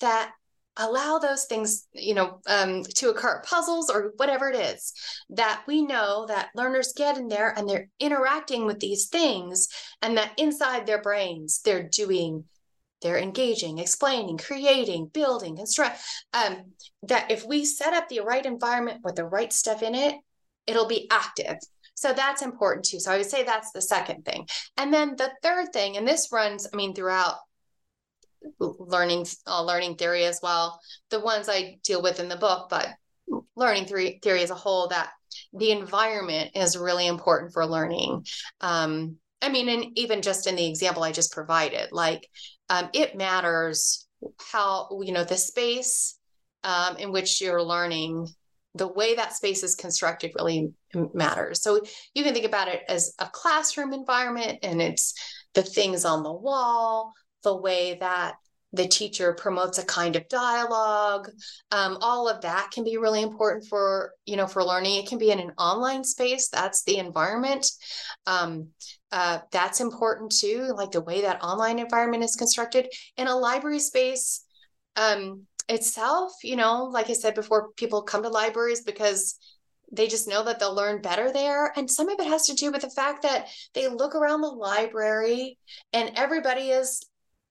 that 0.00 0.32
allow 0.78 1.18
those 1.18 1.44
things 1.44 1.86
you 1.92 2.14
know 2.14 2.40
um, 2.46 2.82
to 2.84 3.10
occur 3.10 3.42
puzzles 3.44 3.90
or 3.90 4.12
whatever 4.16 4.48
it 4.48 4.56
is 4.56 4.92
that 5.30 5.62
we 5.66 5.82
know 5.82 6.24
that 6.26 6.50
learners 6.54 6.92
get 6.96 7.18
in 7.18 7.28
there 7.28 7.52
and 7.56 7.68
they're 7.68 7.88
interacting 7.98 8.64
with 8.64 8.78
these 8.80 9.08
things 9.08 9.68
and 10.02 10.16
that 10.16 10.32
inside 10.38 10.86
their 10.86 11.02
brains 11.02 11.60
they're 11.64 11.88
doing 11.88 12.44
they're 13.02 13.18
engaging 13.18 13.78
explaining 13.78 14.38
creating 14.38 15.10
building 15.12 15.56
construct 15.56 16.00
um, 16.32 16.72
that 17.02 17.30
if 17.30 17.44
we 17.44 17.64
set 17.64 17.92
up 17.92 18.08
the 18.08 18.20
right 18.20 18.46
environment 18.46 19.00
with 19.02 19.16
the 19.16 19.24
right 19.24 19.52
stuff 19.52 19.82
in 19.82 19.94
it 19.94 20.14
it'll 20.66 20.86
be 20.86 21.08
active 21.10 21.56
so 21.98 22.12
that's 22.12 22.42
important 22.42 22.84
too. 22.84 23.00
So 23.00 23.10
I 23.10 23.16
would 23.16 23.26
say 23.26 23.42
that's 23.42 23.72
the 23.72 23.82
second 23.82 24.24
thing. 24.24 24.46
And 24.76 24.94
then 24.94 25.16
the 25.16 25.32
third 25.42 25.72
thing, 25.72 25.96
and 25.96 26.06
this 26.06 26.28
runs, 26.30 26.68
I 26.72 26.76
mean, 26.76 26.94
throughout 26.94 27.34
learning 28.60 29.26
uh, 29.48 29.64
learning 29.64 29.96
theory 29.96 30.24
as 30.24 30.38
well, 30.40 30.80
the 31.10 31.18
ones 31.18 31.48
I 31.48 31.78
deal 31.82 32.00
with 32.00 32.20
in 32.20 32.28
the 32.28 32.36
book, 32.36 32.68
but 32.70 32.86
learning 33.56 33.86
theory, 33.86 34.20
theory 34.22 34.44
as 34.44 34.50
a 34.50 34.54
whole, 34.54 34.86
that 34.90 35.10
the 35.52 35.72
environment 35.72 36.52
is 36.54 36.78
really 36.78 37.08
important 37.08 37.52
for 37.52 37.66
learning. 37.66 38.24
Um, 38.60 39.16
I 39.42 39.48
mean, 39.48 39.68
and 39.68 39.98
even 39.98 40.22
just 40.22 40.46
in 40.46 40.54
the 40.54 40.68
example 40.68 41.02
I 41.02 41.10
just 41.10 41.32
provided, 41.32 41.90
like 41.90 42.28
um, 42.68 42.90
it 42.92 43.16
matters 43.16 44.06
how, 44.52 44.88
you 45.02 45.12
know, 45.12 45.24
the 45.24 45.36
space 45.36 46.16
um, 46.62 46.96
in 46.96 47.10
which 47.10 47.40
you're 47.40 47.62
learning, 47.62 48.28
the 48.74 48.88
way 48.88 49.14
that 49.14 49.34
space 49.34 49.62
is 49.62 49.74
constructed 49.74 50.32
really 50.36 50.72
matters. 51.14 51.62
So 51.62 51.80
you 52.14 52.22
can 52.22 52.34
think 52.34 52.46
about 52.46 52.68
it 52.68 52.82
as 52.88 53.14
a 53.18 53.26
classroom 53.26 53.92
environment 53.92 54.60
and 54.62 54.80
it's 54.80 55.14
the 55.54 55.62
things 55.62 56.04
on 56.04 56.22
the 56.22 56.32
wall, 56.32 57.12
the 57.42 57.56
way 57.56 57.96
that 58.00 58.34
the 58.72 58.86
teacher 58.86 59.32
promotes 59.32 59.78
a 59.78 59.84
kind 59.84 60.14
of 60.14 60.28
dialogue 60.28 61.30
um, 61.72 61.96
all 62.02 62.28
of 62.28 62.42
that 62.42 62.70
can 62.70 62.84
be 62.84 62.98
really 62.98 63.22
important 63.22 63.66
for 63.66 64.12
you 64.26 64.36
know 64.36 64.46
for 64.46 64.62
learning. 64.62 65.02
It 65.02 65.08
can 65.08 65.18
be 65.18 65.30
in 65.30 65.40
an 65.40 65.52
online 65.58 66.04
space 66.04 66.48
that's 66.48 66.82
the 66.84 66.98
environment. 66.98 67.66
Um, 68.26 68.68
uh, 69.10 69.38
that's 69.52 69.80
important 69.80 70.32
too 70.32 70.74
like 70.76 70.90
the 70.90 71.00
way 71.00 71.22
that 71.22 71.42
online 71.42 71.78
environment 71.78 72.24
is 72.24 72.36
constructed. 72.36 72.88
In 73.16 73.26
a 73.26 73.36
library 73.36 73.78
space 73.78 74.44
um, 74.96 75.46
itself 75.68 76.32
you 76.42 76.56
know 76.56 76.84
like 76.84 77.10
i 77.10 77.12
said 77.12 77.34
before 77.34 77.70
people 77.76 78.02
come 78.02 78.22
to 78.22 78.28
libraries 78.28 78.82
because 78.82 79.38
they 79.90 80.06
just 80.06 80.28
know 80.28 80.44
that 80.44 80.58
they'll 80.60 80.74
learn 80.74 81.00
better 81.00 81.32
there. 81.32 81.72
And 81.74 81.90
some 81.90 82.08
of 82.08 82.20
it 82.20 82.26
has 82.26 82.46
to 82.46 82.54
do 82.54 82.70
with 82.70 82.82
the 82.82 82.90
fact 82.90 83.22
that 83.22 83.48
they 83.72 83.88
look 83.88 84.14
around 84.14 84.42
the 84.42 84.48
library 84.48 85.58
and 85.92 86.12
everybody 86.14 86.70
is 86.70 87.02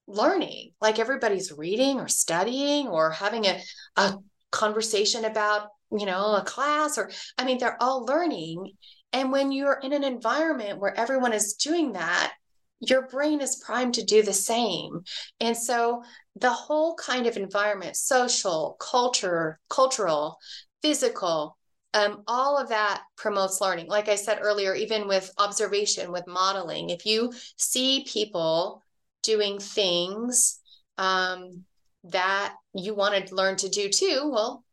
learning 0.08 0.72
like 0.80 1.00
everybody's 1.00 1.52
reading 1.52 2.00
or 2.00 2.08
studying 2.08 2.88
or 2.88 3.12
having 3.12 3.46
a, 3.46 3.60
a 3.98 4.16
conversation 4.52 5.26
about 5.26 5.68
you 5.92 6.06
know 6.06 6.36
a 6.36 6.44
class 6.44 6.98
or 6.98 7.12
i 7.38 7.44
mean 7.44 7.58
they're 7.58 7.82
all 7.82 8.06
learning 8.06 8.72
and 9.12 9.32
when 9.32 9.52
you're 9.52 9.80
in 9.84 9.92
an 9.92 10.06
environment 10.06 10.80
where 10.80 10.98
everyone 10.98 11.34
is 11.34 11.56
doing 11.56 11.92
that 11.92 12.34
your 12.80 13.08
brain 13.08 13.42
is 13.42 13.62
primed 13.66 13.96
to 13.96 14.06
do 14.06 14.24
the 14.24 14.34
same 14.34 15.02
and 15.42 15.58
so 15.58 16.02
the 16.40 16.52
whole 16.52 16.96
kind 16.96 17.28
of 17.28 17.38
environment 17.38 17.96
social 17.96 18.76
culture 18.80 19.60
cultural 19.70 20.38
physical 20.82 21.58
um, 21.94 22.22
all 22.28 22.58
of 22.58 22.70
that 22.70 23.02
promotes 23.16 23.62
learning. 23.62 23.88
Like 23.88 24.10
i 24.10 24.16
said 24.16 24.40
earlier 24.42 24.76
even 24.76 25.08
with 25.08 25.32
observation 25.38 26.12
with 26.12 26.28
modeling 26.28 26.90
if 26.90 27.06
you 27.06 27.34
see 27.58 28.06
people 28.08 28.84
doing 29.24 29.60
things 29.60 30.60
um, 30.98 31.64
that 32.06 32.56
you 32.74 32.96
want 32.96 33.28
to 33.28 33.36
learn 33.36 33.58
to 33.58 33.70
do 33.70 33.90
too, 33.90 34.30
well, 34.32 34.64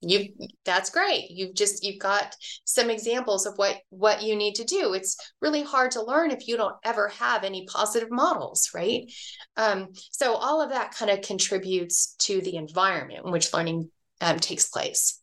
you 0.00 0.28
that's 0.64 0.90
great. 0.90 1.30
You've 1.30 1.54
just 1.54 1.84
you've 1.84 1.98
got 1.98 2.36
some 2.64 2.90
examples 2.90 3.46
of 3.46 3.54
what 3.56 3.78
what 3.90 4.22
you 4.22 4.36
need 4.36 4.54
to 4.56 4.64
do. 4.64 4.94
It's 4.94 5.16
really 5.40 5.62
hard 5.62 5.92
to 5.92 6.04
learn 6.04 6.30
if 6.30 6.46
you 6.46 6.56
don't 6.56 6.76
ever 6.84 7.08
have 7.08 7.42
any 7.42 7.66
positive 7.66 8.10
models, 8.10 8.70
right? 8.74 9.10
Um, 9.56 9.88
so 10.12 10.34
all 10.34 10.62
of 10.62 10.70
that 10.70 10.94
kind 10.94 11.10
of 11.10 11.22
contributes 11.22 12.14
to 12.20 12.40
the 12.40 12.56
environment 12.56 13.24
in 13.24 13.32
which 13.32 13.52
learning 13.52 13.90
um, 14.20 14.38
takes 14.38 14.68
place. 14.68 15.20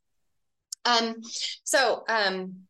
Um, 0.83 1.15
so 1.63 2.03
um, 2.09 2.61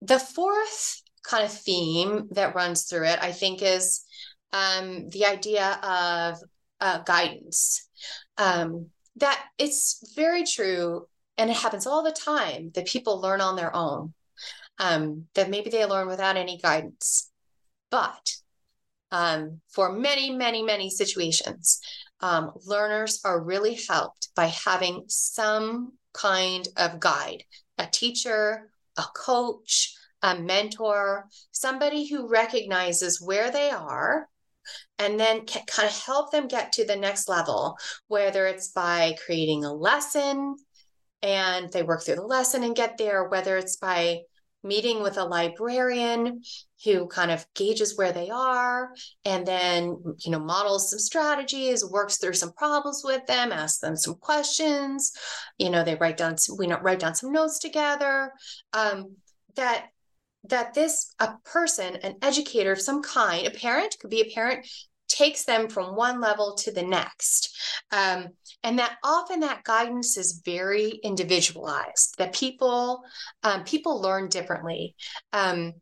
the 0.00 0.18
fourth 0.18 1.00
kind 1.22 1.44
of 1.44 1.52
theme 1.52 2.28
that 2.32 2.54
runs 2.54 2.84
through 2.84 3.06
it, 3.06 3.18
I 3.22 3.32
think, 3.32 3.62
is 3.62 4.04
um, 4.52 5.08
the 5.08 5.26
idea 5.26 5.78
of 5.82 6.38
uh, 6.80 6.98
guidance. 7.04 7.88
Um, 8.36 8.86
that 9.16 9.44
it's 9.58 10.12
very 10.16 10.44
true, 10.44 11.06
and 11.38 11.50
it 11.50 11.56
happens 11.56 11.86
all 11.86 12.02
the 12.02 12.12
time 12.12 12.70
that 12.74 12.86
people 12.86 13.20
learn 13.20 13.40
on 13.40 13.56
their 13.56 13.74
own. 13.74 14.14
Um, 14.78 15.26
that 15.34 15.50
maybe 15.50 15.70
they 15.70 15.84
learn 15.84 16.08
without 16.08 16.36
any 16.36 16.58
guidance, 16.58 17.30
but 17.90 18.34
um, 19.12 19.60
for 19.68 19.92
many, 19.92 20.30
many, 20.30 20.62
many 20.62 20.88
situations, 20.88 21.80
um, 22.20 22.52
learners 22.66 23.20
are 23.24 23.40
really 23.40 23.78
helped 23.88 24.30
by 24.34 24.46
having 24.46 25.04
some 25.08 25.92
kind 26.14 26.66
of 26.76 26.98
guide, 26.98 27.44
a 27.78 27.86
teacher, 27.86 28.70
a 28.96 29.04
coach, 29.14 29.94
a 30.22 30.38
mentor, 30.38 31.28
somebody 31.50 32.08
who 32.08 32.28
recognizes 32.28 33.20
where 33.20 33.50
they 33.50 33.70
are 33.70 34.28
and 34.98 35.18
then 35.18 35.44
can 35.44 35.62
kind 35.66 35.88
of 35.88 35.98
help 36.04 36.30
them 36.30 36.48
get 36.48 36.72
to 36.72 36.86
the 36.86 36.96
next 36.96 37.28
level, 37.28 37.76
whether 38.08 38.46
it's 38.46 38.68
by 38.68 39.14
creating 39.24 39.64
a 39.64 39.72
lesson 39.72 40.56
and 41.22 41.72
they 41.72 41.82
work 41.82 42.02
through 42.02 42.16
the 42.16 42.22
lesson 42.22 42.62
and 42.62 42.76
get 42.76 42.98
there, 42.98 43.28
whether 43.28 43.56
it's 43.56 43.76
by 43.76 44.22
meeting 44.64 45.02
with 45.02 45.16
a 45.16 45.24
librarian 45.24 46.42
who 46.84 47.06
kind 47.08 47.30
of 47.30 47.46
gauges 47.54 47.96
where 47.96 48.12
they 48.12 48.30
are 48.30 48.94
and 49.24 49.46
then 49.46 49.96
you 50.18 50.30
know 50.30 50.38
models 50.38 50.90
some 50.90 50.98
strategies 50.98 51.84
works 51.84 52.18
through 52.18 52.32
some 52.32 52.52
problems 52.52 53.02
with 53.04 53.26
them 53.26 53.50
asks 53.50 53.80
them 53.80 53.96
some 53.96 54.14
questions. 54.14 55.12
You 55.58 55.70
know 55.70 55.84
they 55.84 55.96
write 55.96 56.16
down 56.16 56.38
some, 56.38 56.56
we 56.58 56.72
write 56.72 57.00
down 57.00 57.14
some 57.14 57.32
notes 57.32 57.58
together. 57.58 58.32
Um, 58.72 59.16
that 59.56 59.86
that 60.48 60.74
this 60.74 61.14
a 61.20 61.34
person 61.44 61.96
an 61.96 62.16
educator 62.22 62.72
of 62.72 62.80
some 62.80 63.02
kind 63.02 63.46
a 63.46 63.50
parent 63.50 63.96
could 64.00 64.10
be 64.10 64.20
a 64.20 64.34
parent 64.34 64.66
takes 65.12 65.44
them 65.44 65.68
from 65.68 65.96
one 65.96 66.20
level 66.20 66.54
to 66.56 66.72
the 66.72 66.82
next. 66.82 67.56
Um, 67.90 68.28
and 68.62 68.78
that 68.78 68.96
often 69.04 69.40
that 69.40 69.64
guidance 69.64 70.16
is 70.16 70.42
very 70.44 70.90
individualized, 71.02 72.14
that 72.18 72.34
people, 72.34 73.02
um, 73.42 73.64
people 73.64 74.00
learn 74.00 74.28
differently. 74.28 74.94
Um, 75.32 75.74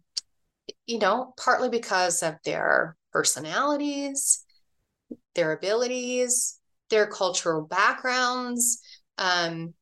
you 0.86 0.98
know, 0.98 1.34
partly 1.36 1.68
because 1.68 2.22
of 2.22 2.34
their 2.44 2.96
personalities, 3.12 4.44
their 5.34 5.52
abilities, 5.52 6.58
their 6.90 7.06
cultural 7.06 7.62
backgrounds. 7.62 8.80
Um, 9.18 9.74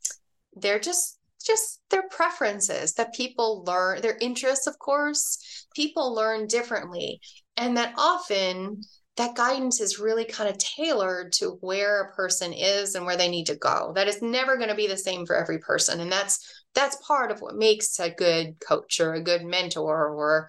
they're 0.54 0.80
just 0.80 1.18
just 1.44 1.80
their 1.90 2.06
preferences 2.08 2.94
that 2.94 3.14
people 3.14 3.62
learn 3.64 4.02
their 4.02 4.18
interests 4.20 4.66
of 4.66 4.76
course 4.78 5.66
people 5.74 6.12
learn 6.12 6.48
differently 6.48 7.20
and 7.56 7.76
that 7.76 7.94
often 7.96 8.82
that 9.18 9.34
guidance 9.34 9.80
is 9.80 9.98
really 9.98 10.24
kind 10.24 10.48
of 10.48 10.56
tailored 10.58 11.32
to 11.32 11.58
where 11.60 12.02
a 12.02 12.14
person 12.14 12.52
is 12.52 12.94
and 12.94 13.04
where 13.04 13.16
they 13.16 13.28
need 13.28 13.46
to 13.46 13.56
go. 13.56 13.92
That 13.96 14.06
is 14.06 14.22
never 14.22 14.56
going 14.56 14.68
to 14.68 14.76
be 14.76 14.86
the 14.86 14.96
same 14.96 15.26
for 15.26 15.36
every 15.36 15.58
person 15.58 16.00
and 16.00 16.10
that's 16.10 16.64
that's 16.74 17.04
part 17.06 17.32
of 17.32 17.40
what 17.40 17.56
makes 17.56 17.98
a 17.98 18.10
good 18.10 18.60
coach 18.60 19.00
or 19.00 19.14
a 19.14 19.22
good 19.22 19.44
mentor 19.44 20.08
or 20.08 20.48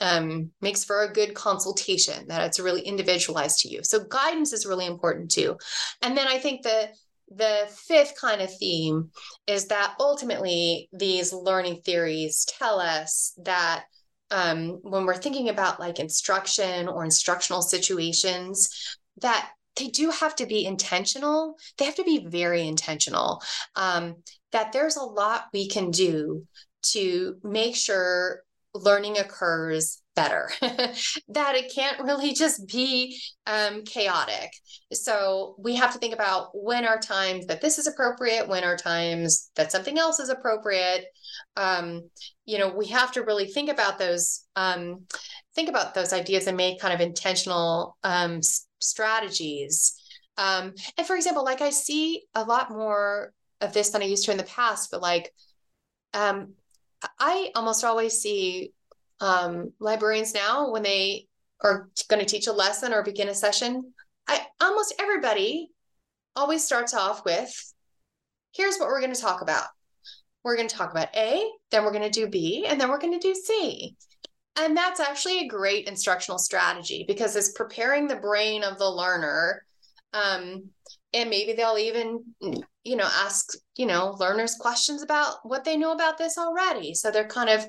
um, 0.00 0.50
makes 0.60 0.84
for 0.84 1.02
a 1.02 1.12
good 1.12 1.34
consultation 1.34 2.26
that 2.28 2.42
it's 2.42 2.60
really 2.60 2.82
individualized 2.82 3.60
to 3.60 3.68
you. 3.68 3.82
So 3.82 4.04
guidance 4.04 4.52
is 4.52 4.66
really 4.66 4.86
important 4.86 5.30
too. 5.30 5.56
And 6.02 6.16
then 6.16 6.26
i 6.28 6.38
think 6.38 6.62
the 6.62 6.88
the 7.30 7.68
fifth 7.86 8.14
kind 8.18 8.40
of 8.40 8.50
theme 8.58 9.10
is 9.46 9.66
that 9.66 9.94
ultimately 10.00 10.88
these 10.92 11.32
learning 11.32 11.82
theories 11.84 12.46
tell 12.58 12.80
us 12.80 13.34
that 13.44 13.84
um, 14.30 14.80
when 14.82 15.06
we're 15.06 15.16
thinking 15.16 15.48
about 15.48 15.80
like 15.80 15.98
instruction 15.98 16.88
or 16.88 17.04
instructional 17.04 17.62
situations 17.62 18.96
that 19.20 19.50
they 19.76 19.88
do 19.88 20.10
have 20.10 20.34
to 20.36 20.46
be 20.46 20.66
intentional. 20.66 21.56
They 21.76 21.84
have 21.84 21.94
to 21.96 22.04
be 22.04 22.26
very 22.26 22.66
intentional 22.66 23.42
um, 23.76 24.16
that 24.52 24.72
there's 24.72 24.96
a 24.96 25.02
lot 25.02 25.46
we 25.52 25.68
can 25.68 25.90
do 25.90 26.46
to 26.82 27.36
make 27.42 27.76
sure 27.76 28.42
learning 28.74 29.18
occurs 29.18 30.00
better. 30.18 30.50
That 31.28 31.54
it 31.54 31.72
can't 31.74 32.00
really 32.00 32.32
just 32.32 32.66
be 32.66 33.20
um, 33.46 33.84
chaotic. 33.84 34.50
So 34.92 35.54
we 35.58 35.76
have 35.76 35.92
to 35.92 35.98
think 35.98 36.14
about 36.14 36.50
when 36.52 36.84
are 36.84 36.98
times 36.98 37.46
that 37.46 37.60
this 37.60 37.78
is 37.78 37.86
appropriate 37.86 38.48
when 38.48 38.64
are 38.64 38.76
times 38.76 39.50
that 39.56 39.70
something 39.70 39.98
else 39.98 40.18
is 40.18 40.28
appropriate. 40.28 41.04
Um, 41.56 42.10
you 42.46 42.58
know 42.58 42.68
we 42.74 42.86
have 42.86 43.12
to 43.12 43.22
really 43.22 43.46
think 43.46 43.68
about 43.68 43.98
those 43.98 44.44
um, 44.56 45.04
think 45.54 45.68
about 45.68 45.94
those 45.94 46.12
ideas 46.12 46.46
and 46.46 46.56
make 46.56 46.80
kind 46.80 46.94
of 46.94 47.00
intentional 47.00 47.96
um, 48.02 48.40
strategies. 48.80 49.94
Um, 50.36 50.74
and 50.96 51.06
for 51.06 51.16
example 51.16 51.44
like 51.44 51.62
i 51.62 51.70
see 51.70 52.22
a 52.36 52.44
lot 52.44 52.70
more 52.70 53.32
of 53.60 53.72
this 53.72 53.90
than 53.90 54.02
i 54.02 54.04
used 54.04 54.24
to 54.26 54.30
in 54.30 54.36
the 54.36 54.44
past 54.44 54.88
but 54.92 55.02
like 55.02 55.32
um, 56.14 56.54
I 57.18 57.50
almost 57.54 57.84
always 57.84 58.20
see 58.20 58.72
um, 59.20 59.72
librarians 59.80 60.34
now 60.34 60.70
when 60.70 60.82
they 60.82 61.26
are 61.62 61.88
going 62.08 62.20
to 62.20 62.26
teach 62.26 62.46
a 62.46 62.52
lesson 62.52 62.92
or 62.92 63.02
begin 63.02 63.28
a 63.28 63.34
session. 63.34 63.92
I 64.26 64.46
almost 64.60 64.94
everybody 64.98 65.70
always 66.36 66.64
starts 66.64 66.94
off 66.94 67.24
with, 67.24 67.52
"Here's 68.54 68.78
what 68.78 68.88
we're 68.88 69.00
going 69.00 69.14
to 69.14 69.20
talk 69.20 69.42
about. 69.42 69.66
We're 70.44 70.56
going 70.56 70.68
to 70.68 70.76
talk 70.76 70.90
about 70.90 71.14
A, 71.16 71.50
then 71.70 71.84
we're 71.84 71.92
going 71.92 72.10
to 72.10 72.10
do 72.10 72.28
B, 72.28 72.66
and 72.66 72.80
then 72.80 72.88
we're 72.88 72.98
going 73.00 73.18
to 73.18 73.26
do 73.28 73.34
C." 73.34 73.96
And 74.56 74.76
that's 74.76 75.00
actually 75.00 75.40
a 75.40 75.48
great 75.48 75.86
instructional 75.86 76.38
strategy 76.38 77.04
because 77.06 77.36
it's 77.36 77.52
preparing 77.52 78.08
the 78.08 78.16
brain 78.16 78.64
of 78.64 78.78
the 78.78 78.90
learner 78.90 79.62
um, 80.12 80.70
and 81.12 81.30
maybe 81.30 81.52
they'll 81.54 81.78
even 81.78 82.24
you 82.84 82.96
know 82.96 83.08
ask 83.24 83.54
you 83.76 83.86
know 83.86 84.16
learners 84.18 84.56
questions 84.56 85.02
about 85.02 85.36
what 85.42 85.64
they 85.64 85.76
know 85.76 85.92
about 85.92 86.18
this 86.18 86.38
already 86.38 86.94
so 86.94 87.10
they're 87.10 87.26
kind 87.26 87.50
of 87.50 87.66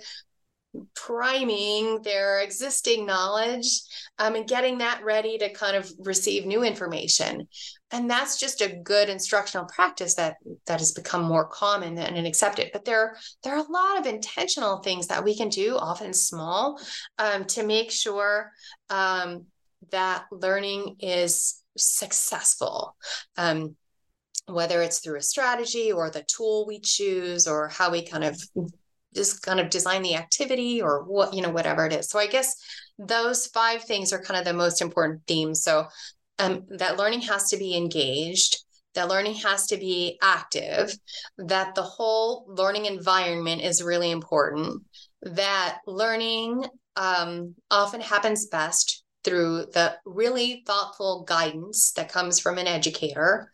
priming 0.96 2.02
their 2.04 2.42
existing 2.42 3.06
knowledge 3.06 3.82
um, 4.20 4.36
and 4.36 4.48
getting 4.48 4.78
that 4.78 5.04
ready 5.04 5.38
to 5.38 5.52
kind 5.52 5.76
of 5.76 5.92
receive 6.00 6.46
new 6.46 6.64
information. 6.64 7.48
And 7.92 8.10
that's 8.10 8.40
just 8.40 8.62
a 8.62 8.76
good 8.84 9.10
instructional 9.10 9.66
practice 9.66 10.16
that 10.16 10.36
that 10.68 10.80
has 10.80 10.92
become 10.92 11.24
more 11.24 11.48
common 11.48 11.98
and 11.98 12.28
accepted. 12.28 12.70
But 12.72 12.86
there 12.86 13.18
there 13.44 13.56
are 13.56 13.66
a 13.66 13.72
lot 13.72 14.00
of 14.00 14.06
intentional 14.06 14.78
things 14.80 15.08
that 15.08 15.24
we 15.24 15.36
can 15.36 15.50
do 15.50 15.76
often 15.76 16.14
small 16.14 16.80
um, 17.18 17.46
to 17.46 17.64
make 17.64 17.90
sure 17.90 18.52
um, 18.90 19.46
that 19.92 20.26
learning 20.32 20.98
is 21.00 21.64
successful. 21.78 22.96
Um, 23.38 23.76
whether 24.46 24.82
it's 24.82 25.00
through 25.00 25.18
a 25.18 25.22
strategy 25.22 25.92
or 25.92 26.10
the 26.10 26.24
tool 26.24 26.66
we 26.66 26.80
choose 26.80 27.48
or 27.48 27.68
how 27.68 27.92
we 27.92 28.04
kind 28.04 28.24
of 28.24 28.42
just 29.16 29.42
kind 29.42 29.60
of 29.60 29.70
design 29.70 30.02
the 30.02 30.16
activity 30.16 30.82
or 30.82 31.04
what 31.04 31.34
you 31.34 31.42
know 31.42 31.50
whatever 31.50 31.86
it 31.86 31.94
is. 31.94 32.10
So 32.10 32.20
i 32.20 32.28
guess 32.28 32.56
those 32.98 33.48
five 33.48 33.84
things 33.84 34.12
are 34.12 34.22
kind 34.22 34.40
of 34.40 34.46
the 34.46 34.54
most 34.54 34.82
important 34.82 35.22
themes. 35.28 35.64
So 35.64 35.88
um, 36.38 36.66
that 36.70 36.98
learning 36.98 37.22
has 37.22 37.50
to 37.50 37.58
be 37.58 37.76
engaged 37.76 38.64
that 38.96 39.08
learning 39.08 39.36
has 39.36 39.68
to 39.68 39.78
be 39.78 40.18
active 40.22 40.98
that 41.38 41.76
the 41.76 41.84
whole 41.84 42.46
learning 42.48 42.86
environment 42.86 43.62
is 43.62 43.84
really 43.84 44.12
important 44.12 44.84
that 45.22 45.80
learning 45.86 46.66
um, 46.96 47.56
often 47.70 48.02
happens 48.02 48.48
best 48.48 49.04
through 49.24 49.66
the 49.74 49.96
really 50.06 50.64
thoughtful 50.66 51.24
guidance 51.28 51.92
that 51.94 52.12
comes 52.12 52.40
from 52.40 52.58
an 52.58 52.68
educator 52.68 53.52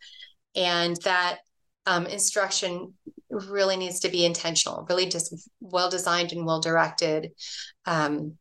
and 0.55 0.95
that 1.03 1.39
um, 1.85 2.05
instruction 2.05 2.93
really 3.29 3.77
needs 3.77 3.99
to 4.01 4.09
be 4.09 4.25
intentional, 4.25 4.85
really 4.89 5.07
just 5.07 5.49
well 5.59 5.89
designed 5.89 6.31
and 6.31 6.45
well 6.45 6.59
directed 6.59 7.31
um, 7.85 8.37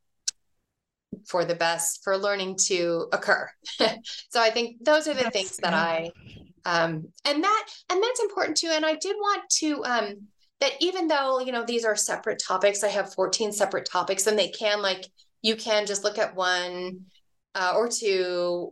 for 1.27 1.45
the 1.45 1.55
best 1.55 2.03
for 2.05 2.17
learning 2.17 2.57
to 2.67 3.07
occur. 3.13 3.49
so 3.79 4.41
I 4.41 4.51
think 4.51 4.85
those 4.85 5.09
are 5.09 5.15
the 5.15 5.25
that's, 5.25 5.37
things 5.37 5.57
that. 5.59 5.75
I 5.75 6.11
um, 6.65 7.09
and 7.25 7.45
that 7.45 7.67
and 7.91 8.03
that's 8.03 8.21
important 8.21 8.57
too. 8.57 8.71
And 8.73 8.87
I 8.87 8.95
did 8.95 9.17
want 9.17 9.43
to 9.59 9.85
um, 9.85 10.15
that 10.61 10.73
even 10.81 11.09
though 11.09 11.41
you 11.41 11.53
know 11.53 11.65
these 11.65 11.85
are 11.85 11.97
separate 11.97 12.43
topics, 12.45 12.83
I 12.83 12.89
have 12.89 13.15
14 13.15 13.53
separate 13.53 13.89
topics, 13.91 14.27
and 14.27 14.39
they 14.39 14.49
can 14.49 14.81
like 14.83 15.07
you 15.43 15.57
can 15.57 15.87
just 15.87 16.05
look 16.05 16.19
at 16.19 16.35
one 16.35 17.01
uh, 17.55 17.75
or 17.77 17.89
two 17.89 18.71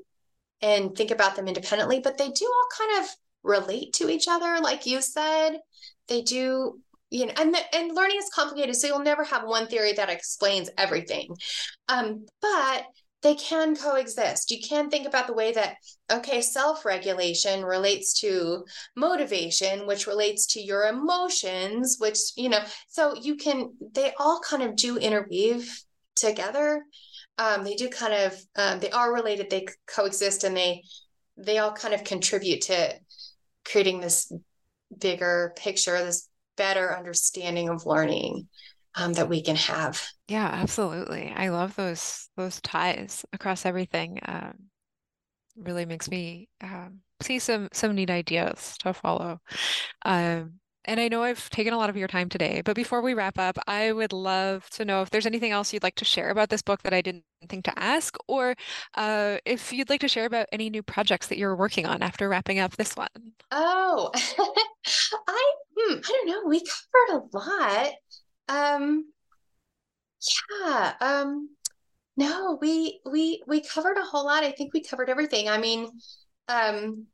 and 0.63 0.97
think 0.97 1.11
about 1.11 1.37
them 1.37 1.49
independently, 1.49 2.01
but 2.01 2.17
they 2.17 2.31
do 2.31 2.47
all 2.47 2.87
kind 2.87 3.05
of 3.05 3.11
relate 3.43 3.93
to 3.95 4.09
each 4.09 4.27
other, 4.29 4.59
like 4.61 4.87
you 4.87 5.01
said. 5.01 5.59
They 6.09 6.23
do, 6.23 6.81
you 7.11 7.27
know, 7.27 7.33
and 7.39 7.55
the, 7.55 7.61
and 7.75 7.95
learning 7.95 8.19
is 8.19 8.31
complicated, 8.35 8.77
so 8.77 8.87
you'll 8.87 9.01
never 9.01 9.25
have 9.25 9.45
one 9.45 9.67
theory 9.67 9.93
that 9.95 10.11
explains 10.11 10.71
everything. 10.77 11.35
Um, 11.89 12.27
but 12.41 12.85
they 13.23 13.35
can 13.37 13.77
coexist. 13.77 14.51
You 14.51 14.59
can 14.61 14.91
think 14.91 15.07
about 15.07 15.29
the 15.29 15.33
way 15.33 15.53
that, 15.53 15.77
okay, 16.13 16.43
self 16.43 16.85
regulation 16.85 17.65
relates 17.65 18.21
to 18.21 18.65
motivation, 18.97 19.87
which 19.87 20.07
relates 20.07 20.47
to 20.55 20.61
your 20.61 20.89
emotions, 20.89 21.97
which, 22.01 22.19
you 22.37 22.49
know, 22.49 22.63
so 22.89 23.15
you 23.15 23.37
can, 23.37 23.73
they 23.95 24.13
all 24.19 24.41
kind 24.41 24.63
of 24.63 24.75
do 24.75 24.97
interweave 24.97 25.83
together. 26.17 26.83
Um, 27.39 27.65
they 27.65 27.75
do 27.75 27.89
kind 27.89 28.13
of, 28.13 28.39
um, 28.57 28.81
they 28.81 28.91
are 28.91 29.15
related, 29.15 29.49
they 29.51 29.67
coexist, 29.87 30.45
and 30.45 30.57
they, 30.57 30.83
they 31.37 31.59
all 31.59 31.73
kind 31.73 31.95
of 31.95 32.05
contribute 32.05 32.63
to 32.63 32.95
creating 33.65 34.01
this 34.01 34.33
bigger 34.97 35.53
picture, 35.57 36.03
this 36.05 36.29
better 36.57 36.97
understanding 36.97 37.69
of 37.69 37.87
learning 37.87 38.49
um, 38.95 39.15
that 39.15 39.29
we 39.29 39.43
can 39.43 39.57
have. 39.57 40.03
Yeah, 40.29 40.49
absolutely. 40.53 41.33
I 41.35 41.49
love 41.49 41.75
those 41.77 42.29
those 42.37 42.61
ties 42.61 43.25
across 43.33 43.65
everything. 43.65 44.19
Um, 44.27 44.55
really 45.57 45.85
makes 45.85 46.11
me 46.11 46.49
um, 46.63 47.01
see 47.21 47.39
some 47.39 47.69
some 47.73 47.95
neat 47.95 48.11
ideas 48.11 48.77
to 48.81 48.93
follow. 48.93 49.41
Um, 50.05 50.55
and 50.85 50.99
I 50.99 51.09
know 51.09 51.23
I've 51.23 51.49
taken 51.51 51.73
a 51.73 51.79
lot 51.79 51.91
of 51.91 51.97
your 51.97 52.09
time 52.09 52.29
today, 52.29 52.61
but 52.65 52.75
before 52.75 53.03
we 53.03 53.15
wrap 53.15 53.39
up, 53.39 53.57
I 53.69 53.93
would 53.93 54.13
love 54.13 54.69
to 54.71 54.85
know 54.85 55.03
if 55.03 55.11
there's 55.11 55.27
anything 55.27 55.53
else 55.53 55.73
you'd 55.73 55.83
like 55.85 55.95
to 55.97 56.05
share 56.05 56.31
about 56.31 56.49
this 56.49 56.63
book 56.63 56.83
that 56.83 56.93
I 56.95 57.01
didn't 57.01 57.25
think 57.49 57.65
to 57.65 57.79
ask, 57.79 58.17
or 58.29 58.55
uh, 58.95 59.39
if 59.45 59.73
you'd 59.73 59.91
like 59.91 60.01
to 60.01 60.09
share 60.09 60.27
about 60.27 60.47
any 60.53 60.71
new 60.71 60.83
projects 60.83 61.27
that 61.29 61.39
you're 61.39 61.57
working 61.57 61.87
on 61.87 62.03
after 62.03 62.29
wrapping 62.29 62.59
up 62.59 62.77
this 62.77 62.97
one. 62.97 63.09
Oh, 63.51 64.11
I 64.15 65.53
hmm, 65.77 65.99
I 65.99 66.01
don't 66.01 66.27
know. 66.29 66.49
We 66.49 66.61
covered 66.61 67.23
a 67.33 67.37
lot. 67.37 67.93
Um, 68.49 69.07
yeah. 70.61 70.95
Um, 71.01 71.51
no, 72.17 72.59
we 72.61 73.01
we 73.11 73.43
we 73.47 73.63
covered 73.63 73.97
a 73.97 74.05
whole 74.05 74.27
lot. 74.27 74.45
I 74.45 74.53
think 74.53 74.73
we 74.73 74.83
covered 74.83 75.09
everything. 75.09 75.49
I 75.49 75.59
mean, 75.59 75.89
um, 76.49 77.07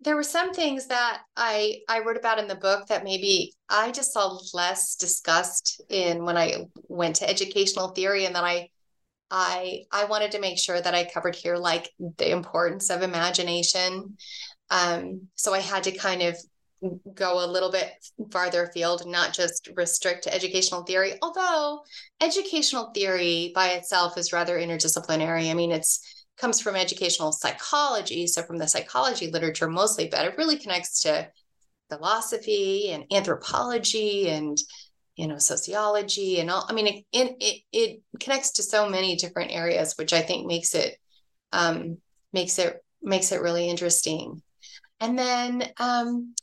there 0.00 0.16
were 0.16 0.22
some 0.22 0.52
things 0.52 0.86
that 0.88 1.22
I 1.36 1.78
I 1.88 2.00
wrote 2.00 2.16
about 2.16 2.38
in 2.38 2.48
the 2.48 2.54
book 2.54 2.86
that 2.88 3.04
maybe 3.04 3.54
I 3.68 3.90
just 3.92 4.12
saw 4.12 4.38
less 4.52 4.96
discussed 4.96 5.80
in 5.88 6.24
when 6.24 6.36
I 6.36 6.66
went 6.88 7.16
to 7.16 7.28
educational 7.28 7.88
theory 7.88 8.26
and 8.26 8.34
that 8.34 8.44
I 8.44 8.68
I 9.32 9.84
I 9.90 10.04
wanted 10.04 10.30
to 10.32 10.40
make 10.40 10.58
sure 10.58 10.80
that 10.80 10.94
I 10.94 11.10
covered 11.12 11.34
here 11.34 11.56
like 11.56 11.90
the 11.98 12.30
importance 12.30 12.90
of 12.90 13.02
imagination. 13.02 14.16
Um, 14.70 15.28
so 15.34 15.52
I 15.52 15.60
had 15.60 15.84
to 15.84 15.92
kind 15.92 16.22
of 16.22 16.36
go 17.14 17.44
a 17.44 17.50
little 17.50 17.70
bit 17.70 17.92
farther 18.30 18.64
afield 18.64 19.02
and 19.02 19.12
not 19.12 19.32
just 19.32 19.68
restrict 19.76 20.24
to 20.24 20.34
educational 20.34 20.82
theory 20.82 21.12
although 21.22 21.80
educational 22.20 22.90
theory 22.92 23.52
by 23.54 23.68
itself 23.68 24.18
is 24.18 24.32
rather 24.32 24.58
interdisciplinary 24.58 25.48
i 25.48 25.54
mean 25.54 25.70
it's 25.70 26.22
comes 26.42 26.60
from 26.60 26.76
educational 26.76 27.32
psychology, 27.32 28.26
so 28.26 28.42
from 28.42 28.58
the 28.58 28.66
psychology 28.66 29.30
literature 29.30 29.68
mostly, 29.68 30.08
but 30.08 30.24
it 30.24 30.36
really 30.36 30.58
connects 30.58 31.02
to 31.02 31.28
philosophy 31.88 32.90
and 32.90 33.04
anthropology 33.12 34.28
and 34.28 34.58
you 35.22 35.28
know 35.28 35.38
sociology 35.38 36.40
and 36.40 36.50
all. 36.50 36.66
I 36.68 36.72
mean, 36.72 36.88
it 36.88 37.04
it 37.12 37.62
it 37.72 38.00
connects 38.18 38.50
to 38.52 38.64
so 38.64 38.88
many 38.88 39.14
different 39.14 39.52
areas, 39.52 39.94
which 39.96 40.12
I 40.12 40.20
think 40.20 40.48
makes 40.48 40.74
it 40.74 40.96
um, 41.52 41.98
makes 42.32 42.58
it 42.58 42.84
makes 43.00 43.30
it 43.30 43.40
really 43.40 43.68
interesting. 43.70 44.42
And 44.98 45.16
then 45.16 45.70
um, 45.78 46.34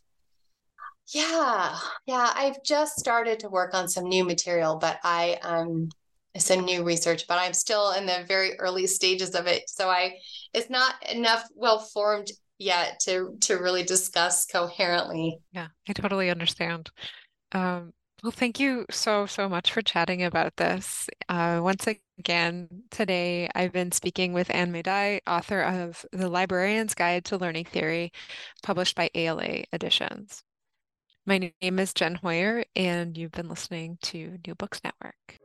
yeah, 1.14 1.78
yeah, 2.06 2.32
I've 2.34 2.64
just 2.64 2.98
started 2.98 3.42
to 3.42 3.50
work 3.50 3.74
on 3.74 3.90
some 3.90 4.06
new 4.06 4.24
material, 4.24 4.78
but 4.78 4.98
I 5.04 5.40
um 5.44 5.90
some 6.38 6.64
new 6.64 6.86
research, 6.86 7.26
but 7.28 7.38
I'm 7.38 7.54
still 7.54 7.92
in 7.92 8.06
the 8.06 8.24
very 8.30 8.58
early 8.60 8.88
stages 8.88 9.36
of 9.36 9.46
it. 9.46 9.64
So 9.68 9.90
I 9.90 10.14
it's 10.54 10.70
not 10.70 10.96
enough 11.12 11.44
well 11.54 11.80
formed 11.80 12.32
yet 12.60 13.02
to 13.02 13.36
to 13.42 13.56
really 13.56 13.84
discuss 13.84 14.46
coherently. 14.46 15.40
Yeah, 15.52 15.68
I 15.90 15.92
totally 15.92 16.30
understand. 16.30 16.92
Um, 17.52 17.92
well, 18.24 18.32
thank 18.32 18.60
you 18.60 18.86
so, 18.90 19.26
so 19.26 19.48
much 19.48 19.72
for 19.72 19.82
chatting 19.82 20.24
about 20.24 20.58
this. 20.58 21.10
Uh, 21.30 21.60
once 21.64 21.88
again, 22.20 22.68
today 22.92 23.50
I've 23.56 23.72
been 23.72 23.92
speaking 23.92 24.34
with 24.34 24.54
Ann 24.54 24.72
Medaille, 24.74 25.22
author 25.28 25.62
of 25.62 26.06
The 26.12 26.30
Librarian's 26.30 26.94
Guide 26.94 27.26
to 27.26 27.38
Learning 27.38 27.66
Theory, 27.66 28.12
published 28.64 28.96
by 28.96 29.10
ALA 29.16 29.64
Editions. 29.72 30.44
My 31.26 31.52
name 31.62 31.80
is 31.80 31.94
Jen 31.94 32.16
Hoyer, 32.16 32.66
and 32.76 33.18
you've 33.18 33.32
been 33.32 33.50
listening 33.50 33.98
to 34.04 34.38
New 34.46 34.56
Books 34.56 34.82
Network. 34.84 35.40